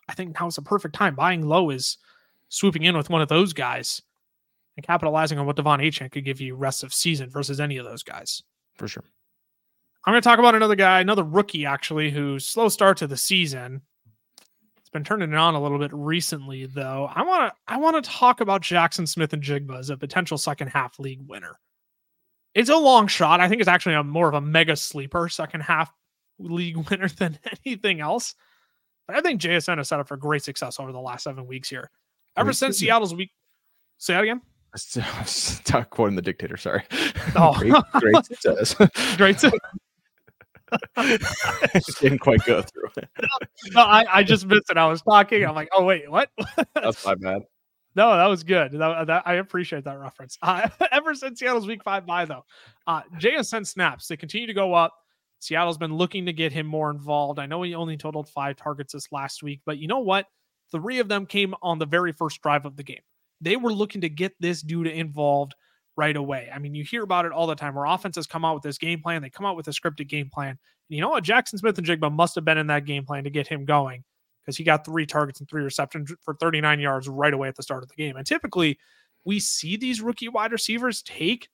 I 0.09 0.15
think 0.15 0.39
now 0.39 0.47
is 0.47 0.59
a 0.59 0.63
perfect 0.63 0.95
time. 0.95 1.15
Buying 1.15 1.47
low 1.47 1.71
is 1.71 1.99
swooping 2.49 2.85
in 2.85 2.97
with 2.97 3.11
one 3.11 3.23
of 3.23 3.29
those 3.29 3.53
guys 3.53 4.03
and 4.77 4.87
capitalizing 4.87 5.39
on 5.39 5.47
what 5.47 5.57
De'Von 5.57 5.85
Achane 5.85 6.11
could 6.11 6.25
give 6.25 6.41
you 6.41 6.55
rest 6.55 6.83
of 6.83 6.95
season 6.95 7.31
versus 7.31 7.61
any 7.61 7.77
of 7.77 7.85
those 7.85 8.03
guys. 8.03 8.43
For 8.75 8.89
sure. 8.89 9.05
I'm 10.07 10.13
going 10.13 10.23
to 10.23 10.29
talk 10.29 10.39
about 10.39 10.55
another 10.55 10.77
guy, 10.77 11.01
another 11.01 11.25
rookie 11.25 11.67
actually, 11.67 12.11
who's 12.11 12.47
slow 12.47 12.69
start 12.69 12.97
to 12.99 13.07
the 13.07 13.17
season. 13.17 13.83
It's 14.79 14.89
been 14.89 15.05
turning 15.05 15.33
it 15.33 15.37
on 15.37 15.55
a 15.55 15.61
little 15.61 15.79
bit 15.79 15.91
recently, 15.93 16.65
though. 16.67 17.11
I 17.15 17.23
want 17.23 17.53
to 17.53 17.73
I 17.73 17.77
want 17.77 18.03
to 18.03 18.11
talk 18.11 18.41
about 18.41 18.63
Jackson 18.63 19.07
Smith-Njigba 19.07 19.79
as 19.79 19.91
a 19.91 19.97
potential 19.97 20.39
second 20.39 20.69
half 20.69 20.99
league 20.99 21.21
winner. 21.29 21.59
It's 22.59 22.71
a 22.71 22.77
long 22.77 23.07
shot. 23.07 23.41
I 23.41 23.49
think 23.49 23.61
it's 23.61 23.69
actually 23.69 23.95
a 23.95 24.03
more 24.03 24.29
of 24.29 24.35
a 24.35 24.41
mega 24.41 24.75
sleeper 24.75 25.29
second 25.29 25.61
half 25.61 25.93
league 26.41 26.77
winner 26.91 27.09
than 27.09 27.39
anything 27.65 28.01
else. 28.01 28.35
But 29.07 29.17
I 29.17 29.21
think 29.21 29.41
JSN 29.41 29.79
has 29.79 29.89
set 29.89 30.01
up 30.01 30.09
for 30.09 30.17
great 30.17 30.43
success 30.43 30.81
over 30.81 30.91
the 30.91 30.99
last 30.99 31.23
seven 31.23 31.47
weeks 31.47 31.69
here. 31.69 31.89
Ever 32.37 32.53
since. 32.53 32.79
Seattle's 32.79 33.15
week, 33.15 33.31
say 33.99 34.15
that 34.15 34.25
again. 34.25 34.41
Stop 34.75 35.89
quoting 35.91 36.17
the 36.17 36.23
dictator. 36.23 36.57
Sorry. 36.57 36.83
Oh. 37.37 37.55
great, 37.59 37.75
great 37.93 38.25
success. 38.25 38.75
Great. 39.17 39.39
Didn't 42.01 42.19
quite 42.19 42.45
go 42.45 42.63
through. 42.63 42.89
no, 43.71 43.83
I, 43.83 44.05
I 44.19 44.23
just 44.25 44.47
missed 44.47 44.69
it. 44.69 44.77
I 44.77 44.87
was 44.87 45.01
talking. 45.03 45.45
I'm 45.45 45.55
like, 45.55 45.69
oh 45.73 45.85
wait, 45.85 46.11
what? 46.11 46.29
That's 46.75 47.07
my 47.07 47.15
bad. 47.15 47.43
No, 47.99 48.17
that 48.17 48.27
was 48.27 48.45
good. 48.45 48.71
That, 48.75 49.09
that- 49.09 49.23
I 49.27 49.35
appreciate 49.35 49.83
that 49.85 49.99
reference. 49.99 50.39
Uh, 50.49 50.69
ever 50.93 51.15
since 51.17 51.41
Seattle's 51.41 51.67
week 51.67 51.83
five 51.83 52.07
bye, 52.07 52.25
though, 52.25 52.45
uh, 52.87 53.03
JSN 53.19 53.67
snaps 53.67 54.07
they 54.07 54.17
continue 54.17 54.47
to 54.47 54.55
go 54.55 54.73
up. 54.73 54.95
Seattle's 55.41 55.79
been 55.79 55.97
looking 55.97 56.25
to 56.27 56.33
get 56.33 56.53
him 56.53 56.65
more 56.65 56.93
involved. 56.93 57.41
I 57.41 57.47
know 57.47 57.61
he 57.63 57.75
only 57.75 57.97
totaled 57.97 58.29
five 58.29 58.55
targets 58.57 58.93
this 58.93 59.11
last 59.11 59.43
week, 59.43 59.63
but 59.67 59.79
you 59.79 59.89
know 59.89 59.99
what? 59.99 60.27
Three 60.71 61.01
of 61.01 61.09
them 61.09 61.27
came 61.27 61.55
on 61.61 61.81
the 61.81 61.87
very 61.87 62.13
first 62.13 62.41
drive 62.41 62.67
of 62.67 62.77
the 62.77 62.85
game. 62.85 63.01
They 63.41 63.57
were 63.57 63.73
looking 63.73 64.01
to 64.03 64.09
get 64.09 64.33
this 64.39 64.63
dude 64.63 64.87
involved 64.87 65.57
right 65.97 66.17
away. 66.17 66.49
I 66.55 66.61
mean, 66.61 66.77
you 66.77 66.85
hear 66.85 67.03
about 67.03 67.25
it 67.27 67.33
all 67.33 67.49
the 67.49 67.57
time 67.57 67.75
where 67.75 67.85
offenses 67.85 68.29
come 68.29 68.45
out 68.45 68.55
with 68.55 68.63
this 68.63 68.79
game 68.79 69.03
plan, 69.03 69.23
they 69.23 69.31
come 69.31 69.45
out 69.47 69.57
with 69.57 69.67
a 69.67 69.73
scripted 69.73 70.09
game 70.09 70.31
plan. 70.33 70.51
And 70.51 70.59
you 70.97 71.01
know 71.01 71.09
what? 71.09 71.25
Jackson 71.25 71.59
Smith-Njigba 71.59 72.13
must 72.13 72.37
have 72.37 72.45
been 72.45 72.59
in 72.59 72.69
that 72.69 72.85
game 72.85 73.05
plan 73.05 73.25
to 73.25 73.31
get 73.31 73.49
him 73.49 73.65
going 73.65 74.05
because 74.49 74.57
he 74.57 74.65
got 74.65 74.83
three 74.83 75.05
targets 75.05 75.41
and 75.41 75.49
three 75.51 75.63
receptions 75.63 76.11
for 76.23 76.33
39 76.33 76.81
yards 76.81 77.07
right 77.07 77.35
away 77.35 77.49
at 77.49 77.55
the 77.55 77.63
start 77.63 77.83
of 77.83 77.89
the 77.91 77.95
game. 77.95 78.17
And 78.17 78.27
typically, 78.27 78.79
we 79.27 79.41
see 79.41 79.77
these 79.77 80.01
rookie 80.01 80.31
wide 80.31 80.53
receivers 80.53 81.03
take 81.03 81.51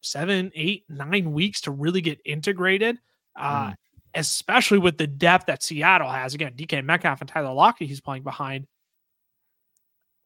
seven, 0.00 0.52
eight, 0.54 0.84
nine 0.88 1.32
weeks 1.32 1.60
to 1.62 1.72
really 1.72 2.00
get 2.00 2.20
integrated, 2.24 2.98
uh, 3.34 3.70
Mm. 3.70 3.74
especially 4.14 4.78
with 4.78 4.96
the 4.96 5.08
depth 5.08 5.46
that 5.46 5.64
Seattle 5.64 6.08
has. 6.08 6.34
Again, 6.34 6.52
DK 6.54 6.82
Metcalf 6.84 7.20
and 7.20 7.28
Tyler 7.28 7.52
Lockett, 7.52 7.88
he's 7.88 8.00
playing 8.00 8.22
behind. 8.22 8.68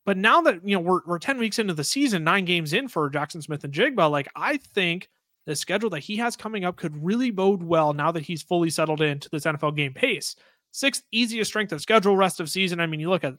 But 0.05 0.19
now 0.19 0.43
that 0.43 0.61
you 0.63 0.75
know 0.77 0.81
we're 0.81 1.01
we're 1.07 1.19
10 1.19 1.39
weeks 1.39 1.59
into 1.59 1.73
the 1.73 1.85
season, 1.85 2.23
nine 2.23 2.45
games 2.45 2.75
in 2.75 2.87
for 2.87 3.09
Jackson 3.09 3.41
Smith-Njigba, 3.41 4.11
like 4.11 4.29
I 4.37 4.59
think 4.59 5.09
the 5.47 5.57
schedule 5.57 5.89
that 5.91 6.01
he 6.01 6.17
has 6.19 6.37
coming 6.37 6.67
up 6.67 6.77
could 6.77 7.03
really 7.03 7.31
bode 7.31 7.63
well 7.63 7.95
now 7.95 8.13
that 8.13 8.23
he's 8.25 8.43
fully 8.43 8.69
settled 8.69 9.01
into 9.01 9.31
this 9.31 9.45
NFL 9.47 9.75
game 9.75 9.95
pace. 9.95 10.37
Sixth 10.73 11.03
easiest 11.11 11.51
strength 11.51 11.73
of 11.73 11.81
schedule 11.81 12.17
rest 12.17 12.41
of 12.41 12.51
season. 12.51 12.81
I 12.81 12.87
mean, 12.87 13.01
you 13.01 13.11
look 13.11 13.25
at 13.25 13.35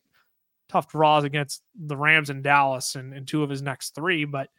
tough 0.70 0.90
draws 0.90 1.24
against 1.24 1.64
the 1.76 1.98
Rams 1.98 2.30
and 2.30 2.44
Dallas 2.44 2.96
and, 2.96 3.14
and 3.14 3.28
two 3.28 3.44
of 3.44 3.50
his 3.50 3.62
next 3.62 3.96
three, 3.96 4.26
but 4.26 4.50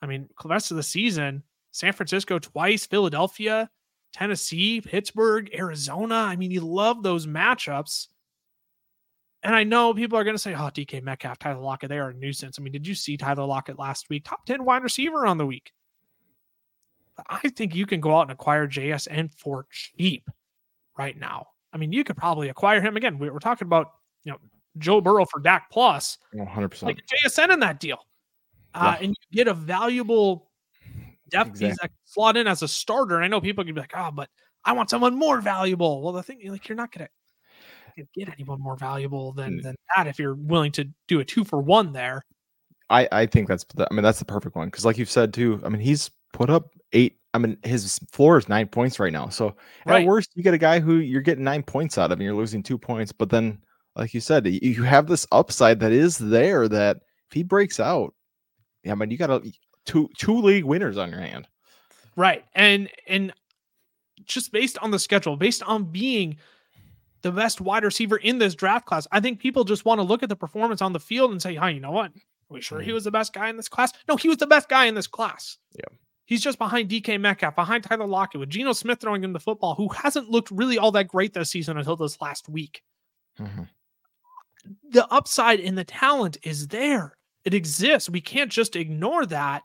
I 0.00 0.06
mean, 0.06 0.28
the 0.42 0.48
rest 0.48 0.70
of 0.70 0.76
the 0.76 0.82
season, 0.82 1.42
San 1.70 1.92
Francisco 1.92 2.38
twice, 2.38 2.86
Philadelphia, 2.86 3.70
Tennessee, 4.12 4.80
Pittsburgh, 4.80 5.50
Arizona. 5.54 6.14
I 6.14 6.36
mean, 6.36 6.50
you 6.50 6.60
love 6.60 7.02
those 7.02 7.26
matchups. 7.26 8.08
And 9.42 9.54
I 9.54 9.64
know 9.64 9.92
people 9.94 10.18
are 10.18 10.24
going 10.24 10.36
to 10.36 10.42
say, 10.42 10.54
oh, 10.54 10.70
DK 10.72 11.02
Metcalf, 11.02 11.38
Tyler 11.38 11.60
Lockett, 11.60 11.88
they 11.88 11.98
are 11.98 12.10
a 12.10 12.14
nuisance. 12.14 12.58
I 12.58 12.62
mean, 12.62 12.72
did 12.72 12.86
you 12.86 12.94
see 12.94 13.16
Tyler 13.16 13.44
Lockett 13.44 13.78
last 13.78 14.08
week? 14.08 14.24
Top 14.24 14.44
10 14.46 14.64
wide 14.64 14.82
receiver 14.82 15.26
on 15.26 15.38
the 15.38 15.46
week. 15.46 15.72
I 17.28 17.48
think 17.48 17.74
you 17.74 17.86
can 17.86 18.00
go 18.00 18.16
out 18.16 18.22
and 18.22 18.30
acquire 18.30 18.66
JSN 18.66 19.32
for 19.36 19.66
cheap 19.70 20.30
right 20.96 21.18
now. 21.18 21.48
I 21.72 21.78
mean, 21.78 21.92
you 21.92 22.04
could 22.04 22.16
probably 22.16 22.48
acquire 22.48 22.80
him 22.80 22.96
again. 22.96 23.18
We- 23.18 23.30
We're 23.30 23.38
talking 23.38 23.66
about, 23.66 23.92
you 24.24 24.32
know, 24.32 24.38
Joe 24.78 25.00
Burrow 25.00 25.24
for 25.26 25.40
Dak 25.40 25.70
Plus, 25.70 26.18
100%. 26.34 26.82
like 26.82 27.00
JSN 27.24 27.50
in 27.52 27.60
that 27.60 27.80
deal. 27.80 27.98
Uh, 28.74 28.96
Yeah. 28.98 29.04
And 29.04 29.08
you 29.30 29.36
get 29.36 29.48
a 29.48 29.54
valuable 29.54 30.50
depth 31.28 31.52
piece 31.52 31.62
Exactly. 31.62 31.76
that 31.82 31.88
can 31.88 31.96
slot 32.04 32.36
in 32.36 32.46
as 32.46 32.62
a 32.62 32.68
starter. 32.68 33.16
And 33.16 33.24
I 33.24 33.28
know 33.28 33.40
people 33.40 33.64
can 33.64 33.74
be 33.74 33.80
like, 33.80 33.92
oh, 33.96 34.10
but 34.10 34.28
I 34.64 34.72
want 34.72 34.90
someone 34.90 35.14
more 35.16 35.40
valuable. 35.40 36.02
Well, 36.02 36.12
the 36.12 36.22
thing, 36.22 36.40
like, 36.50 36.68
you're 36.68 36.76
not 36.76 36.92
going 36.92 37.06
to 37.96 38.04
get 38.14 38.28
anyone 38.32 38.60
more 38.60 38.76
valuable 38.76 39.32
than, 39.32 39.58
Mm. 39.58 39.62
than 39.62 39.74
that 39.96 40.06
if 40.06 40.18
you're 40.18 40.34
willing 40.34 40.72
to 40.72 40.88
do 41.08 41.20
a 41.20 41.24
two 41.24 41.44
for 41.44 41.60
one 41.60 41.92
there. 41.92 42.22
I, 42.88 43.08
I 43.12 43.26
think 43.26 43.48
that's 43.48 43.64
the, 43.74 43.86
I 43.90 43.94
mean 43.94 44.02
that's 44.02 44.18
the 44.18 44.24
perfect 44.26 44.54
one 44.56 44.68
because 44.68 44.84
like 44.84 44.98
you've 44.98 45.10
said 45.10 45.32
too. 45.32 45.60
I 45.64 45.68
mean 45.70 45.80
he's 45.80 46.10
put 46.32 46.50
up 46.50 46.70
eight. 46.92 47.18
I 47.34 47.38
mean 47.38 47.56
his 47.64 47.98
floor 48.10 48.36
is 48.38 48.48
nine 48.48 48.68
points 48.68 48.98
right 49.00 49.12
now. 49.12 49.28
So 49.28 49.56
Right. 49.86 50.02
at 50.02 50.06
worst 50.06 50.30
you 50.34 50.42
get 50.42 50.54
a 50.54 50.58
guy 50.58 50.80
who 50.80 50.96
you're 50.96 51.22
getting 51.22 51.44
nine 51.44 51.62
points 51.62 51.96
out 51.98 52.12
of 52.12 52.18
and 52.18 52.22
you're 52.24 52.34
losing 52.34 52.62
two 52.62 52.78
points. 52.78 53.12
But 53.12 53.30
then 53.30 53.58
like 53.96 54.14
you 54.14 54.20
said, 54.20 54.46
you 54.46 54.82
have 54.82 55.06
this 55.06 55.26
upside 55.32 55.80
that 55.80 55.92
is 55.92 56.18
there 56.18 56.68
that 56.68 56.96
if 57.28 57.32
he 57.34 57.42
breaks 57.42 57.78
out, 57.80 58.14
yeah, 58.84 58.92
I 58.92 58.94
mean 58.96 59.10
you 59.10 59.16
got 59.18 59.30
a 59.30 59.42
two 59.86 60.08
two 60.18 60.40
league 60.40 60.64
winners 60.64 60.98
on 60.98 61.10
your 61.10 61.20
hand. 61.20 61.48
Right. 62.16 62.44
And 62.54 62.90
and 63.06 63.32
just 64.24 64.52
based 64.52 64.78
on 64.78 64.90
the 64.90 64.98
schedule, 64.98 65.36
based 65.36 65.62
on 65.64 65.84
being 65.84 66.36
the 67.22 67.32
best 67.32 67.60
wide 67.60 67.84
receiver 67.84 68.16
in 68.18 68.38
this 68.38 68.54
draft 68.54 68.84
class, 68.86 69.06
I 69.12 69.20
think 69.20 69.38
people 69.40 69.64
just 69.64 69.84
want 69.84 69.98
to 70.00 70.02
look 70.02 70.22
at 70.22 70.28
the 70.28 70.36
performance 70.36 70.82
on 70.82 70.92
the 70.92 71.00
field 71.00 71.30
and 71.30 71.40
say, 71.40 71.54
"Hi, 71.54 71.70
you 71.70 71.80
know 71.80 71.90
what? 71.92 72.10
Are 72.10 72.14
we 72.54 72.60
sure 72.60 72.80
he 72.80 72.90
Mhm. 72.90 72.94
was 72.94 73.04
the 73.04 73.10
best 73.10 73.32
guy 73.32 73.48
in 73.48 73.56
this 73.56 73.68
class?" 73.68 73.92
No, 74.08 74.16
he 74.16 74.28
was 74.28 74.38
the 74.38 74.46
best 74.46 74.68
guy 74.68 74.84
in 74.86 74.94
this 74.94 75.06
class. 75.06 75.56
Yeah. 75.76 75.96
He's 76.24 76.42
just 76.42 76.58
behind 76.58 76.88
DK 76.88 77.20
Metcalf, 77.20 77.54
behind 77.56 77.84
Tyler 77.84 78.06
Lockett, 78.06 78.40
with 78.40 78.48
Geno 78.48 78.72
Smith 78.72 79.00
throwing 79.00 79.22
him 79.24 79.32
the 79.32 79.40
football, 79.40 79.74
who 79.74 79.88
hasn't 79.88 80.30
looked 80.30 80.50
really 80.50 80.78
all 80.78 80.92
that 80.92 81.08
great 81.08 81.34
this 81.34 81.50
season 81.50 81.76
until 81.76 81.96
this 81.96 82.20
last 82.20 82.48
week. 82.48 82.82
Mhm. 83.38 83.68
The 84.90 85.06
upside 85.12 85.58
in 85.60 85.74
the 85.74 85.84
talent 85.84 86.38
is 86.42 86.68
there. 86.68 87.16
It 87.44 87.54
exists. 87.54 88.08
We 88.08 88.20
can't 88.20 88.50
just 88.52 88.76
ignore 88.76 89.26
that. 89.26 89.64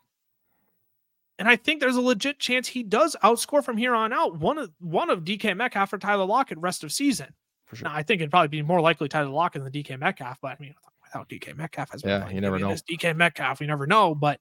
And 1.39 1.47
I 1.47 1.55
think 1.55 1.79
there's 1.79 1.95
a 1.95 2.01
legit 2.01 2.39
chance 2.39 2.67
he 2.67 2.81
does 2.81 3.15
outscore 3.23 3.63
from 3.63 3.77
here 3.77 3.93
on 3.93 4.11
out 4.11 4.39
one 4.39 4.57
of 4.57 4.71
one 4.79 5.11
of 5.11 5.23
DK 5.23 5.55
Metcalf 5.55 5.93
or 5.93 5.99
Tyler 5.99 6.25
Lockett 6.25 6.57
rest 6.57 6.83
of 6.83 6.91
season. 6.91 7.27
For 7.67 7.75
sure. 7.75 7.87
Now, 7.87 7.93
I 7.95 8.01
think 8.01 8.21
it'd 8.21 8.31
probably 8.31 8.47
be 8.47 8.63
more 8.63 8.81
likely 8.81 9.07
Tyler 9.07 9.29
Lockett 9.29 9.63
than 9.63 9.71
DK 9.71 9.97
Metcalf, 9.99 10.39
but 10.41 10.53
I 10.53 10.57
mean, 10.59 10.73
without 11.03 11.29
DK 11.29 11.55
Metcalf, 11.55 11.93
as 11.93 12.03
Yeah, 12.03 12.27
you 12.29 12.41
never 12.41 12.57
know. 12.57 12.69
DK 12.69 13.15
Metcalf, 13.15 13.61
you 13.61 13.67
never 13.67 13.85
know. 13.85 14.15
But 14.15 14.39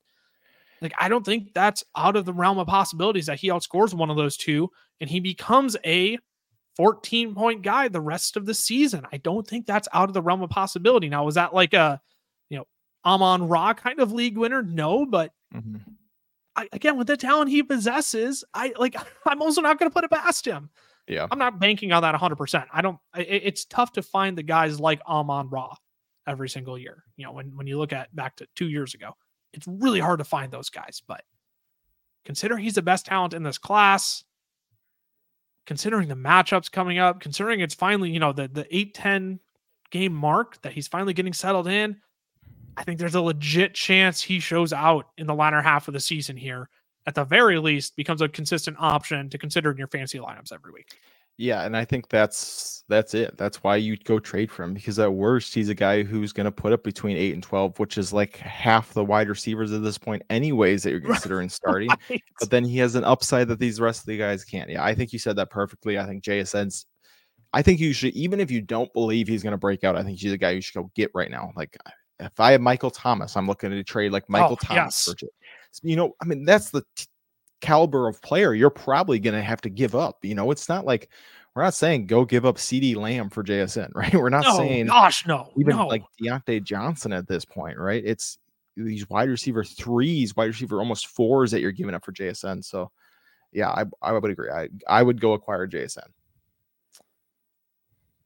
like, 0.80 0.92
I 0.98 1.08
don't 1.08 1.24
think 1.24 1.54
that's 1.54 1.84
out 1.96 2.16
of 2.16 2.24
the 2.24 2.32
realm 2.32 2.58
of 2.58 2.66
possibilities 2.66 3.26
that 3.26 3.38
he 3.40 3.48
outscores 3.48 3.94
one 3.94 4.10
of 4.10 4.16
those 4.16 4.36
two 4.36 4.70
and 5.00 5.08
he 5.10 5.20
becomes 5.20 5.76
a 5.84 6.18
14 6.76 7.34
point 7.34 7.62
guy 7.62 7.88
the 7.88 8.00
rest 8.00 8.36
of 8.36 8.44
the 8.46 8.54
season. 8.54 9.06
I 9.10 9.16
don't 9.18 9.46
think 9.46 9.66
that's 9.66 9.88
out 9.92 10.08
of 10.08 10.14
the 10.14 10.22
realm 10.22 10.42
of 10.42 10.50
possibility. 10.50 11.08
Now, 11.08 11.24
was 11.24 11.36
that 11.36 11.54
like 11.54 11.72
a, 11.74 12.00
you 12.50 12.58
know, 12.58 12.66
Amon 13.04 13.48
Ra 13.48 13.72
kind 13.74 14.00
of 14.00 14.12
league 14.12 14.36
winner? 14.36 14.62
No, 14.62 15.06
but 15.06 15.32
Mhm. 15.54 15.80
I, 16.54 16.68
again, 16.72 16.96
with 16.96 17.06
the 17.06 17.16
talent 17.16 17.50
he 17.50 17.62
possesses, 17.62 18.42
I 18.54 18.72
like. 18.78 18.94
I'm 19.26 19.42
also 19.42 19.60
not 19.60 19.78
going 19.78 19.90
to 19.90 19.94
put 19.94 20.04
it 20.04 20.10
past 20.10 20.46
him. 20.46 20.70
Yeah. 21.06 21.26
I'm 21.30 21.38
not 21.38 21.58
banking 21.60 21.92
on 21.92 22.02
that 22.02 22.12
100. 22.14 22.36
percent 22.36 22.64
I 22.72 22.82
don't. 22.82 22.98
i- 23.14 23.20
i- 23.20 23.22
it's 23.44 23.64
tough 23.66 23.92
to 23.92 24.02
find 24.02 24.36
the 24.36 24.42
guys 24.42 24.80
like 24.80 25.00
Amon 25.06 25.48
Ra 25.50 25.74
every 26.26 26.48
single 26.48 26.76
year. 26.78 27.04
You 27.16 27.26
know, 27.26 27.32
when 27.32 27.54
when 27.56 27.66
you 27.66 27.78
look 27.78 27.92
at 27.92 28.14
back 28.16 28.36
to 28.36 28.46
two 28.56 28.68
years 28.68 28.94
ago, 28.94 29.14
it's 29.56 29.66
really 29.66 30.00
hard 30.00 30.18
to 30.18 30.24
find 30.24 30.52
those 30.52 30.70
guys. 30.70 31.02
But 31.06 31.22
considering 32.24 32.62
he's 32.62 32.74
the 32.74 32.82
best 32.82 33.06
talent 33.06 33.34
in 33.34 33.42
this 33.42 33.58
class, 33.58 34.22
considering 35.66 36.08
the 36.08 36.14
matchups 36.14 36.70
coming 36.70 36.98
up, 36.98 37.20
considering 37.20 37.60
it's 37.60 37.74
finally 37.74 38.10
you 38.10 38.20
know 38.20 38.32
the 38.32 38.48
the 38.48 38.66
eight 38.76 38.94
ten 38.94 39.40
game 39.90 40.12
mark 40.12 40.60
that 40.62 40.72
he's 40.72 40.88
finally 40.88 41.14
getting 41.14 41.32
settled 41.32 41.66
in. 41.66 41.96
I 42.76 42.84
think 42.84 42.98
there's 42.98 43.14
a 43.14 43.22
legit 43.22 43.74
chance 43.74 44.20
he 44.20 44.38
shows 44.38 44.72
out 44.72 45.06
in 45.16 45.26
the 45.26 45.34
latter 45.34 45.62
half 45.62 45.88
of 45.88 45.94
the 45.94 46.00
season 46.00 46.36
here. 46.36 46.68
At 47.06 47.14
the 47.14 47.24
very 47.24 47.58
least, 47.58 47.96
becomes 47.96 48.20
a 48.20 48.28
consistent 48.28 48.76
option 48.80 49.30
to 49.30 49.38
consider 49.38 49.70
in 49.70 49.78
your 49.78 49.86
fantasy 49.86 50.18
lineups 50.18 50.52
every 50.52 50.72
week. 50.72 50.98
Yeah, 51.38 51.64
and 51.64 51.76
I 51.76 51.84
think 51.84 52.08
that's 52.08 52.84
that's 52.88 53.12
it. 53.14 53.36
That's 53.36 53.62
why 53.62 53.76
you'd 53.76 54.04
go 54.04 54.18
trade 54.18 54.50
for 54.50 54.62
him 54.62 54.72
because 54.72 54.98
at 54.98 55.12
worst 55.12 55.52
he's 55.54 55.68
a 55.68 55.74
guy 55.74 56.02
who's 56.02 56.32
going 56.32 56.46
to 56.46 56.52
put 56.52 56.72
up 56.72 56.82
between 56.82 57.16
eight 57.16 57.34
and 57.34 57.42
twelve, 57.42 57.78
which 57.78 57.98
is 57.98 58.12
like 58.12 58.36
half 58.38 58.94
the 58.94 59.04
wide 59.04 59.28
receivers 59.28 59.72
at 59.72 59.82
this 59.82 59.98
point, 59.98 60.22
anyways, 60.30 60.82
that 60.82 60.92
you're 60.92 61.00
considering 61.12 61.48
starting. 61.50 61.90
Right? 62.08 62.22
But 62.40 62.50
then 62.50 62.64
he 62.64 62.78
has 62.78 62.94
an 62.94 63.04
upside 63.04 63.48
that 63.48 63.58
these 63.58 63.80
rest 63.80 64.00
of 64.00 64.06
the 64.06 64.16
guys 64.16 64.44
can't. 64.44 64.70
Yeah, 64.70 64.82
I 64.82 64.94
think 64.94 65.12
you 65.12 65.18
said 65.18 65.36
that 65.36 65.50
perfectly. 65.50 65.98
I 65.98 66.06
think 66.06 66.24
JSN's. 66.24 66.86
I 67.52 67.62
think 67.62 67.80
you 67.80 67.92
should, 67.92 68.14
even 68.14 68.40
if 68.40 68.50
you 68.50 68.60
don't 68.60 68.92
believe 68.92 69.28
he's 69.28 69.42
going 69.42 69.52
to 69.52 69.56
break 69.58 69.84
out, 69.84 69.96
I 69.96 70.02
think 70.02 70.18
he's 70.18 70.32
a 70.32 70.38
guy 70.38 70.50
you 70.50 70.60
should 70.60 70.74
go 70.74 70.90
get 70.94 71.10
right 71.14 71.30
now. 71.30 71.52
Like 71.56 71.76
if 72.18 72.38
I 72.40 72.52
have 72.52 72.60
Michael 72.60 72.90
Thomas, 72.90 73.36
I'm 73.36 73.46
looking 73.46 73.70
to 73.70 73.84
trade 73.84 74.12
like 74.12 74.28
Michael 74.28 74.58
Oh, 74.62 74.66
Thomas. 74.66 75.06
yes. 75.06 75.30
You 75.82 75.96
know, 75.96 76.14
I 76.20 76.24
mean 76.24 76.44
that's 76.44 76.70
the 76.70 76.82
t- 76.96 77.06
caliber 77.66 78.06
of 78.06 78.22
player 78.22 78.54
you're 78.54 78.70
probably 78.70 79.18
going 79.18 79.34
to 79.34 79.42
have 79.42 79.60
to 79.60 79.68
give 79.68 79.94
up. 79.94 80.18
You 80.22 80.36
know, 80.36 80.52
it's 80.52 80.68
not 80.68 80.84
like 80.84 81.10
we're 81.54 81.64
not 81.64 81.74
saying 81.74 82.06
go 82.06 82.24
give 82.24 82.46
up 82.46 82.56
CeeDee 82.56 82.94
Lamb 82.94 83.28
for 83.28 83.42
JSN, 83.42 83.90
right? 83.94 84.14
We're 84.14 84.28
not 84.28 84.44
no, 84.44 84.56
saying 84.56 84.86
gosh, 84.86 85.26
no, 85.26 85.50
even 85.58 85.76
no. 85.76 85.88
like 85.88 86.04
Diontae 86.22 86.62
Johnson 86.62 87.12
at 87.12 87.26
this 87.26 87.44
point, 87.44 87.78
right? 87.78 88.02
It's 88.04 88.38
these 88.76 89.08
wide 89.10 89.28
receiver 89.28 89.64
threes, 89.64 90.36
wide 90.36 90.46
receiver 90.46 90.78
almost 90.78 91.08
fours 91.08 91.50
that 91.50 91.60
you're 91.60 91.72
giving 91.72 91.94
up 91.94 92.04
for 92.04 92.12
JSN. 92.12 92.64
So 92.64 92.90
yeah, 93.52 93.70
I, 93.70 93.84
I 94.00 94.12
would 94.12 94.30
agree. 94.30 94.50
I 94.50 94.68
I 94.86 95.02
would 95.02 95.20
go 95.20 95.32
acquire 95.32 95.66
JSN. 95.66 96.06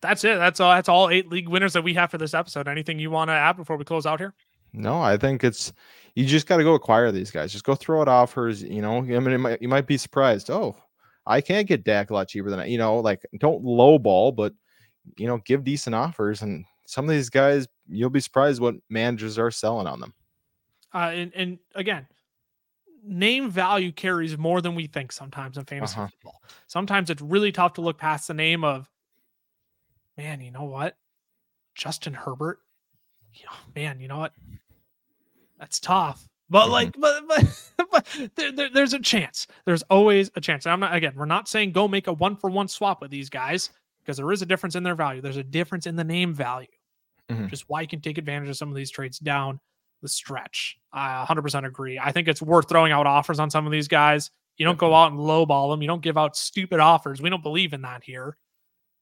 That's 0.03 0.25
it. 0.25 0.39
That's 0.39 0.61
all. 0.61 0.73
That's 0.75 0.89
all 0.89 1.09
eight 1.09 1.29
league 1.29 1.49
winners 1.49 1.75
that 1.75 1.83
we 1.83 1.95
have 1.95 2.11
for 2.11 2.19
this 2.19 2.35
episode. 2.35 2.69
Anything 2.69 2.99
you 2.99 3.11
want 3.11 3.29
to 3.29 3.35
add 3.35 3.57
before 3.57 3.77
we 3.77 3.85
close 3.85 4.07
out 4.07 4.19
here? 4.19 4.35
No, 4.73 5.01
I 5.01 5.17
think 5.17 5.45
it's 5.45 5.73
you 6.15 6.25
just 6.25 6.47
got 6.47 6.59
to 6.59 6.65
go 6.65 6.75
acquire 6.75 7.13
these 7.13 7.31
guys. 7.31 7.53
Just 7.53 7.65
go 7.65 7.75
throw 7.75 8.01
out 8.01 8.09
offers. 8.09 8.63
You 8.63 8.83
know, 8.83 8.99
I 8.99 9.19
mean, 9.19 9.41
might, 9.41 9.63
you 9.63 9.69
might 9.69 9.87
be 9.87 9.97
surprised. 9.97 10.51
Oh, 10.51 10.77
I 11.27 11.41
can't 11.41 11.69
get 11.69 11.85
Dak 11.85 12.11
a 12.11 12.15
lot 12.15 12.29
cheaper 12.29 12.51
than 12.51 12.61
I. 12.61 12.67
You 12.67 12.79
know, 12.79 12.99
like 12.99 13.25
don't 13.39 13.65
lowball, 13.65 14.35
but 14.35 14.53
you 15.17 15.27
know, 15.27 15.39
give 15.39 15.65
decent 15.65 15.95
offers. 15.95 16.43
And 16.43 16.65
some 16.87 17.05
of 17.05 17.11
these 17.11 17.31
guys, 17.31 17.67
you'll 17.89 18.11
be 18.11 18.21
surprised 18.21 18.61
what 18.61 18.75
managers 18.89 19.39
are 19.39 19.51
selling 19.51 19.87
on 19.87 20.01
them. 20.01 20.15
Uh, 20.93 21.13
and, 21.15 21.33
and 21.35 21.59
again, 21.75 22.07
name 23.05 23.51
value 23.51 23.93
carries 23.93 24.37
more 24.37 24.61
than 24.61 24.75
we 24.75 24.87
think 24.87 25.13
sometimes 25.13 25.57
in 25.57 25.65
fantasy 25.65 25.97
uh-huh. 25.97 26.09
football. 26.09 26.43
Sometimes 26.67 27.11
it's 27.11 27.23
really 27.23 27.53
tough 27.53 27.75
to 27.75 27.81
look 27.81 27.99
past 27.99 28.29
the 28.29 28.35
name 28.35 28.65
of, 28.65 28.89
man, 30.17 30.41
you 30.41 30.51
know 30.51 30.65
what? 30.65 30.97
Justin 31.75 32.15
Herbert. 32.15 32.59
Man, 33.77 34.01
you 34.01 34.09
know 34.09 34.19
what? 34.19 34.33
That's 35.61 35.79
tough. 35.79 36.27
But 36.49 36.65
mm-hmm. 36.65 36.73
like, 36.73 36.97
but 36.99 37.29
but, 37.29 37.91
but 37.93 38.31
there, 38.35 38.51
there, 38.51 38.71
there's 38.71 38.95
a 38.95 38.99
chance. 38.99 39.47
There's 39.67 39.83
always 39.83 40.31
a 40.35 40.41
chance. 40.41 40.67
And 40.67 40.73
I'm 40.73 40.81
not 40.81 40.95
again. 40.95 41.13
We're 41.15 41.27
not 41.27 41.49
saying 41.49 41.73
go 41.73 41.87
make 41.87 42.09
a 42.09 42.13
one 42.13 42.35
for 42.35 42.51
one 42.51 42.67
swap 42.67 43.01
with 43.01 43.11
these 43.11 43.31
guys 43.31 43.71
because 44.03 44.17
there 44.17 44.33
is 44.33 44.43
a 44.43 44.47
difference 44.47 44.75
in 44.75 44.83
their 44.83 44.97
value. 44.97 45.21
There's 45.21 45.37
a 45.37 45.45
difference 45.45 45.87
in 45.87 45.95
the 45.95 46.03
name 46.03 46.35
value, 46.35 46.67
mm-hmm. 47.31 47.53
is 47.53 47.69
why 47.69 47.83
you 47.83 47.89
can 47.89 48.01
take 48.01 48.19
advantage 48.19 48.49
of 48.49 48.57
some 48.57 48.71
of 48.71 48.75
these 48.75 48.91
trades 48.91 49.19
down 49.19 49.61
the 50.03 50.09
stretch. 50.09 50.79
I 50.93 51.25
100% 51.29 51.67
agree. 51.67 51.99
I 51.99 52.11
think 52.11 52.27
it's 52.27 52.41
worth 52.43 52.69
throwing 52.69 52.91
out 52.91 53.07
offers 53.07 53.39
on 53.39 53.51
some 53.51 53.67
of 53.67 53.73
these 53.73 53.87
guys. 53.87 54.31
You 54.57 54.65
don't 54.65 54.79
go 54.79 54.95
out 54.95 55.13
and 55.13 55.21
lowball 55.21 55.73
them. 55.73 55.83
You 55.83 55.89
don't 55.89 56.03
give 56.03 56.19
out 56.19 56.37
stupid 56.37 56.81
offers. 56.81 57.21
We 57.21 57.31
don't 57.31 57.43
believe 57.43 57.73
in 57.73 57.83
that 57.83 58.03
here. 58.03 58.37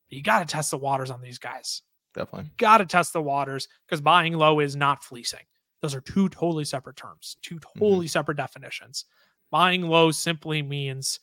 But 0.08 0.16
you 0.16 0.22
got 0.22 0.40
to 0.40 0.52
test 0.52 0.70
the 0.70 0.78
waters 0.78 1.10
on 1.10 1.20
these 1.20 1.38
guys. 1.38 1.82
Definitely. 2.14 2.50
Got 2.56 2.78
to 2.78 2.86
test 2.86 3.12
the 3.12 3.22
waters 3.22 3.68
because 3.86 4.00
buying 4.00 4.34
low 4.34 4.60
is 4.60 4.76
not 4.76 5.04
fleecing. 5.04 5.44
Those 5.80 5.94
are 5.94 6.00
two 6.00 6.28
totally 6.28 6.64
separate 6.64 6.96
terms, 6.96 7.36
two 7.42 7.56
mm-hmm. 7.56 7.78
totally 7.78 8.06
mm-hmm. 8.06 8.10
separate 8.10 8.36
definitions. 8.36 9.04
Buying 9.50 9.82
low 9.82 10.10
simply 10.10 10.62
means 10.62 11.20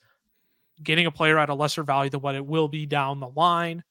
getting 0.84 1.06
a 1.06 1.12
player 1.12 1.38
at 1.38 1.50
a 1.50 1.54
lesser 1.54 1.84
value 1.84 2.10
than 2.10 2.22
what 2.22 2.36
it 2.36 2.46
will 2.46 2.68
be 2.68 2.86
down 2.86 3.20
the 3.20 3.30
line. 3.30 3.84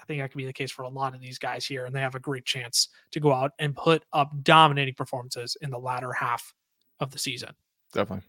I 0.00 0.04
think 0.04 0.20
that 0.20 0.30
could 0.30 0.38
be 0.38 0.46
the 0.46 0.52
case 0.52 0.70
for 0.70 0.82
a 0.82 0.88
lot 0.88 1.14
of 1.14 1.20
these 1.20 1.38
guys 1.38 1.66
here, 1.66 1.84
and 1.84 1.94
they 1.94 2.00
have 2.00 2.14
a 2.14 2.20
great 2.20 2.46
chance 2.46 2.88
to 3.12 3.20
go 3.20 3.32
out 3.32 3.52
and 3.58 3.76
put 3.76 4.02
up 4.12 4.32
dominating 4.42 4.94
performances 4.94 5.56
in 5.60 5.70
the 5.70 5.78
latter 5.78 6.12
half 6.12 6.54
of 7.00 7.10
the 7.10 7.18
season. 7.18 7.50
Definitely. 7.92 8.26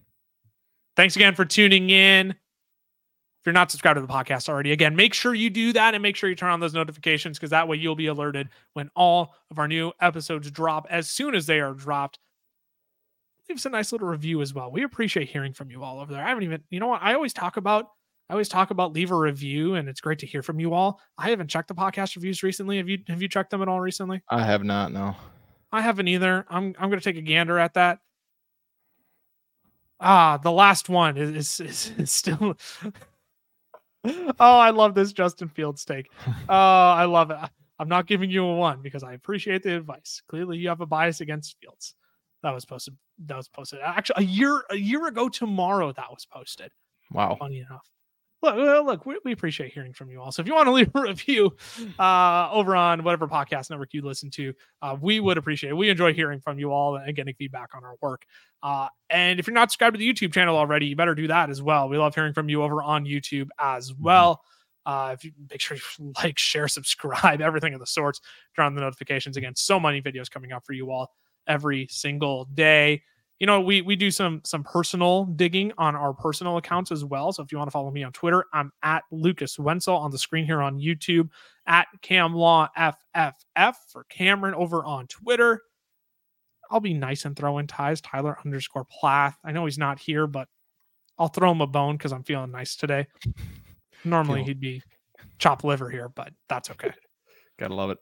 Thanks 0.96 1.16
again 1.16 1.34
for 1.34 1.44
tuning 1.44 1.88
in. 1.90 2.34
If 3.42 3.46
you're 3.46 3.54
not 3.54 3.72
subscribed 3.72 3.96
to 3.96 4.00
the 4.00 4.06
podcast 4.06 4.48
already, 4.48 4.70
again, 4.70 4.94
make 4.94 5.12
sure 5.12 5.34
you 5.34 5.50
do 5.50 5.72
that 5.72 5.94
and 5.94 6.02
make 6.02 6.14
sure 6.14 6.30
you 6.30 6.36
turn 6.36 6.50
on 6.50 6.60
those 6.60 6.74
notifications 6.74 7.40
because 7.40 7.50
that 7.50 7.66
way 7.66 7.76
you'll 7.76 7.96
be 7.96 8.06
alerted 8.06 8.48
when 8.74 8.88
all 8.94 9.34
of 9.50 9.58
our 9.58 9.66
new 9.66 9.90
episodes 10.00 10.48
drop 10.48 10.86
as 10.88 11.10
soon 11.10 11.34
as 11.34 11.46
they 11.46 11.58
are 11.58 11.74
dropped. 11.74 12.20
Leave 13.48 13.58
us 13.58 13.66
a 13.66 13.70
nice 13.70 13.90
little 13.90 14.06
review 14.06 14.40
as 14.42 14.54
well. 14.54 14.70
We 14.70 14.84
appreciate 14.84 15.28
hearing 15.28 15.54
from 15.54 15.72
you 15.72 15.82
all 15.82 15.98
over 15.98 16.12
there. 16.12 16.24
I 16.24 16.28
haven't 16.28 16.44
even, 16.44 16.62
you 16.70 16.78
know 16.78 16.86
what? 16.86 17.02
I 17.02 17.14
always 17.14 17.32
talk 17.32 17.56
about, 17.56 17.88
I 18.30 18.34
always 18.34 18.48
talk 18.48 18.70
about 18.70 18.92
leave 18.92 19.10
a 19.10 19.16
review 19.16 19.74
and 19.74 19.88
it's 19.88 20.00
great 20.00 20.20
to 20.20 20.26
hear 20.26 20.44
from 20.44 20.60
you 20.60 20.72
all. 20.72 21.00
I 21.18 21.30
haven't 21.30 21.48
checked 21.48 21.66
the 21.66 21.74
podcast 21.74 22.14
reviews 22.14 22.44
recently. 22.44 22.76
Have 22.76 22.88
you, 22.88 22.98
have 23.08 23.20
you 23.20 23.28
checked 23.28 23.50
them 23.50 23.60
at 23.60 23.66
all 23.66 23.80
recently? 23.80 24.22
I 24.28 24.44
have 24.44 24.62
not, 24.62 24.92
no. 24.92 25.16
I 25.72 25.80
haven't 25.80 26.06
either. 26.06 26.46
I'm, 26.48 26.76
I'm 26.78 26.90
going 26.90 27.00
to 27.00 27.04
take 27.04 27.16
a 27.16 27.22
gander 27.22 27.58
at 27.58 27.74
that. 27.74 27.98
Ah, 29.98 30.36
the 30.36 30.52
last 30.52 30.88
one 30.88 31.16
is, 31.16 31.58
is, 31.58 31.92
is 31.98 32.12
still 32.12 32.56
oh, 34.04 34.34
I 34.58 34.70
love 34.70 34.94
this 34.94 35.12
Justin 35.12 35.48
Fields 35.48 35.84
take. 35.84 36.10
Oh, 36.48 36.54
I 36.54 37.04
love 37.04 37.30
it. 37.30 37.38
I'm 37.78 37.88
not 37.88 38.06
giving 38.06 38.30
you 38.30 38.44
a 38.44 38.54
one 38.54 38.80
because 38.82 39.02
I 39.02 39.14
appreciate 39.14 39.62
the 39.62 39.76
advice. 39.76 40.22
Clearly, 40.28 40.58
you 40.58 40.68
have 40.68 40.80
a 40.80 40.86
bias 40.86 41.20
against 41.20 41.56
Fields. 41.60 41.94
That 42.42 42.52
was 42.52 42.64
posted. 42.64 42.96
That 43.26 43.36
was 43.36 43.48
posted. 43.48 43.80
Actually, 43.82 44.24
a 44.24 44.26
year 44.26 44.62
a 44.70 44.76
year 44.76 45.06
ago 45.06 45.28
tomorrow. 45.28 45.92
That 45.92 46.10
was 46.10 46.26
posted. 46.26 46.70
Wow. 47.12 47.36
Funny 47.38 47.60
enough 47.60 47.86
look, 48.42 48.86
look, 48.86 49.06
we, 49.06 49.18
we, 49.24 49.32
appreciate 49.32 49.72
hearing 49.72 49.92
from 49.92 50.10
you 50.10 50.20
all. 50.20 50.32
So 50.32 50.42
if 50.42 50.48
you 50.48 50.54
want 50.54 50.66
to 50.66 50.72
leave 50.72 50.90
a 50.94 51.00
review 51.00 51.54
uh, 51.98 52.48
over 52.52 52.74
on 52.76 53.04
whatever 53.04 53.28
podcast 53.28 53.70
network 53.70 53.94
you 53.94 54.02
listen 54.02 54.30
to, 54.32 54.52
uh, 54.82 54.96
we 55.00 55.20
would 55.20 55.38
appreciate 55.38 55.70
it. 55.70 55.76
We 55.76 55.90
enjoy 55.90 56.12
hearing 56.12 56.40
from 56.40 56.58
you 56.58 56.72
all 56.72 56.96
and 56.96 57.14
getting 57.14 57.34
feedback 57.34 57.70
on 57.74 57.84
our 57.84 57.94
work. 58.00 58.24
Uh, 58.62 58.88
and 59.10 59.38
if 59.38 59.46
you're 59.46 59.54
not 59.54 59.70
subscribed 59.70 59.94
to 59.94 59.98
the 59.98 60.12
YouTube 60.12 60.32
channel 60.32 60.56
already, 60.56 60.86
you 60.86 60.96
better 60.96 61.14
do 61.14 61.28
that 61.28 61.50
as 61.50 61.62
well. 61.62 61.88
We 61.88 61.98
love 61.98 62.14
hearing 62.14 62.32
from 62.32 62.48
you 62.48 62.62
over 62.62 62.82
on 62.82 63.04
YouTube 63.04 63.48
as 63.58 63.92
mm-hmm. 63.92 64.02
well. 64.02 64.42
Uh, 64.84 65.12
if 65.14 65.24
you 65.24 65.32
make 65.50 65.60
sure 65.60 65.76
you 65.76 66.12
like, 66.22 66.38
share, 66.38 66.68
subscribe, 66.68 67.40
everything 67.40 67.74
of 67.74 67.80
the 67.80 67.86
sorts, 67.86 68.20
turn 68.56 68.66
on 68.66 68.74
the 68.74 68.80
notifications. 68.80 69.36
Again, 69.36 69.54
so 69.54 69.78
many 69.78 70.02
videos 70.02 70.30
coming 70.30 70.52
up 70.52 70.64
for 70.64 70.72
you 70.72 70.90
all 70.90 71.12
every 71.46 71.86
single 71.90 72.44
day 72.46 73.02
you 73.42 73.46
know, 73.46 73.60
we 73.60 73.82
we 73.82 73.96
do 73.96 74.12
some 74.12 74.40
some 74.44 74.62
personal 74.62 75.24
digging 75.24 75.72
on 75.76 75.96
our 75.96 76.14
personal 76.14 76.58
accounts 76.58 76.92
as 76.92 77.04
well. 77.04 77.32
So 77.32 77.42
if 77.42 77.50
you 77.50 77.58
want 77.58 77.66
to 77.66 77.72
follow 77.72 77.90
me 77.90 78.04
on 78.04 78.12
Twitter, 78.12 78.44
I'm 78.52 78.70
at 78.84 79.02
Lucas 79.10 79.58
Wenzel 79.58 79.96
on 79.96 80.12
the 80.12 80.18
screen 80.18 80.44
here 80.44 80.62
on 80.62 80.78
YouTube, 80.78 81.28
at 81.66 81.88
Camlaw 82.02 82.68
FFF 82.78 83.74
for 83.88 84.04
Cameron 84.04 84.54
over 84.54 84.84
on 84.84 85.08
Twitter. 85.08 85.60
I'll 86.70 86.78
be 86.78 86.94
nice 86.94 87.24
and 87.24 87.34
throw 87.34 87.58
in 87.58 87.66
ties, 87.66 88.00
Tyler 88.00 88.38
underscore 88.44 88.84
Plath. 88.84 89.36
I 89.44 89.50
know 89.50 89.64
he's 89.64 89.76
not 89.76 89.98
here, 89.98 90.28
but 90.28 90.46
I'll 91.18 91.26
throw 91.26 91.50
him 91.50 91.62
a 91.62 91.66
bone 91.66 91.96
because 91.96 92.12
I'm 92.12 92.22
feeling 92.22 92.52
nice 92.52 92.76
today. 92.76 93.08
Normally 94.04 94.44
he'd 94.44 94.60
be 94.60 94.84
chop 95.38 95.64
liver 95.64 95.90
here, 95.90 96.08
but 96.08 96.32
that's 96.48 96.70
okay. 96.70 96.92
Gotta 97.58 97.74
love 97.74 97.90
it. 97.90 97.98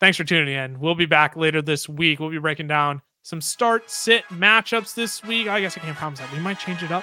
Thanks 0.00 0.16
for 0.16 0.24
tuning 0.24 0.54
in. 0.54 0.80
We'll 0.80 0.94
be 0.94 1.04
back 1.04 1.36
later 1.36 1.60
this 1.60 1.86
week. 1.86 2.18
We'll 2.18 2.30
be 2.30 2.38
breaking 2.38 2.68
down 2.68 3.02
some 3.26 3.40
start 3.40 3.90
sit 3.90 4.22
matchups 4.26 4.94
this 4.94 5.24
week. 5.24 5.48
I 5.48 5.60
guess 5.60 5.76
I 5.76 5.80
can't 5.80 5.96
promise 5.96 6.20
that. 6.20 6.32
We 6.32 6.38
might 6.38 6.60
change 6.60 6.84
it 6.84 6.92
up. 6.92 7.02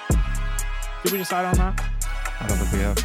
Did 1.02 1.12
we 1.12 1.18
decide 1.18 1.44
on 1.44 1.54
that? 1.58 1.84
I 2.40 2.46
don't 2.48 2.56
think 2.56 2.72
we 2.72 2.78
have. 2.78 2.96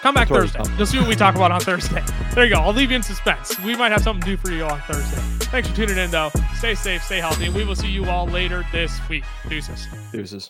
Come 0.00 0.16
back 0.16 0.26
Thursday. 0.26 0.60
You'll 0.76 0.86
see 0.86 0.98
what 0.98 1.06
we 1.06 1.14
talk 1.14 1.36
about 1.36 1.52
on 1.52 1.60
Thursday. 1.60 2.02
There 2.34 2.44
you 2.44 2.52
go. 2.52 2.60
I'll 2.60 2.72
leave 2.72 2.90
you 2.90 2.96
in 2.96 3.04
suspense. 3.04 3.56
We 3.60 3.76
might 3.76 3.92
have 3.92 4.02
something 4.02 4.24
to 4.24 4.30
do 4.30 4.36
for 4.36 4.50
you 4.50 4.64
on 4.64 4.80
Thursday. 4.80 5.20
Thanks 5.46 5.68
for 5.68 5.76
tuning 5.76 5.96
in, 5.96 6.10
though. 6.10 6.32
Stay 6.56 6.74
safe, 6.74 7.04
stay 7.04 7.18
healthy, 7.18 7.44
and 7.46 7.54
we 7.54 7.64
will 7.64 7.76
see 7.76 7.86
you 7.86 8.06
all 8.06 8.26
later 8.26 8.66
this 8.72 8.98
week. 9.08 9.22
Deuces. 9.48 9.86
Deuces. 10.10 10.44